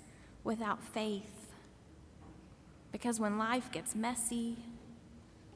without 0.44 0.82
faith. 0.82 1.52
Because 2.92 3.18
when 3.18 3.36
life 3.36 3.70
gets 3.72 3.94
messy, 3.94 4.56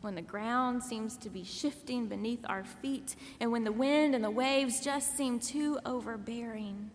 when 0.00 0.16
the 0.16 0.22
ground 0.22 0.82
seems 0.82 1.16
to 1.18 1.30
be 1.30 1.44
shifting 1.44 2.06
beneath 2.08 2.44
our 2.48 2.64
feet, 2.64 3.14
and 3.38 3.52
when 3.52 3.64
the 3.64 3.72
wind 3.72 4.14
and 4.14 4.24
the 4.24 4.30
waves 4.30 4.80
just 4.80 5.16
seem 5.16 5.38
too 5.38 5.78
overbearing, 5.86 6.90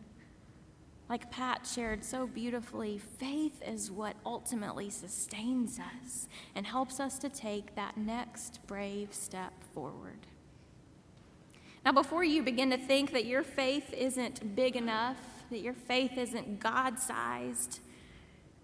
like 1.09 1.31
Pat 1.31 1.67
shared 1.67 2.03
so 2.03 2.25
beautifully, 2.27 2.97
faith 2.97 3.61
is 3.65 3.91
what 3.91 4.15
ultimately 4.25 4.89
sustains 4.89 5.79
us 5.79 6.27
and 6.55 6.65
helps 6.65 6.99
us 6.99 7.19
to 7.19 7.29
take 7.29 7.75
that 7.75 7.97
next 7.97 8.59
brave 8.65 9.13
step 9.13 9.53
forward. 9.73 10.27
Now, 11.85 11.91
before 11.91 12.23
you 12.23 12.41
begin 12.41 12.71
to 12.71 12.77
think 12.77 13.11
that 13.11 13.25
your 13.25 13.43
faith 13.43 13.93
isn't 13.93 14.55
big 14.55 14.75
enough, 14.75 15.17
that 15.51 15.59
your 15.59 15.73
faith 15.73 16.17
isn't 16.17 16.59
God 16.59 16.99
sized, 16.99 17.79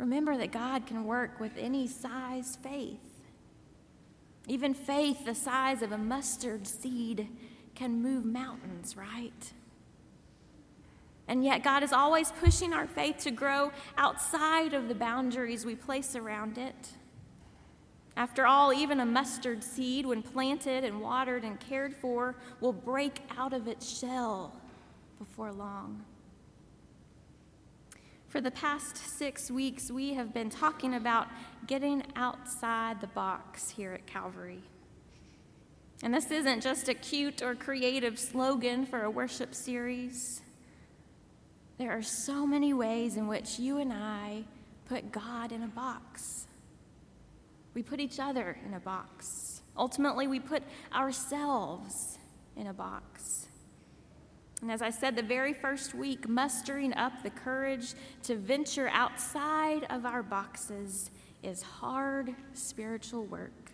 Remember 0.02 0.36
that 0.36 0.52
God 0.52 0.88
can 0.88 1.06
work 1.06 1.40
with 1.40 1.52
any 1.60 1.86
size 1.86 2.58
faith. 2.64 2.98
Even 4.48 4.74
faith 4.74 5.26
the 5.26 5.36
size 5.36 5.84
of 5.84 5.92
a 5.92 5.98
mustard 5.98 6.66
seed 6.66 7.28
can 7.76 8.02
move 8.02 8.26
mountains, 8.26 8.98
right? 8.98 9.54
And 11.28 11.44
yet, 11.44 11.64
God 11.64 11.84
is 11.84 11.94
always 11.94 12.32
pushing 12.32 12.74
our 12.74 12.88
faith 12.88 13.18
to 13.20 13.32
grow 13.32 13.72
outside 13.98 14.74
of 14.74 14.88
the 14.88 14.96
boundaries 14.96 15.66
we 15.66 15.76
place 15.76 16.16
around 16.16 16.58
it. 16.58 16.90
After 18.18 18.46
all, 18.46 18.74
even 18.74 19.00
a 19.00 19.06
mustard 19.06 19.64
seed, 19.64 20.06
when 20.06 20.22
planted 20.22 20.84
and 20.84 21.02
watered 21.02 21.44
and 21.44 21.60
cared 21.60 21.96
for, 21.96 22.36
will 22.60 22.74
break 22.74 23.22
out 23.38 23.54
of 23.54 23.68
its 23.68 24.00
shell 24.00 24.54
before 25.18 25.52
long. 25.52 26.04
For 28.28 28.42
the 28.42 28.52
past 28.52 28.98
six 28.98 29.52
weeks, 29.52 29.92
we 29.92 30.14
have 30.14 30.34
been 30.34 30.50
talking 30.50 30.96
about 30.96 31.28
getting 31.68 32.04
outside 32.16 33.02
the 33.02 33.08
box 33.08 33.72
here 33.72 33.94
at 33.94 34.08
Calvary. 34.08 34.64
And 36.04 36.14
this 36.14 36.32
isn't 36.32 36.62
just 36.62 36.90
a 36.90 36.94
cute 36.94 37.42
or 37.42 37.56
creative 37.56 38.18
slogan 38.18 38.86
for 38.86 39.04
a 39.04 39.10
worship 39.10 39.54
series. 39.54 40.42
There 41.82 41.98
are 41.98 42.04
so 42.04 42.46
many 42.46 42.76
ways 42.76 43.18
in 43.18 43.28
which 43.28 43.58
you 43.58 43.80
and 43.80 43.92
I 43.92 44.44
put 44.86 45.12
God 45.12 45.52
in 45.52 45.64
a 45.64 45.68
box. 45.68 46.46
We 47.74 47.82
put 47.82 48.00
each 48.00 48.20
other 48.20 48.56
in 48.68 48.76
a 48.76 48.80
box. 48.80 49.64
Ultimately, 49.76 50.28
we 50.28 50.40
put 50.40 50.62
ourselves 50.94 52.20
in 52.56 52.68
a 52.68 52.74
box. 52.74 53.48
And 54.62 54.72
as 54.72 54.84
I 54.84 54.92
said 54.92 55.16
the 55.16 55.24
very 55.24 55.54
first 55.54 55.96
week, 55.96 56.30
mustering 56.30 56.94
up 56.94 57.24
the 57.24 57.32
courage 57.32 57.96
to 58.26 58.36
venture 58.36 58.90
outside 58.90 59.88
of 59.90 60.06
our 60.06 60.22
boxes 60.22 61.10
is 61.42 61.64
hard 61.64 62.36
spiritual 62.54 63.24
work. 63.24 63.72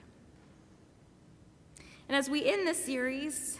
And 2.07 2.15
as 2.15 2.29
we 2.29 2.49
end 2.49 2.65
this 2.65 2.85
series, 2.85 3.59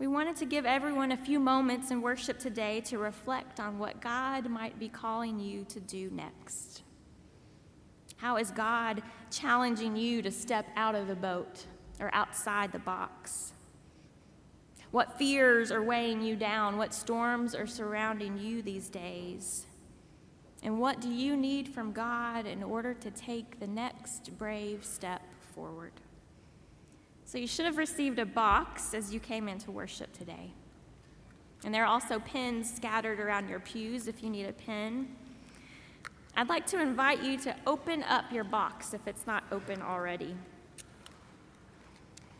we 0.00 0.06
wanted 0.06 0.34
to 0.34 0.46
give 0.46 0.64
everyone 0.64 1.12
a 1.12 1.16
few 1.16 1.38
moments 1.38 1.90
in 1.90 2.00
worship 2.00 2.38
today 2.38 2.80
to 2.80 2.96
reflect 2.96 3.60
on 3.60 3.78
what 3.78 4.00
God 4.00 4.48
might 4.48 4.78
be 4.78 4.88
calling 4.88 5.38
you 5.38 5.64
to 5.66 5.78
do 5.78 6.08
next. 6.10 6.82
How 8.16 8.38
is 8.38 8.50
God 8.50 9.02
challenging 9.30 9.96
you 9.96 10.22
to 10.22 10.30
step 10.30 10.64
out 10.74 10.94
of 10.94 11.06
the 11.06 11.14
boat 11.14 11.66
or 12.00 12.08
outside 12.14 12.72
the 12.72 12.78
box? 12.78 13.52
What 14.90 15.18
fears 15.18 15.70
are 15.70 15.82
weighing 15.82 16.22
you 16.22 16.34
down? 16.34 16.78
What 16.78 16.94
storms 16.94 17.54
are 17.54 17.66
surrounding 17.66 18.38
you 18.38 18.62
these 18.62 18.88
days? 18.88 19.66
And 20.62 20.80
what 20.80 21.02
do 21.02 21.10
you 21.10 21.36
need 21.36 21.68
from 21.68 21.92
God 21.92 22.46
in 22.46 22.62
order 22.62 22.94
to 22.94 23.10
take 23.10 23.60
the 23.60 23.66
next 23.66 24.36
brave 24.38 24.82
step 24.82 25.20
forward? 25.54 25.92
So, 27.30 27.38
you 27.38 27.46
should 27.46 27.66
have 27.66 27.76
received 27.76 28.18
a 28.18 28.26
box 28.26 28.92
as 28.92 29.14
you 29.14 29.20
came 29.20 29.46
into 29.46 29.70
worship 29.70 30.12
today. 30.12 30.50
And 31.64 31.72
there 31.72 31.84
are 31.84 31.86
also 31.86 32.18
pins 32.18 32.68
scattered 32.74 33.20
around 33.20 33.48
your 33.48 33.60
pews 33.60 34.08
if 34.08 34.20
you 34.20 34.28
need 34.28 34.46
a 34.46 34.52
pin. 34.52 35.14
I'd 36.34 36.48
like 36.48 36.66
to 36.66 36.82
invite 36.82 37.22
you 37.22 37.38
to 37.38 37.54
open 37.68 38.02
up 38.02 38.32
your 38.32 38.42
box 38.42 38.94
if 38.94 39.06
it's 39.06 39.28
not 39.28 39.44
open 39.52 39.80
already. 39.80 40.34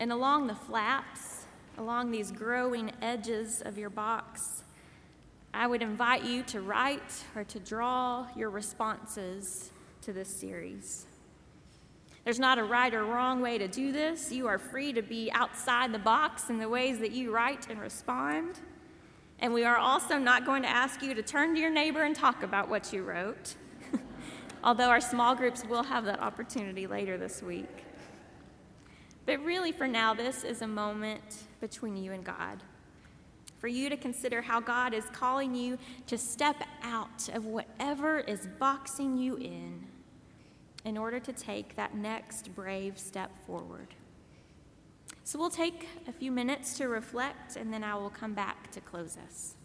And 0.01 0.11
along 0.11 0.47
the 0.47 0.55
flaps, 0.55 1.45
along 1.77 2.11
these 2.11 2.29
growing 2.29 2.91
edges 3.01 3.61
of 3.61 3.77
your 3.77 3.89
box, 3.89 4.63
I 5.53 5.67
would 5.67 5.81
invite 5.81 6.25
you 6.25 6.43
to 6.43 6.59
write 6.59 7.23
or 7.33 7.45
to 7.45 7.59
draw 7.61 8.27
your 8.35 8.49
responses 8.49 9.71
to 10.01 10.11
this 10.11 10.27
series. 10.27 11.05
There's 12.23 12.39
not 12.39 12.59
a 12.59 12.63
right 12.63 12.93
or 12.93 13.03
wrong 13.03 13.41
way 13.41 13.57
to 13.57 13.67
do 13.67 13.91
this. 13.91 14.31
You 14.31 14.47
are 14.47 14.59
free 14.59 14.93
to 14.93 15.01
be 15.01 15.31
outside 15.31 15.91
the 15.91 15.99
box 15.99 16.49
in 16.49 16.59
the 16.59 16.69
ways 16.69 16.99
that 16.99 17.11
you 17.11 17.33
write 17.33 17.67
and 17.69 17.79
respond. 17.79 18.59
And 19.39 19.53
we 19.53 19.65
are 19.65 19.77
also 19.77 20.19
not 20.19 20.45
going 20.45 20.61
to 20.61 20.69
ask 20.69 21.01
you 21.01 21.15
to 21.15 21.23
turn 21.23 21.55
to 21.55 21.59
your 21.59 21.71
neighbor 21.71 22.03
and 22.03 22.15
talk 22.15 22.43
about 22.43 22.69
what 22.69 22.93
you 22.93 23.01
wrote, 23.03 23.55
although 24.63 24.89
our 24.89 25.01
small 25.01 25.33
groups 25.33 25.65
will 25.65 25.81
have 25.81 26.05
that 26.05 26.19
opportunity 26.19 26.85
later 26.85 27.17
this 27.17 27.41
week. 27.41 27.85
But 29.25 29.43
really, 29.43 29.71
for 29.71 29.87
now, 29.87 30.13
this 30.13 30.43
is 30.43 30.61
a 30.61 30.67
moment 30.67 31.43
between 31.59 31.97
you 31.97 32.11
and 32.11 32.23
God. 32.23 32.61
For 33.57 33.67
you 33.67 33.89
to 33.89 33.97
consider 33.97 34.41
how 34.41 34.59
God 34.59 34.93
is 34.93 35.05
calling 35.11 35.55
you 35.55 35.79
to 36.05 36.17
step 36.17 36.57
out 36.83 37.29
of 37.33 37.45
whatever 37.45 38.19
is 38.19 38.47
boxing 38.59 39.17
you 39.17 39.37
in 39.37 39.87
in 40.83 40.97
order 40.97 41.19
to 41.19 41.33
take 41.33 41.75
that 41.75 41.95
next 41.95 42.53
brave 42.55 42.97
step 42.97 43.31
forward. 43.45 43.87
So 45.23 45.37
we'll 45.37 45.49
take 45.49 45.87
a 46.07 46.11
few 46.11 46.31
minutes 46.31 46.77
to 46.77 46.87
reflect, 46.87 47.55
and 47.55 47.71
then 47.71 47.83
I 47.83 47.95
will 47.95 48.09
come 48.09 48.33
back 48.33 48.71
to 48.71 48.81
close 48.81 49.17
us. 49.27 49.55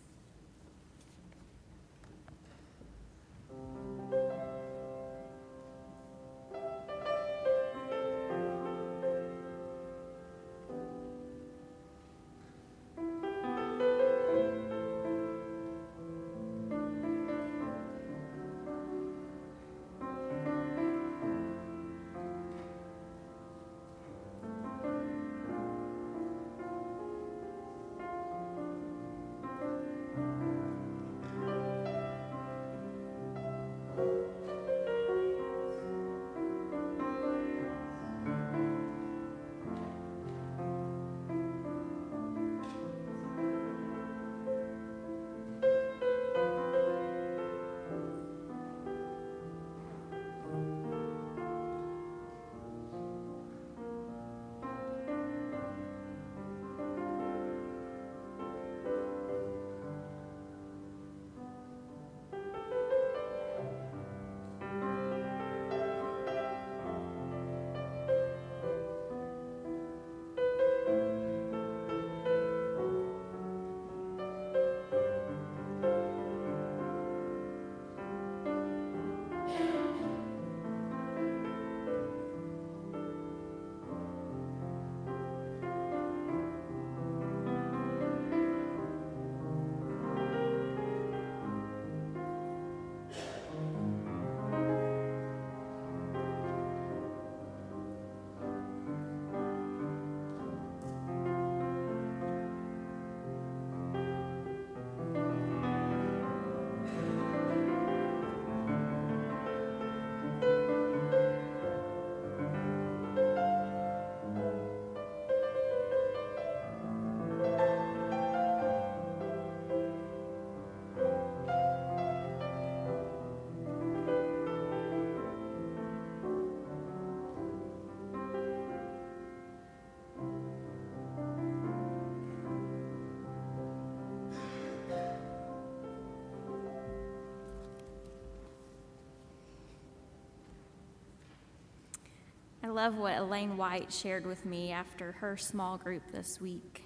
Love 142.76 142.98
what 142.98 143.16
Elaine 143.16 143.56
White 143.56 143.90
shared 143.90 144.26
with 144.26 144.44
me 144.44 144.70
after 144.70 145.12
her 145.12 145.34
small 145.38 145.78
group 145.78 146.02
this 146.12 146.42
week. 146.42 146.84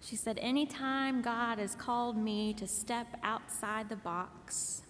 She 0.00 0.16
said, 0.16 0.38
Anytime 0.40 1.20
God 1.20 1.58
has 1.58 1.74
called 1.74 2.16
me 2.16 2.54
to 2.54 2.66
step 2.66 3.18
outside 3.22 3.90
the 3.90 3.96
box, 3.96 4.80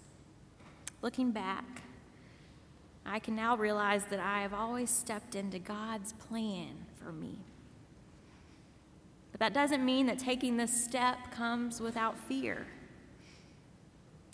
looking 1.03 1.33
back, 1.33 1.83
I 3.05 3.19
can 3.19 3.35
now 3.35 3.57
realize 3.57 4.05
that 4.11 4.21
I 4.21 4.43
have 4.43 4.55
always 4.55 4.91
stepped 4.91 5.35
into 5.35 5.59
God's 5.59 6.13
plan 6.13 6.87
for 7.03 7.11
me. 7.11 7.39
But 9.33 9.41
that 9.41 9.53
doesn't 9.53 9.85
mean 9.85 10.07
that 10.07 10.21
taking 10.21 10.57
this 10.57 10.85
step 10.85 11.33
comes 11.33 11.81
without 11.81 12.17
fear. 12.29 12.65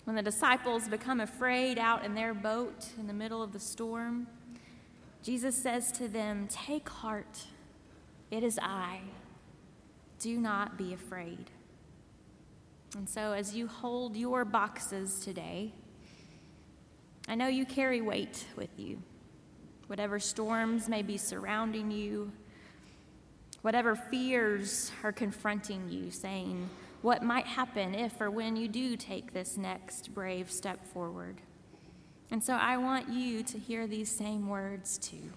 When 0.05 0.17
the 0.17 0.23
disciples 0.23 0.87
become 0.87 1.21
afraid 1.21 1.79
out 1.79 2.05
in 2.05 2.15
their 2.15 2.35
boat 2.35 2.89
in 2.99 3.07
the 3.07 3.15
middle 3.15 3.43
of 3.43 3.55
the 3.55 3.61
storm, 3.61 4.27
Jesus 5.23 5.57
says 5.57 5.93
to 5.93 6.09
them, 6.09 6.49
Take 6.49 6.89
heart, 6.89 7.47
it 8.31 8.43
is 8.43 8.59
I. 8.63 9.01
Do 10.21 10.39
not 10.39 10.77
be 10.77 10.93
afraid. 10.95 11.51
And 12.97 13.09
so, 13.09 13.33
as 13.33 13.55
you 13.55 13.67
hold 13.67 14.17
your 14.17 14.45
boxes 14.45 15.21
today, 15.21 15.73
I 17.29 17.35
know 17.35 17.47
you 17.49 17.67
carry 17.67 18.01
weight 18.01 18.47
with 18.57 18.71
you. 18.79 19.03
Whatever 19.87 20.19
storms 20.19 20.89
may 20.89 21.03
be 21.03 21.19
surrounding 21.19 21.91
you, 21.91 22.33
whatever 23.63 23.95
fears 23.95 24.91
are 25.03 25.13
confronting 25.13 25.89
you, 25.91 26.11
saying 26.11 26.69
what 27.03 27.23
might 27.23 27.47
happen 27.47 27.95
if 27.95 28.21
or 28.21 28.31
when 28.31 28.57
you 28.57 28.69
do 28.69 28.97
take 28.97 29.33
this 29.33 29.57
next 29.57 30.15
brave 30.15 30.51
step 30.51 30.87
forward. 30.87 31.41
And 32.31 32.43
so 32.43 32.55
I 32.55 32.77
want 32.77 33.09
you 33.09 33.43
to 33.43 33.59
hear 33.59 33.87
these 33.87 34.11
same 34.11 34.49
words 34.49 34.99
too. 34.99 35.33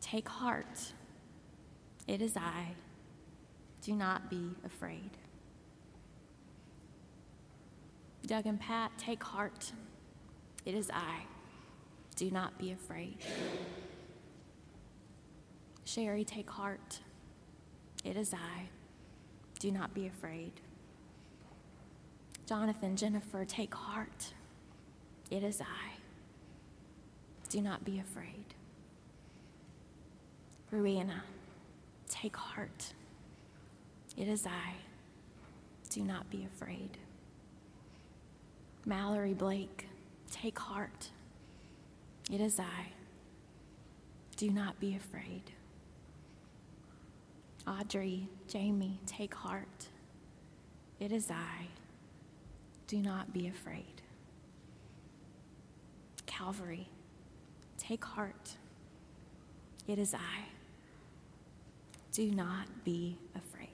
Take 0.00 0.28
heart. 0.28 0.92
It 2.06 2.22
is 2.22 2.36
I. 2.36 2.72
Do 3.82 3.94
not 3.94 4.30
be 4.30 4.50
afraid. 4.64 5.10
Doug 8.26 8.46
and 8.46 8.60
Pat, 8.60 8.92
take 8.96 9.22
heart. 9.22 9.72
It 10.64 10.74
is 10.74 10.90
I. 10.92 11.24
Do 12.16 12.30
not 12.30 12.58
be 12.58 12.72
afraid. 12.72 13.16
Sherry, 15.84 16.24
take 16.24 16.48
heart. 16.48 17.00
It 18.04 18.16
is 18.16 18.32
I. 18.32 18.68
Do 19.58 19.70
not 19.70 19.94
be 19.94 20.06
afraid. 20.06 20.52
Jonathan, 22.46 22.96
Jennifer, 22.96 23.44
take 23.44 23.74
heart. 23.74 24.32
It 25.30 25.44
is 25.44 25.60
I. 25.60 25.92
Do 27.48 27.60
not 27.60 27.84
be 27.84 28.00
afraid. 28.00 28.44
Ruina, 30.72 31.20
take 32.08 32.36
heart. 32.36 32.92
It 34.16 34.28
is 34.28 34.46
I. 34.46 34.74
Do 35.88 36.02
not 36.02 36.28
be 36.30 36.46
afraid. 36.54 36.98
Mallory 38.84 39.34
Blake, 39.34 39.86
take 40.30 40.58
heart. 40.58 41.10
It 42.30 42.40
is 42.40 42.58
I. 42.60 42.86
Do 44.36 44.50
not 44.50 44.78
be 44.80 44.96
afraid. 44.96 45.42
Audrey, 47.66 48.28
Jamie, 48.48 49.00
take 49.06 49.34
heart. 49.34 49.88
It 50.98 51.12
is 51.12 51.30
I. 51.30 51.66
Do 52.86 52.98
not 52.98 53.32
be 53.32 53.48
afraid. 53.48 53.99
Calvary, 56.40 56.88
take 57.76 58.02
heart. 58.02 58.56
It 59.86 59.98
is 59.98 60.14
I. 60.14 60.44
Do 62.12 62.30
not 62.30 62.66
be 62.82 63.18
afraid. 63.34 63.68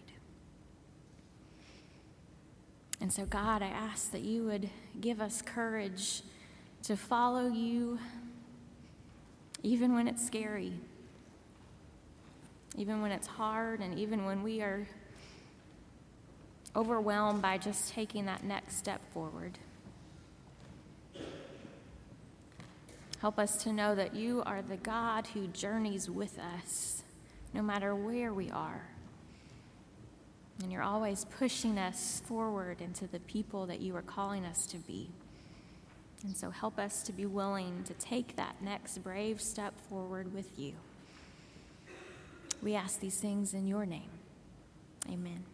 And 3.01 3.13
so, 3.13 3.25
God, 3.25 3.63
I 3.63 3.69
ask 3.69 4.11
that 4.11 4.23
you 4.23 4.43
would 4.47 4.69
give 5.01 5.21
us 5.21 5.43
courage 5.43 6.23
to 6.83 6.97
follow 6.97 7.47
you 7.47 8.01
even 9.63 9.95
when 9.95 10.09
it's 10.09 10.27
scary, 10.27 10.73
even 12.77 13.01
when 13.01 13.13
it's 13.13 13.29
hard, 13.29 13.79
and 13.79 13.97
even 13.97 14.25
when 14.25 14.43
we 14.43 14.61
are 14.61 14.89
overwhelmed 16.75 17.43
by 17.43 17.59
just 17.59 17.93
taking 17.93 18.27
that 18.27 18.43
next 18.43 18.77
step 18.77 19.01
forward. 19.13 19.57
Help 23.21 23.39
us 23.39 23.57
to 23.65 23.73
know 23.73 23.95
that 23.95 24.15
you 24.15 24.43
are 24.45 24.63
the 24.63 24.77
God 24.77 25.27
who 25.29 25.47
journeys 25.49 26.11
with 26.11 26.39
us 26.39 27.03
no 27.55 27.63
matter 27.63 27.95
where 27.95 28.33
we 28.33 28.51
are. 28.51 28.87
And 30.63 30.71
you're 30.71 30.83
always 30.83 31.25
pushing 31.25 31.79
us 31.79 32.23
forward 32.27 32.81
into 32.81 33.07
the 33.07 33.21
people 33.21 33.67
that 33.67 33.81
you 33.81 33.97
are 33.97 34.03
calling 34.03 34.45
us 34.45 34.67
to 34.67 34.77
be. 34.79 35.09
And 36.23 36.37
so 36.37 36.51
help 36.51 36.79
us 36.79 37.03
to 37.05 37.13
be 37.13 37.27
willing 37.27 37.85
to 37.85 37.95
take 37.95 38.37
that 38.37 38.63
next 38.63 38.99
brave 38.99 39.41
step 39.41 39.75
forward 39.89 40.35
with 40.35 40.59
you. 40.59 40.73
We 42.63 42.75
ask 42.75 43.01
these 43.01 43.21
things 43.21 43.55
in 43.55 43.67
your 43.67 43.87
name. 43.87 44.11
Amen. 45.11 45.45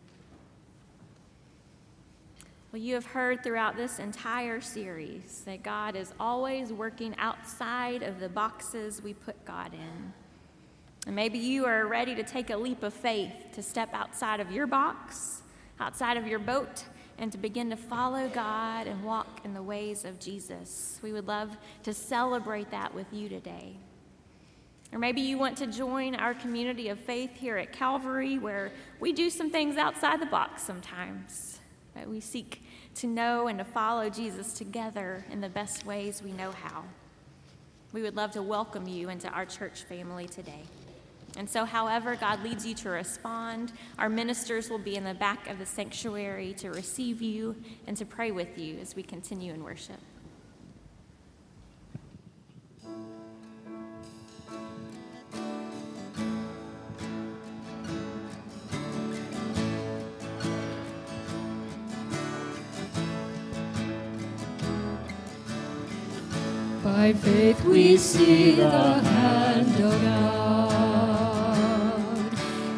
Well, 2.72 2.80
you 2.80 2.94
have 2.94 3.04
heard 3.04 3.44
throughout 3.44 3.76
this 3.76 3.98
entire 3.98 4.62
series 4.62 5.42
that 5.44 5.62
God 5.62 5.94
is 5.94 6.14
always 6.18 6.72
working 6.72 7.14
outside 7.18 8.02
of 8.02 8.18
the 8.18 8.30
boxes 8.30 9.02
we 9.02 9.12
put 9.12 9.44
God 9.44 9.74
in. 9.74 10.14
And 11.06 11.14
maybe 11.14 11.38
you 11.38 11.66
are 11.66 11.86
ready 11.86 12.14
to 12.14 12.22
take 12.22 12.48
a 12.48 12.56
leap 12.56 12.82
of 12.82 12.94
faith 12.94 13.34
to 13.52 13.62
step 13.62 13.90
outside 13.92 14.40
of 14.40 14.50
your 14.50 14.66
box, 14.66 15.42
outside 15.80 16.16
of 16.16 16.26
your 16.26 16.38
boat, 16.38 16.84
and 17.18 17.30
to 17.32 17.36
begin 17.36 17.68
to 17.68 17.76
follow 17.76 18.26
God 18.30 18.86
and 18.86 19.04
walk 19.04 19.42
in 19.44 19.52
the 19.52 19.62
ways 19.62 20.06
of 20.06 20.18
Jesus. 20.18 20.98
We 21.02 21.12
would 21.12 21.28
love 21.28 21.54
to 21.82 21.92
celebrate 21.92 22.70
that 22.70 22.94
with 22.94 23.12
you 23.12 23.28
today. 23.28 23.76
Or 24.94 24.98
maybe 24.98 25.20
you 25.20 25.36
want 25.36 25.58
to 25.58 25.66
join 25.66 26.14
our 26.14 26.32
community 26.32 26.88
of 26.88 26.98
faith 26.98 27.36
here 27.36 27.58
at 27.58 27.74
Calvary, 27.74 28.38
where 28.38 28.72
we 28.98 29.12
do 29.12 29.28
some 29.28 29.50
things 29.50 29.76
outside 29.76 30.22
the 30.22 30.26
box 30.26 30.62
sometimes. 30.62 31.51
But 31.94 32.08
we 32.08 32.20
seek 32.20 32.62
to 32.96 33.06
know 33.06 33.48
and 33.48 33.58
to 33.58 33.64
follow 33.64 34.08
Jesus 34.08 34.52
together 34.52 35.24
in 35.30 35.40
the 35.40 35.48
best 35.48 35.84
ways 35.84 36.22
we 36.22 36.32
know 36.32 36.50
how. 36.50 36.84
We 37.92 38.02
would 38.02 38.16
love 38.16 38.30
to 38.32 38.42
welcome 38.42 38.88
you 38.88 39.10
into 39.10 39.28
our 39.28 39.44
church 39.44 39.82
family 39.82 40.26
today. 40.26 40.62
And 41.36 41.48
so, 41.48 41.64
however 41.64 42.14
God 42.16 42.42
leads 42.42 42.66
you 42.66 42.74
to 42.76 42.90
respond, 42.90 43.72
our 43.98 44.08
ministers 44.08 44.68
will 44.68 44.78
be 44.78 44.96
in 44.96 45.04
the 45.04 45.14
back 45.14 45.48
of 45.48 45.58
the 45.58 45.66
sanctuary 45.66 46.54
to 46.54 46.70
receive 46.70 47.22
you 47.22 47.56
and 47.86 47.96
to 47.96 48.04
pray 48.04 48.30
with 48.30 48.58
you 48.58 48.78
as 48.78 48.94
we 48.94 49.02
continue 49.02 49.52
in 49.52 49.64
worship. 49.64 49.98
We 67.92 67.98
see 67.98 68.52
the 68.52 68.70
hand 68.70 69.84
of 69.84 70.02
God 70.02 71.52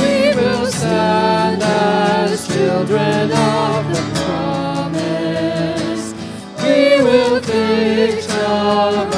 We 0.00 0.34
will 0.40 0.66
stand 0.68 1.62
as 1.62 2.48
children 2.48 3.30
of 3.30 3.88
the 3.94 4.02
promise. 4.24 6.14
We 6.62 7.02
will 7.02 7.42
fix 7.42 8.26
our 8.30 9.13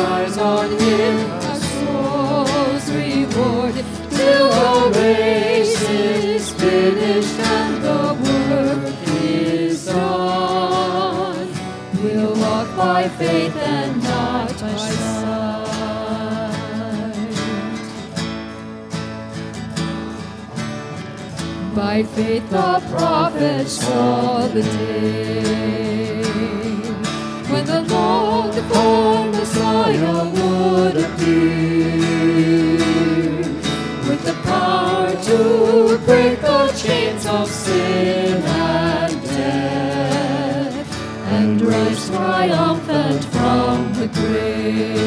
By 21.97 22.03
faith 22.03 22.51
the 22.51 22.83
prophets 22.91 23.73
saw 23.81 24.47
the 24.49 24.61
day 24.61 26.23
when 27.49 27.65
the 27.65 27.81
Lord, 27.89 28.53
the 28.53 28.61
born 28.71 29.31
Messiah, 29.31 30.29
would 30.29 30.97
appear 30.99 31.97
with 34.09 34.23
the 34.27 34.35
power 34.45 35.11
to 35.11 35.99
break 36.05 36.39
the 36.43 36.69
chains 36.77 37.25
of 37.25 37.49
sin 37.51 38.43
and 38.45 39.23
death 39.23 40.89
and 41.33 41.63
rise 41.63 42.11
triumphant 42.11 43.25
from 43.25 43.95
the 43.95 44.09
grave. 44.09 45.01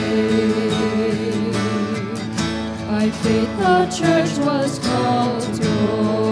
By 2.90 3.12
faith 3.12 3.58
the 3.60 3.86
church 3.96 4.40
was 4.44 4.80
called 4.80 5.54
to 5.62 6.29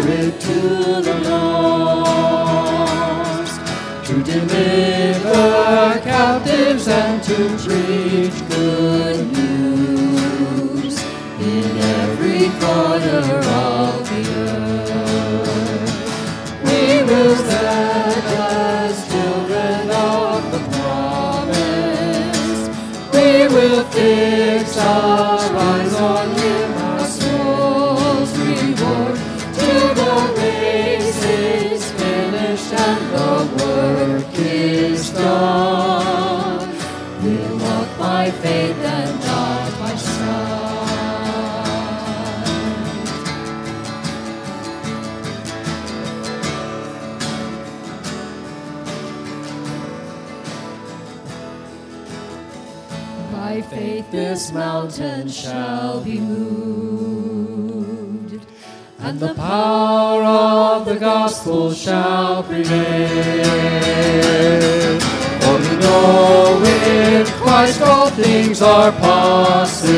Spirit 0.00 0.38
to 0.40 0.60
the 1.02 1.14
lost, 1.28 2.46
to 4.06 4.14
deliver 4.22 6.00
captives 6.04 6.86
and 6.86 7.20
to 7.24 7.34
preach 7.58 8.38
good 8.48 9.26
news 9.32 10.96
in 11.40 11.78
every 11.98 12.48
corner 12.60 13.40
of 13.42 13.97
this 54.48 54.54
mountain 54.54 55.28
shall 55.28 56.00
be 56.00 56.18
moved, 56.20 57.66
and 58.98 59.20
the 59.20 59.34
power 59.34 60.22
of 60.22 60.86
the 60.86 60.96
gospel 60.96 61.70
shall 61.70 62.42
prevail. 62.42 62.70
For 65.40 65.58
we 65.58 65.76
know 65.76 66.62
in 66.64 67.26
Christ 67.26 67.82
all 67.82 68.08
things 68.08 68.62
are 68.62 68.92
possible. 68.92 69.88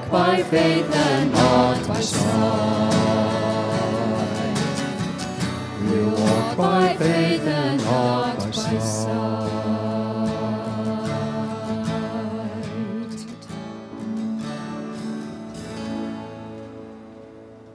Walk 0.00 0.10
by 0.10 0.42
faith 0.44 0.94
and 0.94 1.32
not 1.32 1.88
by 1.88 2.00
sight. 2.00 2.90
We'll 5.82 6.10
walk 6.10 6.56
by 6.56 6.96
faith 6.96 7.42
and 7.42 7.82
not 7.82 8.38
by 8.38 8.50
sight. 8.50 9.50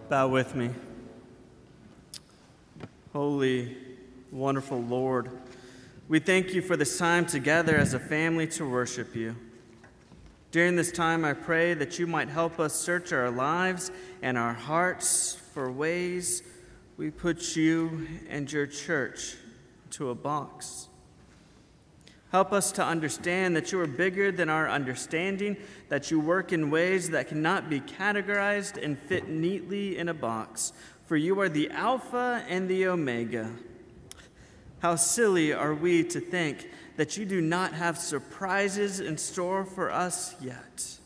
Bow 0.09 0.27
with 0.27 0.55
me. 0.55 0.69
Holy, 3.11 3.77
wonderful 4.31 4.81
Lord, 4.81 5.29
we 6.07 6.19
thank 6.19 6.53
you 6.53 6.61
for 6.61 6.77
this 6.77 6.97
time 6.97 7.25
together 7.25 7.75
as 7.75 7.93
a 7.93 7.99
family 7.99 8.45
to 8.47 8.69
worship 8.69 9.15
you. 9.15 9.35
During 10.55 10.77
this 10.77 10.93
time, 10.93 11.25
I 11.25 11.33
pray 11.33 11.73
that 11.73 11.99
you 11.99 12.07
might 12.07 12.29
help 12.29 12.61
us 12.61 12.73
search 12.73 13.11
our 13.11 13.29
lives 13.29 13.91
and 14.21 14.37
our 14.37 14.53
hearts 14.53 15.35
for 15.53 15.69
ways 15.69 16.43
we 16.95 17.11
put 17.11 17.57
you 17.57 18.07
and 18.29 18.49
your 18.49 18.65
church 18.65 19.35
to 19.89 20.11
a 20.11 20.15
box. 20.15 20.87
Help 22.31 22.53
us 22.53 22.71
to 22.71 22.85
understand 22.85 23.53
that 23.57 23.73
you 23.73 23.81
are 23.81 23.85
bigger 23.85 24.31
than 24.31 24.47
our 24.47 24.69
understanding, 24.69 25.57
that 25.89 26.09
you 26.09 26.21
work 26.21 26.53
in 26.53 26.71
ways 26.71 27.09
that 27.09 27.27
cannot 27.27 27.69
be 27.69 27.81
categorized 27.81 28.81
and 28.81 28.97
fit 28.97 29.27
neatly 29.27 29.97
in 29.97 30.07
a 30.07 30.13
box. 30.13 30.71
For 31.05 31.17
you 31.17 31.37
are 31.41 31.49
the 31.49 31.69
Alpha 31.71 32.45
and 32.47 32.69
the 32.69 32.87
Omega. 32.87 33.51
How 34.79 34.95
silly 34.95 35.51
are 35.51 35.73
we 35.73 36.05
to 36.05 36.21
think 36.21 36.69
that 36.97 37.17
you 37.17 37.25
do 37.25 37.41
not 37.41 37.73
have 37.73 37.97
surprises 37.97 38.99
in 38.99 39.17
store 39.17 39.65
for 39.65 39.91
us 39.91 40.35
yet. 40.41 40.97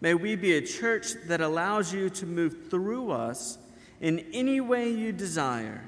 May 0.00 0.14
we 0.14 0.36
be 0.36 0.56
a 0.56 0.62
church 0.62 1.12
that 1.26 1.40
allows 1.40 1.92
you 1.92 2.10
to 2.10 2.26
move 2.26 2.68
through 2.70 3.10
us 3.10 3.58
in 4.00 4.26
any 4.32 4.60
way 4.60 4.90
you 4.90 5.12
desire, 5.12 5.84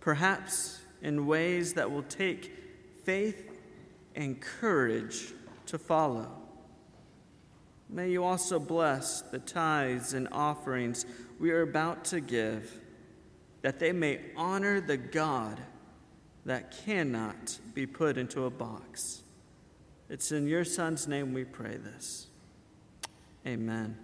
perhaps 0.00 0.80
in 1.00 1.26
ways 1.26 1.74
that 1.74 1.90
will 1.90 2.02
take 2.02 2.52
faith 3.04 3.58
and 4.14 4.40
courage 4.40 5.32
to 5.66 5.78
follow. 5.78 6.30
May 7.88 8.10
you 8.10 8.24
also 8.24 8.58
bless 8.58 9.22
the 9.22 9.38
tithes 9.38 10.14
and 10.14 10.28
offerings 10.32 11.04
we 11.38 11.50
are 11.50 11.62
about 11.62 12.04
to 12.06 12.20
give, 12.20 12.80
that 13.62 13.78
they 13.78 13.92
may 13.92 14.20
honor 14.36 14.80
the 14.80 14.96
God 14.96 15.60
that 16.44 16.76
cannot 16.84 17.58
be 17.74 17.86
put 17.86 18.18
into 18.18 18.44
a 18.44 18.50
box. 18.50 19.22
It's 20.08 20.32
in 20.32 20.46
your 20.46 20.64
Son's 20.64 21.06
name 21.06 21.32
we 21.32 21.44
pray 21.44 21.76
this. 21.76 22.26
Amen. 23.46 23.96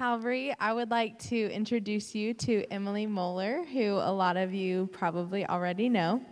Calvary, 0.00 0.54
I 0.58 0.72
would 0.72 0.90
like 0.90 1.18
to 1.24 1.36
introduce 1.52 2.14
you 2.14 2.32
to 2.32 2.64
Emily 2.70 3.04
Moeller, 3.04 3.66
who 3.70 3.96
a 3.96 4.10
lot 4.10 4.38
of 4.38 4.54
you 4.54 4.88
probably 4.92 5.46
already 5.46 5.90
know. 5.90 6.22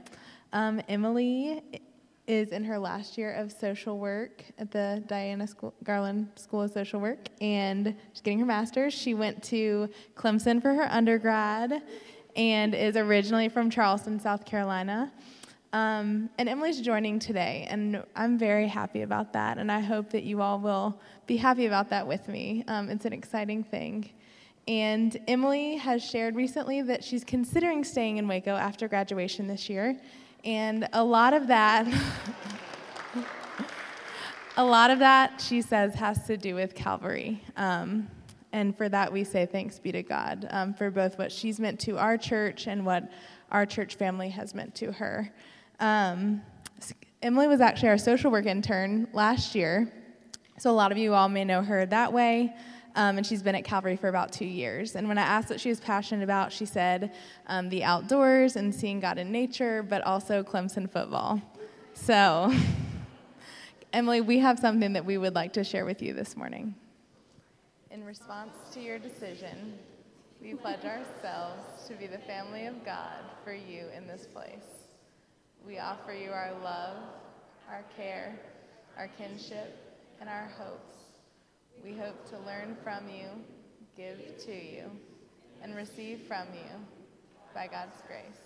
Um, 0.55 0.81
Emily 0.89 1.61
is 2.27 2.53
in 2.53 2.65
her 2.65 2.79
last 2.79 3.19
year 3.19 3.35
of 3.35 3.53
social 3.53 3.99
work 3.99 4.43
at 4.57 4.71
the 4.71 5.05
Diana 5.07 5.47
School, 5.47 5.75
Garland 5.85 6.29
School 6.37 6.63
of 6.63 6.71
Social 6.71 6.99
Work, 6.99 7.29
and 7.43 7.95
she's 8.15 8.23
getting 8.23 8.39
her 8.39 8.47
master's. 8.47 8.95
She 8.95 9.13
went 9.13 9.43
to 9.43 9.91
Clemson 10.17 10.63
for 10.63 10.73
her 10.73 10.89
undergrad 10.91 11.83
and 12.37 12.75
is 12.75 12.97
originally 12.97 13.51
from 13.51 13.69
Charleston, 13.69 14.19
South 14.19 14.47
Carolina. 14.47 15.13
Um, 15.73 16.31
and 16.39 16.49
Emily's 16.49 16.81
joining 16.81 17.19
today, 17.19 17.67
and 17.69 18.03
I'm 18.17 18.39
very 18.39 18.67
happy 18.67 19.03
about 19.03 19.33
that. 19.35 19.59
And 19.59 19.71
I 19.71 19.81
hope 19.81 20.11
that 20.11 20.25
you 20.25 20.41
all 20.41 20.59
will 20.59 20.99
be 21.27 21.37
happy 21.37 21.67
about 21.67 21.91
that 21.91 22.07
with 22.07 22.27
me. 22.29 22.65
Um, 22.69 22.89
it's 22.89 23.05
an 23.05 23.13
exciting 23.13 23.63
thing. 23.63 24.11
And 24.67 25.19
Emily 25.29 25.77
has 25.77 26.03
shared 26.03 26.37
recently 26.37 26.83
that 26.83 27.05
she's 27.05 27.25
considering 27.25 27.85
staying 27.85 28.17
in 28.17 28.29
Waco 28.29 28.55
after 28.55 28.89
graduation 28.89 29.47
this 29.47 29.69
year. 29.69 29.99
And 30.45 30.89
a 30.93 31.05
lot 31.05 31.35
of 31.35 31.47
that, 31.49 31.87
a 34.57 34.65
lot 34.65 34.91
of 34.91 34.99
that, 35.01 35.41
she 35.41 35.61
says, 35.61 35.95
has 35.95 36.27
to 36.27 36.37
do 36.37 36.55
with 36.55 36.75
Calvary. 36.75 37.43
Um, 37.57 38.09
and 38.53 38.77
for 38.77 38.89
that, 38.89 39.13
we 39.13 39.25
say 39.25 39.45
thanks 39.45 39.79
be 39.79 39.93
to 39.93 40.03
God 40.03 40.47
um, 40.51 40.73
for 40.73 40.91
both 40.91 41.19
what 41.19 41.31
she's 41.31 41.61
meant 41.61 41.79
to 41.81 41.99
our 41.99 42.17
church 42.17 42.67
and 42.67 42.87
what 42.87 43.11
our 43.51 43.67
church 43.67 43.97
family 43.97 44.31
has 44.31 44.55
meant 44.55 44.75
to 44.77 44.93
her. 44.93 45.31
Um, 45.81 46.43
Emily 47.23 47.49
was 47.49 47.61
actually 47.61 47.89
our 47.91 47.99
social 47.99 48.31
work 48.31 48.47
intern 48.47 49.09
last 49.13 49.55
year, 49.55 49.93
so 50.59 50.71
a 50.71 50.73
lot 50.73 50.93
of 50.93 50.99
you 50.99 51.15
all 51.15 51.29
may 51.29 51.45
know 51.45 51.63
her 51.63 51.87
that 51.87 52.13
way. 52.13 52.53
Um, 52.95 53.17
and 53.17 53.25
she's 53.25 53.43
been 53.43 53.55
at 53.55 53.65
Calvary 53.65 53.95
for 53.95 54.09
about 54.09 54.33
two 54.33 54.45
years. 54.45 54.97
And 54.97 55.07
when 55.07 55.19
I 55.19 55.23
asked 55.23 55.51
what 55.51 55.61
she 55.61 55.69
was 55.69 55.79
passionate 55.79 56.25
about, 56.25 56.53
she 56.53 56.67
said 56.67 57.15
um, 57.47 57.69
the 57.69 57.85
outdoors 57.85 58.57
and 58.57 58.75
seeing 58.75 58.99
God 58.99 59.19
in 59.19 59.31
nature, 59.31 59.85
but 59.85 60.03
also 60.03 60.43
Clemson 60.43 60.91
football. 60.91 61.41
So, 61.95 62.53
Emily, 63.93 64.21
we 64.21 64.41
have 64.41 64.59
something 64.59 64.95
that 64.95 65.05
we 65.05 65.17
would 65.17 65.35
like 65.35 65.53
to 65.53 65.65
share 65.65 65.85
with 65.85 66.03
you 66.03 66.13
this 66.13 66.37
morning. 66.37 66.75
In 67.93 68.05
response 68.05 68.53
to 68.75 68.81
your 68.81 68.99
decision, 68.99 69.75
we 70.43 70.55
pledge 70.55 70.85
ourselves 70.85 71.87
to 71.87 71.95
be 71.95 72.07
the 72.09 72.19
family 72.19 72.67
of 72.67 72.85
God 72.85 73.19
for 73.45 73.53
you 73.53 73.87
in 73.97 74.07
this 74.09 74.27
place. 74.27 74.78
We 75.69 75.79
offer 75.79 76.15
you 76.15 76.31
our 76.31 76.53
love, 76.65 76.97
our 77.69 77.85
care, 77.95 78.41
our 78.97 79.07
kinship, 79.19 79.77
and 80.19 80.27
our 80.27 80.51
hopes. 80.59 80.95
We 81.85 81.93
hope 81.93 82.27
to 82.31 82.39
learn 82.39 82.75
from 82.83 83.07
you, 83.11 83.27
give 83.95 84.17
to 84.47 84.55
you, 84.55 84.91
and 85.63 85.77
receive 85.77 86.23
from 86.27 86.47
you 86.55 86.71
by 87.55 87.67
God's 87.67 88.01
grace. 88.07 88.41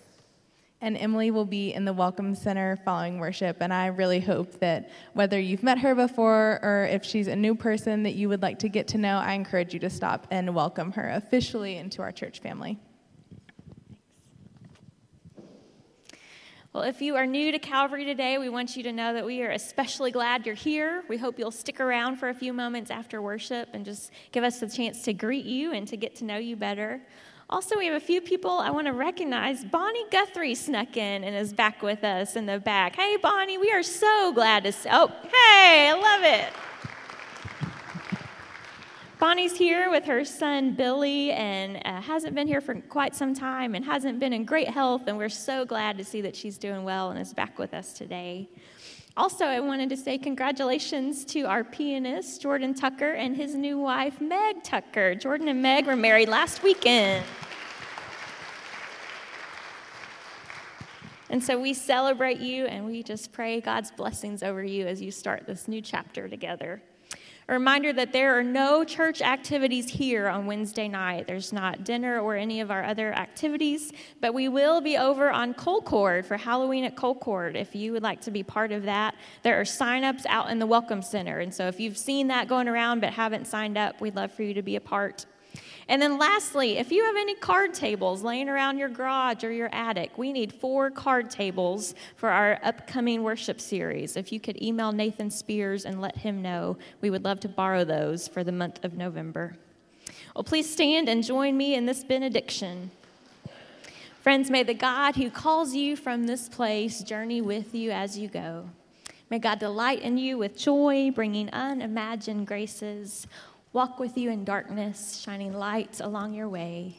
And 0.81 0.97
Emily 0.97 1.31
will 1.31 1.45
be 1.45 1.73
in 1.73 1.85
the 1.85 1.93
Welcome 1.93 2.35
Center 2.35 2.75
following 2.83 3.19
worship. 3.19 3.61
And 3.61 3.73
I 3.73 3.85
really 3.85 4.19
hope 4.19 4.59
that 4.59 4.89
whether 5.13 5.39
you've 5.39 5.63
met 5.63 5.79
her 5.79 5.95
before 5.95 6.59
or 6.61 6.89
if 6.91 7.05
she's 7.05 7.27
a 7.27 7.35
new 7.37 7.55
person 7.55 8.03
that 8.03 8.15
you 8.15 8.27
would 8.27 8.41
like 8.41 8.59
to 8.59 8.67
get 8.67 8.89
to 8.89 8.97
know, 8.97 9.15
I 9.15 9.31
encourage 9.31 9.73
you 9.73 9.79
to 9.79 9.89
stop 9.89 10.27
and 10.29 10.53
welcome 10.53 10.91
her 10.91 11.11
officially 11.11 11.77
into 11.77 12.01
our 12.01 12.11
church 12.11 12.41
family. 12.41 12.79
Well, 16.73 16.85
if 16.85 17.03
you 17.03 17.15
are 17.17 17.27
new 17.27 17.51
to 17.51 17.59
Calvary 17.59 18.03
today, 18.03 18.39
we 18.39 18.49
want 18.49 18.75
you 18.75 18.81
to 18.81 18.91
know 18.91 19.13
that 19.13 19.23
we 19.23 19.43
are 19.43 19.51
especially 19.51 20.09
glad 20.09 20.47
you're 20.47 20.55
here. 20.55 21.03
We 21.07 21.17
hope 21.17 21.37
you'll 21.37 21.51
stick 21.51 21.79
around 21.79 22.15
for 22.15 22.29
a 22.29 22.33
few 22.33 22.51
moments 22.51 22.89
after 22.89 23.21
worship 23.21 23.69
and 23.73 23.85
just 23.85 24.09
give 24.31 24.43
us 24.43 24.59
a 24.63 24.67
chance 24.67 25.03
to 25.03 25.13
greet 25.13 25.45
you 25.45 25.71
and 25.71 25.87
to 25.87 25.95
get 25.95 26.15
to 26.15 26.25
know 26.25 26.37
you 26.37 26.55
better. 26.55 26.99
Also, 27.47 27.77
we 27.77 27.85
have 27.85 27.93
a 27.93 28.03
few 28.03 28.21
people 28.21 28.49
I 28.49 28.71
want 28.71 28.87
to 28.87 28.93
recognize. 28.93 29.63
Bonnie 29.63 30.05
Guthrie 30.09 30.55
snuck 30.55 30.97
in 30.97 31.23
and 31.23 31.35
is 31.35 31.53
back 31.53 31.83
with 31.83 32.03
us 32.03 32.35
in 32.35 32.47
the 32.47 32.57
back. 32.57 32.95
Hey, 32.95 33.17
Bonnie, 33.17 33.59
we 33.59 33.69
are 33.69 33.83
so 33.83 34.31
glad 34.33 34.63
to 34.63 34.71
see. 34.71 34.89
Oh, 34.91 35.09
hey, 35.25 35.91
I 35.91 35.93
love 35.93 36.23
it. 36.23 36.72
Bonnie's 39.23 39.55
here 39.55 39.89
with 39.89 40.03
her 40.03 40.25
son 40.25 40.73
Billy 40.73 41.31
and 41.31 41.77
uh, 41.85 42.01
hasn't 42.01 42.35
been 42.35 42.45
here 42.45 42.59
for 42.59 42.75
quite 42.81 43.15
some 43.15 43.33
time 43.33 43.73
and 43.73 43.85
hasn't 43.85 44.19
been 44.19 44.33
in 44.33 44.43
great 44.43 44.67
health, 44.67 45.03
and 45.07 45.17
we're 45.17 45.29
so 45.29 45.63
glad 45.63 45.97
to 45.97 46.03
see 46.03 46.19
that 46.19 46.35
she's 46.35 46.57
doing 46.57 46.83
well 46.83 47.09
and 47.09 47.17
is 47.17 47.33
back 47.33 47.57
with 47.57 47.73
us 47.73 47.93
today. 47.93 48.49
Also, 49.15 49.45
I 49.45 49.61
wanted 49.61 49.87
to 49.91 49.95
say 49.95 50.17
congratulations 50.17 51.23
to 51.23 51.43
our 51.43 51.63
pianist, 51.63 52.41
Jordan 52.41 52.73
Tucker, 52.73 53.11
and 53.11 53.33
his 53.33 53.55
new 53.55 53.77
wife, 53.77 54.19
Meg 54.19 54.61
Tucker. 54.61 55.15
Jordan 55.15 55.47
and 55.47 55.61
Meg 55.61 55.87
were 55.87 55.95
married 55.95 56.27
last 56.27 56.61
weekend. 56.61 57.23
And 61.29 61.41
so 61.41 61.57
we 61.57 61.73
celebrate 61.73 62.39
you 62.39 62.65
and 62.65 62.85
we 62.85 63.01
just 63.03 63.31
pray 63.31 63.61
God's 63.61 63.89
blessings 63.89 64.43
over 64.43 64.61
you 64.61 64.85
as 64.85 65.01
you 65.01 65.11
start 65.11 65.47
this 65.47 65.69
new 65.69 65.79
chapter 65.79 66.27
together. 66.27 66.81
A 67.49 67.53
reminder 67.53 67.91
that 67.91 68.13
there 68.13 68.37
are 68.37 68.43
no 68.43 68.85
church 68.85 69.21
activities 69.21 69.89
here 69.89 70.29
on 70.29 70.45
Wednesday 70.45 70.87
night. 70.87 71.27
There's 71.27 71.51
not 71.51 71.83
dinner 71.83 72.21
or 72.21 72.35
any 72.35 72.61
of 72.61 72.71
our 72.71 72.85
other 72.85 73.11
activities, 73.11 73.91
but 74.21 74.33
we 74.33 74.47
will 74.47 74.79
be 74.79 74.97
over 74.97 75.29
on 75.29 75.53
Colcord 75.53 76.25
for 76.25 76.37
Halloween 76.37 76.85
at 76.85 76.95
Colcord. 76.95 77.55
If 77.55 77.75
you 77.75 77.91
would 77.91 78.03
like 78.03 78.21
to 78.21 78.31
be 78.31 78.43
part 78.43 78.71
of 78.71 78.83
that, 78.83 79.15
there 79.41 79.59
are 79.59 79.65
sign-ups 79.65 80.25
out 80.27 80.51
in 80.51 80.59
the 80.59 80.65
Welcome 80.65 81.01
Center. 81.01 81.39
And 81.39 81.53
so 81.53 81.67
if 81.67 81.81
you've 81.81 81.97
seen 81.97 82.27
that 82.29 82.47
going 82.47 82.69
around 82.69 83.01
but 83.01 83.11
haven't 83.11 83.45
signed 83.45 83.77
up, 83.77 83.99
we'd 83.99 84.15
love 84.15 84.31
for 84.31 84.43
you 84.43 84.53
to 84.53 84.61
be 84.61 84.77
a 84.77 84.81
part. 84.81 85.25
And 85.87 86.01
then 86.01 86.17
lastly, 86.17 86.77
if 86.77 86.91
you 86.91 87.03
have 87.03 87.15
any 87.15 87.35
card 87.35 87.73
tables 87.73 88.23
laying 88.23 88.49
around 88.49 88.77
your 88.77 88.89
garage 88.89 89.43
or 89.43 89.51
your 89.51 89.69
attic, 89.73 90.17
we 90.17 90.31
need 90.31 90.53
four 90.53 90.89
card 90.89 91.29
tables 91.29 91.93
for 92.15 92.29
our 92.29 92.59
upcoming 92.63 93.23
worship 93.23 93.59
series. 93.59 94.15
If 94.15 94.31
you 94.31 94.39
could 94.39 94.61
email 94.61 94.91
Nathan 94.91 95.29
Spears 95.29 95.85
and 95.85 96.01
let 96.01 96.17
him 96.17 96.41
know, 96.41 96.77
we 97.01 97.09
would 97.09 97.23
love 97.23 97.39
to 97.41 97.49
borrow 97.49 97.83
those 97.83 98.27
for 98.27 98.43
the 98.43 98.51
month 98.51 98.83
of 98.85 98.93
November. 98.93 99.57
Well, 100.35 100.43
please 100.43 100.71
stand 100.71 101.09
and 101.09 101.23
join 101.23 101.57
me 101.57 101.75
in 101.75 101.85
this 101.85 102.03
benediction. 102.03 102.91
Friends, 104.21 104.49
may 104.49 104.63
the 104.63 104.73
God 104.73 105.17
who 105.17 105.29
calls 105.29 105.75
you 105.75 105.97
from 105.97 106.25
this 106.25 106.47
place 106.47 107.03
journey 107.03 107.41
with 107.41 107.75
you 107.75 107.91
as 107.91 108.17
you 108.17 108.29
go. 108.29 108.69
May 109.29 109.39
God 109.39 109.59
delight 109.59 110.01
in 110.01 110.17
you 110.17 110.37
with 110.37 110.57
joy, 110.57 111.11
bringing 111.13 111.49
unimagined 111.49 112.47
graces 112.47 113.27
walk 113.73 113.99
with 113.99 114.17
you 114.17 114.29
in 114.29 114.45
darkness, 114.45 115.19
shining 115.19 115.51
light 115.51 115.99
along 115.99 116.35
your 116.35 116.47
way. 116.47 116.95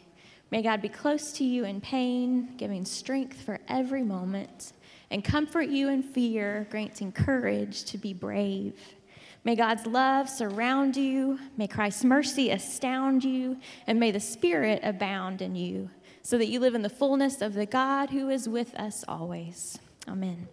May 0.51 0.61
God 0.61 0.83
be 0.83 0.89
close 0.89 1.33
to 1.35 1.45
you 1.45 1.65
in 1.65 1.81
pain, 1.81 2.57
giving 2.57 2.85
strength 2.85 3.41
for 3.41 3.61
every 3.69 4.03
moment, 4.03 4.73
and 5.11 5.25
comfort 5.25 5.69
you 5.69 5.89
in 5.89 6.03
fear, 6.03 6.67
granting 6.71 7.13
courage 7.13 7.85
to 7.85 7.99
be 7.99 8.13
brave. 8.13 8.75
May 9.45 9.55
God's 9.55 9.87
love 9.87 10.29
surround 10.29 10.97
you, 10.97 11.39
may 11.57 11.69
Christ's 11.69 12.05
mercy 12.05 12.51
astound 12.51 13.23
you, 13.23 13.59
and 13.87 14.01
may 14.01 14.11
the 14.11 14.21
Spirit 14.21 14.81
abound 14.83 15.43
in 15.43 15.55
you, 15.55 15.91
so 16.23 16.39
that 16.39 16.47
you 16.47 16.59
live 16.59 16.75
in 16.75 16.83
the 16.83 16.89
fullness 16.89 17.41
of 17.41 17.55
the 17.55 17.67
God 17.67 18.11
who 18.11 18.31
is 18.31 18.49
with 18.49 18.75
us 18.75 19.05
always. 19.07 19.79
Amen. 20.09 20.49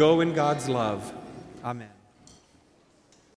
Go 0.00 0.22
in 0.22 0.32
God's 0.32 0.66
love. 0.66 1.12
Amen. 1.62 1.99